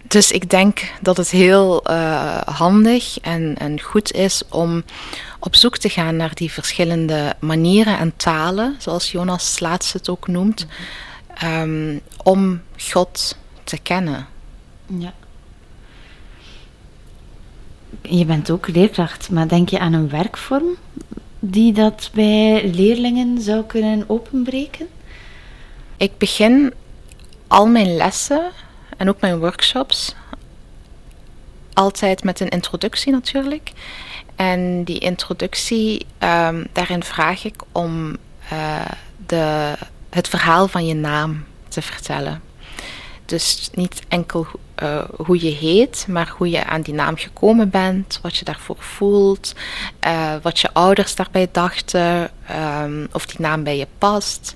dus 0.03 0.31
ik 0.31 0.49
denk 0.49 0.91
dat 1.01 1.17
het 1.17 1.29
heel 1.29 1.91
uh, 1.91 2.37
handig 2.37 3.19
en, 3.19 3.55
en 3.57 3.81
goed 3.81 4.11
is 4.11 4.43
om 4.49 4.83
op 5.39 5.55
zoek 5.55 5.77
te 5.77 5.89
gaan 5.89 6.15
naar 6.15 6.35
die 6.35 6.51
verschillende 6.51 7.35
manieren 7.39 7.97
en 7.97 8.13
talen, 8.15 8.75
zoals 8.77 9.11
Jonas 9.11 9.59
laatst 9.59 9.93
het 9.93 10.09
ook 10.09 10.27
noemt, 10.27 10.67
um, 11.43 12.01
om 12.23 12.61
God 12.77 13.37
te 13.63 13.77
kennen. 13.77 14.27
Ja. 14.85 15.13
Je 18.01 18.25
bent 18.25 18.51
ook 18.51 18.67
leerkracht, 18.67 19.29
maar 19.29 19.47
denk 19.47 19.69
je 19.69 19.79
aan 19.79 19.93
een 19.93 20.09
werkvorm 20.09 20.75
die 21.39 21.73
dat 21.73 22.09
bij 22.13 22.69
leerlingen 22.69 23.41
zou 23.41 23.63
kunnen 23.63 24.03
openbreken? 24.07 24.87
Ik 25.97 26.17
begin 26.17 26.73
al 27.47 27.65
mijn 27.65 27.95
lessen 27.95 28.51
en 28.99 29.09
ook 29.09 29.21
mijn 29.21 29.39
workshops 29.39 30.15
altijd 31.73 32.23
met 32.23 32.39
een 32.39 32.49
introductie 32.49 33.11
natuurlijk. 33.11 33.71
En 34.35 34.83
die 34.83 34.99
introductie, 34.99 36.05
um, 36.19 36.67
daarin 36.73 37.03
vraag 37.03 37.43
ik 37.43 37.61
om 37.71 38.17
uh, 38.53 38.85
de, 39.25 39.73
het 40.09 40.27
verhaal 40.27 40.67
van 40.67 40.85
je 40.85 40.93
naam 40.93 41.45
te 41.67 41.81
vertellen. 41.81 42.41
Dus 43.25 43.69
niet 43.73 44.01
enkel 44.07 44.47
uh, 44.83 45.03
hoe 45.15 45.45
je 45.45 45.51
heet, 45.51 46.05
maar 46.07 46.33
hoe 46.37 46.49
je 46.49 46.65
aan 46.65 46.81
die 46.81 46.93
naam 46.93 47.17
gekomen 47.17 47.69
bent, 47.69 48.19
wat 48.21 48.37
je 48.37 48.45
daarvoor 48.45 48.77
voelt, 48.79 49.53
uh, 50.07 50.33
wat 50.41 50.59
je 50.59 50.73
ouders 50.73 51.15
daarbij 51.15 51.47
dachten, 51.51 52.31
um, 52.81 53.07
of 53.11 53.25
die 53.25 53.41
naam 53.41 53.63
bij 53.63 53.77
je 53.77 53.87
past. 53.97 54.55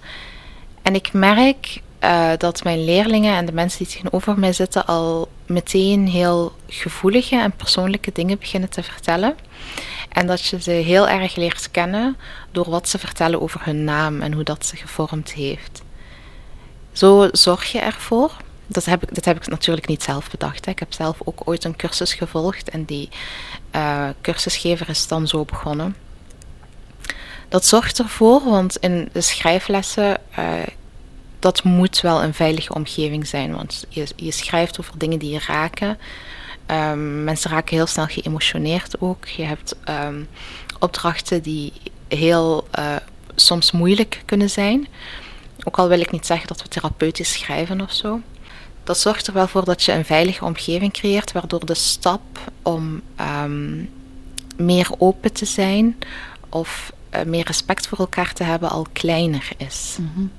En 0.82 0.96
ik 0.96 1.14
merk 1.14 1.82
uh, 2.04 2.32
dat 2.38 2.64
mijn 2.64 2.84
leerlingen 2.84 3.36
en 3.36 3.46
de 3.46 3.52
mensen 3.52 3.78
die 3.78 3.88
tegenover 3.88 4.40
mij 4.40 4.54
zitten 4.54 4.86
al 4.86 5.28
meteen 5.46 6.08
heel 6.08 6.56
gevoelige 6.68 7.36
en 7.36 7.52
persoonlijke 7.52 8.12
dingen 8.14 8.40
beginnen 8.40 8.70
te 8.70 8.84
vertellen. 8.84 9.36
En 10.10 10.28
dat 10.28 10.46
je 10.46 10.62
ze 10.62 10.72
heel 10.72 11.10
erg 11.10 11.36
leert 11.36 11.72
kennen 11.72 12.18
door 12.52 12.70
wat 12.70 12.90
ze 12.90 12.98
vertellen 13.00 13.42
over 13.42 13.62
hun 13.64 13.84
naam 13.84 14.22
en 14.22 14.34
hoe 14.34 14.44
dat 14.44 14.66
ze 14.66 14.76
gevormd 14.76 15.34
heeft. 15.34 15.82
Zo 16.92 17.28
zorg 17.32 17.72
je 17.72 17.80
ervoor. 17.80 18.32
Dat 18.68 18.86
heb 18.86 19.04
ik, 19.04 19.16
dat 19.16 19.26
heb 19.26 19.38
ik 19.38 19.48
natuurlijk 19.48 19.88
niet 19.88 20.04
zelf 20.04 20.30
bedacht. 20.30 20.66
Hè. 20.66 20.72
Ik 20.72 20.80
heb 20.80 20.94
zelf 20.94 21.18
ook 21.24 21.42
ooit 21.46 21.64
een 21.64 21.76
cursus 21.76 22.14
gevolgd 22.14 22.70
en 22.70 22.86
die 22.86 23.10
uh, 23.76 24.10
cursusgever 24.22 24.90
is 24.90 25.08
dan 25.08 25.28
zo 25.28 25.46
begonnen. 25.46 25.96
Dat 27.50 27.66
zorgt 27.66 28.00
ervoor, 28.00 28.44
want 28.44 28.78
in 28.78 29.10
de 29.12 29.22
schrijflessen 29.22 30.18
uh, 30.40 30.46
dat 31.44 31.64
moet 31.64 32.02
wel 32.02 32.24
een 32.24 32.34
veilige 32.34 32.74
omgeving 32.74 33.28
zijn. 33.28 33.56
Want 33.56 33.86
je, 33.90 34.08
je 34.16 34.32
schrijft 34.32 34.80
over 34.80 34.98
dingen 34.98 35.20
die 35.20 35.32
je 35.32 35.44
raken. 35.48 35.98
Um, 36.68 37.24
mensen 37.24 37.52
raken 37.52 37.76
heel 37.76 37.88
snel 37.88 38.06
geëmotioneerd 38.06 39.02
ook. 39.02 39.28
Je 39.28 39.44
hebt 39.44 39.76
um, 39.90 40.28
opdrachten 40.80 41.42
die 41.42 41.74
heel 42.08 42.68
uh, 42.80 42.96
soms 43.36 43.72
moeilijk 43.72 44.22
kunnen 44.26 44.50
zijn. 44.50 44.88
Ook 45.64 45.78
al 45.78 45.88
wil 45.88 46.00
ik 46.00 46.12
niet 46.12 46.26
zeggen 46.26 46.48
dat 46.48 46.62
we 46.62 46.68
therapeutisch 46.68 47.32
schrijven 47.32 47.82
of 47.82 47.92
zo. 47.92 48.22
Dat 48.84 49.00
zorgt 49.00 49.28
er 49.28 49.34
wel 49.34 49.48
voor 49.48 49.66
dat 49.66 49.84
je 49.84 49.92
een 49.92 50.06
veilige 50.06 50.46
omgeving 50.46 50.94
creëert, 50.94 51.32
waardoor 51.32 51.66
de 51.66 51.74
stap 51.74 52.22
om 52.62 53.02
um, 53.44 53.90
meer 54.58 54.90
open 54.98 55.34
te 55.34 55.46
zijn 55.46 55.98
of 56.50 56.94
uh, 57.16 57.22
meer 57.24 57.46
respect 57.46 57.88
voor 57.88 57.98
elkaar 57.98 58.34
te 58.34 58.44
hebben 58.44 58.70
al 58.70 58.88
kleiner 58.94 59.50
is. 59.58 59.98
Mm. 60.00 60.32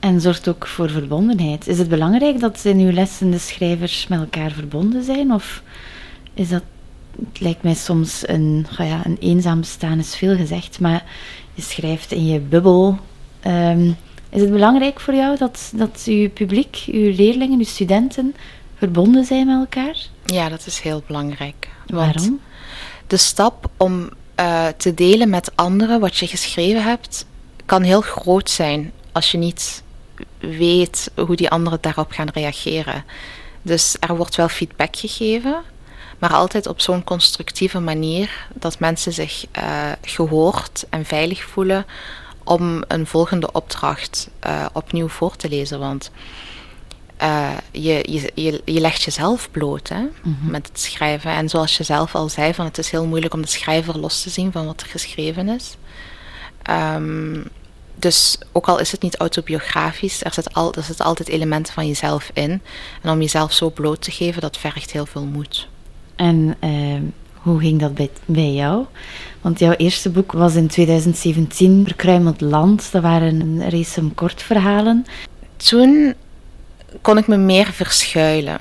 En 0.00 0.20
zorgt 0.20 0.48
ook 0.48 0.66
voor 0.66 0.90
verbondenheid. 0.90 1.66
Is 1.66 1.78
het 1.78 1.88
belangrijk 1.88 2.40
dat 2.40 2.64
in 2.64 2.78
uw 2.78 2.92
lessen 2.92 3.30
de 3.30 3.38
schrijvers 3.38 4.06
met 4.06 4.20
elkaar 4.20 4.50
verbonden 4.50 5.04
zijn? 5.04 5.32
Of 5.32 5.62
is 6.34 6.48
dat, 6.48 6.62
het 7.18 7.40
lijkt 7.40 7.62
mij 7.62 7.74
soms 7.74 8.28
een, 8.28 8.66
oh 8.78 8.86
ja, 8.86 9.00
een 9.04 9.16
eenzaam 9.20 9.60
bestaan 9.60 9.98
is 9.98 10.16
veel 10.16 10.36
gezegd, 10.36 10.80
maar 10.80 11.04
je 11.54 11.62
schrijft 11.62 12.12
in 12.12 12.26
je 12.26 12.38
bubbel. 12.38 12.98
Um, 13.46 13.96
is 14.30 14.40
het 14.40 14.50
belangrijk 14.50 15.00
voor 15.00 15.14
jou 15.14 15.38
dat, 15.38 15.72
dat 15.74 16.02
uw 16.06 16.30
publiek, 16.30 16.84
uw 16.86 17.14
leerlingen, 17.14 17.58
uw 17.58 17.64
studenten 17.64 18.34
verbonden 18.76 19.24
zijn 19.24 19.46
met 19.46 19.56
elkaar? 19.56 19.96
Ja, 20.24 20.48
dat 20.48 20.66
is 20.66 20.80
heel 20.80 21.02
belangrijk. 21.06 21.68
Waarom? 21.86 22.40
De 23.06 23.16
stap 23.16 23.70
om 23.76 24.08
uh, 24.40 24.66
te 24.76 24.94
delen 24.94 25.28
met 25.28 25.56
anderen 25.56 26.00
wat 26.00 26.16
je 26.16 26.26
geschreven 26.26 26.82
hebt, 26.82 27.26
kan 27.66 27.82
heel 27.82 28.00
groot 28.00 28.50
zijn 28.50 28.92
als 29.12 29.30
je 29.30 29.38
niet 29.38 29.82
weet 30.40 31.10
hoe 31.14 31.36
die 31.36 31.50
anderen 31.50 31.78
daarop 31.80 32.10
gaan 32.10 32.28
reageren. 32.32 33.04
Dus 33.62 33.96
er 34.00 34.16
wordt 34.16 34.36
wel 34.36 34.48
feedback 34.48 34.96
gegeven, 34.96 35.62
maar 36.18 36.32
altijd 36.32 36.66
op 36.66 36.80
zo'n 36.80 37.04
constructieve 37.04 37.80
manier 37.80 38.46
dat 38.54 38.78
mensen 38.78 39.12
zich 39.12 39.44
uh, 39.58 39.92
gehoord 40.02 40.86
en 40.90 41.04
veilig 41.04 41.42
voelen 41.42 41.86
om 42.44 42.84
een 42.88 43.06
volgende 43.06 43.52
opdracht 43.52 44.30
uh, 44.46 44.66
opnieuw 44.72 45.08
voor 45.08 45.36
te 45.36 45.48
lezen. 45.48 45.78
Want 45.78 46.10
uh, 47.22 47.50
je, 47.70 48.04
je, 48.08 48.32
je, 48.34 48.62
je 48.64 48.80
legt 48.80 49.02
jezelf 49.02 49.50
bloot 49.50 49.88
hè, 49.88 50.00
mm 50.00 50.12
-hmm. 50.22 50.50
met 50.50 50.66
het 50.68 50.80
schrijven. 50.80 51.30
En 51.30 51.48
zoals 51.48 51.76
je 51.76 51.82
zelf 51.82 52.14
al 52.14 52.28
zei, 52.28 52.54
van 52.54 52.64
het 52.64 52.78
is 52.78 52.90
heel 52.90 53.06
moeilijk 53.06 53.34
om 53.34 53.40
de 53.40 53.48
schrijver 53.48 53.98
los 53.98 54.22
te 54.22 54.30
zien 54.30 54.52
van 54.52 54.66
wat 54.66 54.80
er 54.80 54.86
geschreven 54.86 55.48
is. 55.48 55.76
Um, 56.70 57.48
dus 58.00 58.38
ook 58.52 58.68
al 58.68 58.78
is 58.78 58.92
het 58.92 59.02
niet 59.02 59.16
autobiografisch, 59.16 60.24
er 60.24 60.32
zit, 60.32 60.54
al, 60.54 60.74
er 60.74 60.82
zit 60.82 61.00
altijd 61.00 61.28
elementen 61.28 61.74
van 61.74 61.86
jezelf 61.86 62.30
in. 62.34 62.62
En 63.02 63.10
om 63.10 63.20
jezelf 63.20 63.52
zo 63.52 63.70
bloot 63.70 64.02
te 64.02 64.10
geven, 64.10 64.40
dat 64.40 64.56
vergt 64.56 64.90
heel 64.90 65.06
veel 65.06 65.24
moed. 65.24 65.68
En 66.16 66.56
ehm, 66.58 67.02
hoe 67.34 67.60
ging 67.60 67.80
dat 67.80 67.94
bij, 67.94 68.10
bij 68.24 68.52
jou? 68.52 68.84
Want 69.40 69.58
jouw 69.58 69.72
eerste 69.72 70.10
boek 70.10 70.32
was 70.32 70.54
in 70.54 70.68
2017, 70.68 71.84
Verkruimeld 71.84 72.40
Land. 72.40 72.92
Dat 72.92 73.02
waren 73.02 73.40
een 73.40 73.70
race 73.70 74.02
kortverhalen. 74.14 75.06
Toen 75.56 76.14
kon 77.00 77.18
ik 77.18 77.26
me 77.26 77.36
meer 77.36 77.72
verschuilen. 77.72 78.58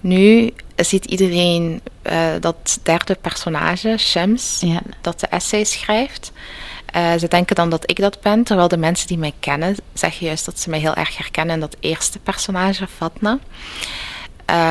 Nu 0.00 0.52
ziet 0.76 1.04
iedereen 1.04 1.80
uh, 2.10 2.30
dat 2.40 2.80
derde 2.82 3.16
personage, 3.20 3.96
Shams, 3.98 4.58
ja. 4.60 4.80
dat 5.00 5.20
de 5.20 5.26
essay 5.26 5.64
schrijft. 5.64 6.32
Uh, 6.96 7.12
ze 7.18 7.28
denken 7.28 7.56
dan 7.56 7.70
dat 7.70 7.90
ik 7.90 8.00
dat 8.00 8.20
ben, 8.20 8.42
terwijl 8.42 8.68
de 8.68 8.76
mensen 8.76 9.06
die 9.06 9.18
mij 9.18 9.32
kennen 9.40 9.76
zeggen 9.92 10.26
juist 10.26 10.44
dat 10.44 10.60
ze 10.60 10.70
mij 10.70 10.78
heel 10.78 10.94
erg 10.94 11.16
herkennen 11.16 11.54
in 11.54 11.60
dat 11.60 11.76
eerste 11.80 12.18
personage, 12.18 12.86
Fatna. 12.86 13.38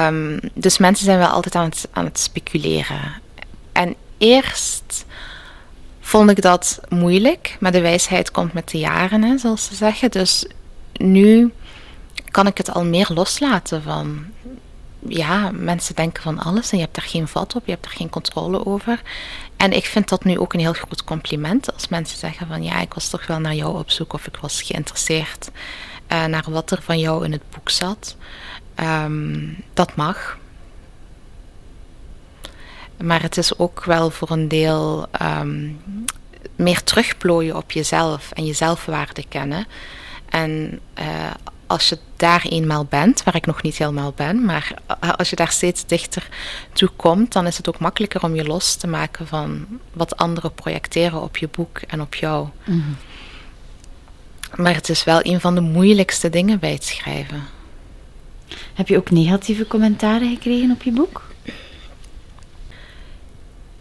Um, 0.08 0.40
dus 0.54 0.78
mensen 0.78 1.06
zijn 1.06 1.18
wel 1.18 1.28
altijd 1.28 1.56
aan 1.56 1.66
het, 1.66 1.88
aan 1.92 2.06
het 2.06 2.20
speculeren. 2.20 3.22
En 3.72 3.96
eerst 4.18 5.06
vond 6.00 6.30
ik 6.30 6.42
dat 6.42 6.80
moeilijk, 6.90 7.58
maar 7.60 7.72
de 7.72 7.82
wijsheid 7.82 8.32
komt 8.32 8.54
met 8.54 8.70
de 8.70 8.78
jaren, 8.78 9.24
hè, 9.24 9.38
zoals 9.38 9.66
ze 9.66 9.76
zeggen. 9.76 10.12
Dus 10.12 10.46
nu 10.94 11.54
kan 12.32 12.48
ik 12.48 12.58
het 12.58 12.74
al 12.74 12.86
meer 12.86 13.10
loslaten 13.14 13.84
van 13.84 14.26
ja, 15.08 15.52
mensen 15.54 15.96
denken 15.96 16.24
van 16.24 16.40
alles 16.40 16.72
en 16.72 16.78
je 16.78 16.84
hebt 16.84 16.96
daar 16.96 17.08
geen 17.08 17.28
vat 17.28 17.56
op, 17.56 17.66
je 17.66 17.72
hebt 17.72 17.86
er 17.86 17.92
geen 17.92 18.10
controle 18.10 18.66
over. 18.66 19.02
En 19.58 19.72
ik 19.72 19.86
vind 19.86 20.10
dat 20.10 20.24
nu 20.24 20.40
ook 20.40 20.54
een 20.54 20.60
heel 20.60 20.74
groot 20.74 21.04
compliment 21.04 21.74
als 21.74 21.88
mensen 21.88 22.18
zeggen 22.18 22.48
van 22.48 22.64
ja, 22.64 22.80
ik 22.80 22.94
was 22.94 23.10
toch 23.10 23.28
wel 23.28 23.40
naar 23.40 23.56
jou 23.56 23.78
op 23.80 23.92
zoek 23.92 24.14
of 24.14 24.28
ik 24.28 24.38
was 24.38 24.62
geïnteresseerd 24.62 25.50
uh, 26.12 26.26
naar 26.26 26.46
wat 26.48 26.72
er 26.72 26.82
van 26.82 27.00
jou 27.00 27.26
in 27.26 27.32
het 27.32 27.50
boek 27.56 27.70
zat. 27.70 28.16
Um, 28.80 29.64
dat 29.74 29.96
mag. 29.96 30.38
Maar 33.04 33.22
het 33.22 33.38
is 33.38 33.58
ook 33.58 33.84
wel 33.84 34.10
voor 34.10 34.32
een 34.32 34.48
deel 34.48 35.08
um, 35.22 35.82
meer 36.56 36.84
terugplooien 36.84 37.56
op 37.56 37.72
jezelf 37.72 38.32
en 38.32 38.46
je 38.46 38.54
zelfwaarde 38.54 39.26
kennen. 39.30 39.68
En 40.30 40.80
uh, 41.00 41.32
als 41.68 41.90
je 41.90 41.98
daar 42.16 42.46
eenmaal 42.50 42.86
bent, 42.86 43.24
waar 43.24 43.36
ik 43.36 43.46
nog 43.46 43.62
niet 43.62 43.78
helemaal 43.78 44.14
ben, 44.16 44.46
maar 44.46 44.74
als 45.18 45.30
je 45.30 45.36
daar 45.36 45.52
steeds 45.52 45.86
dichter 45.86 46.28
toe 46.74 46.90
komt, 46.96 47.34
dan 47.34 47.48
is 47.48 47.58
het 47.58 47.68
ook 47.68 47.80
makkelijker 47.80 48.24
om 48.24 48.36
je 48.36 48.46
los 48.46 48.76
te 48.76 48.88
maken 48.88 49.28
van 49.28 49.66
wat 49.94 50.18
anderen 50.18 50.54
projecteren 50.54 51.22
op 51.22 51.38
je 51.38 51.50
boek 51.52 51.78
en 51.88 52.02
op 52.02 52.16
jou. 52.16 52.48
Mhm. 52.64 52.80
Maar 54.56 54.74
het 54.74 54.90
is 54.90 55.04
wel 55.04 55.20
een 55.22 55.40
van 55.40 55.56
de 55.56 55.62
moeilijkste 55.62 56.30
dingen 56.30 56.60
bij 56.60 56.72
het 56.72 56.84
schrijven. 56.84 57.44
Heb 58.74 58.88
je 58.88 58.98
ook 58.98 59.12
negatieve 59.12 59.68
commentaren 59.68 60.30
gekregen 60.30 60.72
op 60.72 60.82
je 60.84 60.92
boek? 60.92 61.24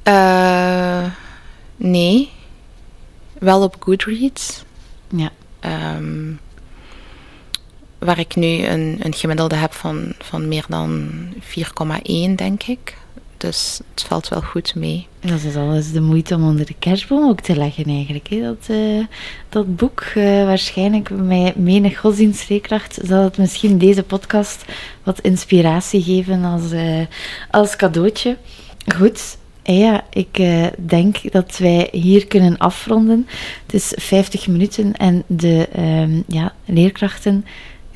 Uh, 0.05 1.05
nee. 1.77 2.31
Wel 3.39 3.63
op 3.63 3.77
Goodreads. 3.79 4.65
Ja. 5.09 5.31
Um, 5.97 6.41
waar 7.99 8.19
ik 8.19 8.37
nu 8.37 8.67
een, 8.67 8.99
een 9.03 9.15
gemiddelde 9.15 9.55
heb 9.55 9.73
van, 9.73 10.13
van 10.19 10.49
meer 10.49 10.65
dan 10.69 11.11
4,1, 11.41 12.35
denk 12.35 12.63
ik. 12.63 12.97
Dus 13.37 13.81
het 13.91 14.03
valt 14.03 14.29
wel 14.29 14.41
goed 14.41 14.75
mee. 14.75 15.07
Dat 15.21 15.43
is 15.43 15.57
alles 15.57 15.93
de 15.93 16.01
moeite 16.01 16.35
om 16.35 16.45
onder 16.45 16.67
de 16.67 16.75
kerstboom 16.79 17.29
ook 17.29 17.41
te 17.41 17.57
leggen 17.57 17.85
eigenlijk. 17.85 18.29
Dat, 18.31 18.67
uh, 18.71 19.05
dat 19.49 19.77
boek, 19.77 20.05
uh, 20.15 20.45
waarschijnlijk 20.45 21.11
met 21.11 21.57
menig 21.57 21.99
godsdienstreekracht, 21.99 22.99
zal 23.03 23.23
het 23.23 23.39
misschien 23.39 23.79
deze 23.79 24.03
podcast 24.03 24.65
wat 25.03 25.21
inspiratie 25.21 26.03
geven 26.03 26.45
als, 26.45 26.73
uh, 26.73 27.01
als 27.51 27.77
cadeautje. 27.77 28.37
Goed, 28.97 29.37
ja, 29.63 30.05
ik 30.11 30.37
denk 30.77 31.33
dat 31.33 31.59
wij 31.59 31.89
hier 31.93 32.27
kunnen 32.27 32.59
afronden. 32.59 33.27
Het 33.67 33.75
is 33.75 33.93
50 33.97 34.47
minuten 34.47 34.93
en 34.93 35.23
de 35.27 35.69
uh, 35.79 36.23
ja, 36.27 36.53
leerkrachten 36.65 37.45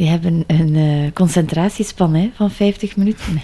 die 0.00 0.08
hebben 0.08 0.44
een 0.46 0.74
uh, 0.74 1.10
concentratiespan 1.14 2.14
hè, 2.14 2.30
van 2.34 2.50
50 2.50 2.96
minuten. 2.96 3.40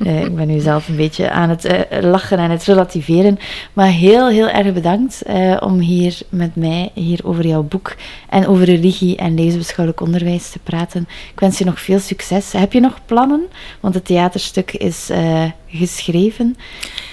uh, 0.00 0.24
ik 0.26 0.34
ben 0.34 0.46
nu 0.46 0.60
zelf 0.60 0.88
een 0.88 0.96
beetje 0.96 1.30
aan 1.30 1.48
het 1.48 1.64
uh, 1.64 1.80
lachen 2.00 2.38
en 2.38 2.50
het 2.50 2.64
relativeren. 2.64 3.38
Maar 3.72 3.88
heel, 3.88 4.28
heel 4.28 4.48
erg 4.48 4.72
bedankt 4.72 5.22
om 5.60 5.78
hier 5.78 6.18
met 6.28 6.56
mij 6.56 6.90
hier 6.94 7.20
over 7.24 7.46
jouw 7.46 7.62
boek 7.62 7.96
en 8.28 8.46
over 8.46 8.64
religie 8.64 9.16
en 9.16 9.34
leesbeschouwelijk 9.34 10.00
onderwijs 10.00 10.50
te 10.50 10.58
praten. 10.58 11.08
Ik 11.32 11.40
wens 11.40 11.58
je 11.58 11.64
nog 11.64 11.80
veel 11.80 11.98
succes. 11.98 12.52
Heb 12.52 12.72
je 12.72 12.80
nog 12.80 12.98
plannen? 13.06 13.46
Want 13.80 13.94
het 13.94 14.04
theaterstuk 14.04 14.72
is 14.72 15.10
geschreven. 15.66 16.56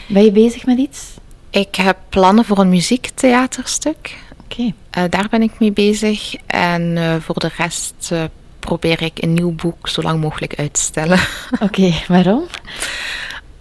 Ben 0.07 0.23
je 0.23 0.31
bezig 0.31 0.65
met 0.65 0.77
iets? 0.77 1.13
Ik 1.49 1.75
heb 1.75 1.97
plannen 2.09 2.45
voor 2.45 2.57
een 2.57 2.69
muziektheaterstuk. 2.69 4.17
Oké. 4.43 4.73
Okay. 4.89 5.09
daar 5.09 5.27
ben 5.29 5.41
ik 5.41 5.59
mee 5.59 5.71
bezig. 5.71 6.35
En 6.45 6.97
voor 7.21 7.39
de 7.39 7.51
rest 7.57 8.13
probeer 8.65 9.01
ik 9.01 9.23
een 9.23 9.33
nieuw 9.33 9.51
boek 9.51 9.87
zo 9.87 10.01
lang 10.01 10.21
mogelijk 10.21 10.55
uit 10.55 10.73
te 10.73 10.79
stellen. 10.79 11.19
Oké, 11.65 11.93
waarom? 12.07 12.43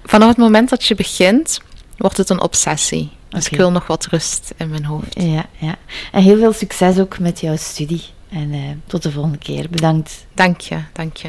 Vanaf 0.05 0.29
het 0.29 0.37
moment 0.37 0.69
dat 0.69 0.85
je 0.85 0.95
begint, 0.95 1.61
wordt 1.97 2.17
het 2.17 2.31
een 2.31 2.41
obsessie. 2.41 3.11
Dus 3.29 3.49
ik 3.49 3.57
wil 3.57 3.71
nog 3.71 3.87
wat 3.87 4.07
rust 4.07 4.53
in 4.57 4.71
mijn 4.71 4.85
hoofd. 4.85 5.21
Ja, 5.21 5.47
ja. 5.59 5.77
En 6.13 6.23
heel 6.23 6.39
veel 6.39 6.53
succes 6.53 6.99
ook 6.99 7.19
met 7.19 7.41
jouw 7.41 7.57
studie. 7.57 8.03
En 8.29 8.53
uh, 8.53 8.61
tot 8.87 9.03
de 9.03 9.11
volgende 9.11 9.39
keer. 9.39 9.67
Bedankt. 9.71 10.27
Dank 10.35 10.61
je, 10.61 10.79
dank 10.93 11.17
je. 11.17 11.29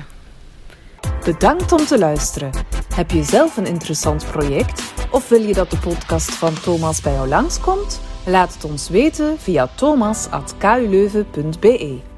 Bedankt 1.24 1.72
om 1.72 1.86
te 1.86 1.98
luisteren. 1.98 2.52
Heb 2.96 3.12
je 3.12 3.24
zelf 3.24 3.58
een 3.58 3.66
interessant 3.66 4.26
project? 4.32 4.84
Of 5.12 5.30
wil 5.30 5.42
je 5.42 5.54
dat 5.54 5.72
de 5.72 5.78
podcast 5.78 6.32
van 6.32 6.54
Thomas 6.62 7.02
bij 7.02 7.14
jou 7.14 7.28
langskomt? 7.28 8.02
Laat 8.26 8.54
het 8.54 8.64
ons 8.64 8.90
weten 8.90 9.40
via 9.40 9.70
thomas.kuleuven.be. 9.76 12.15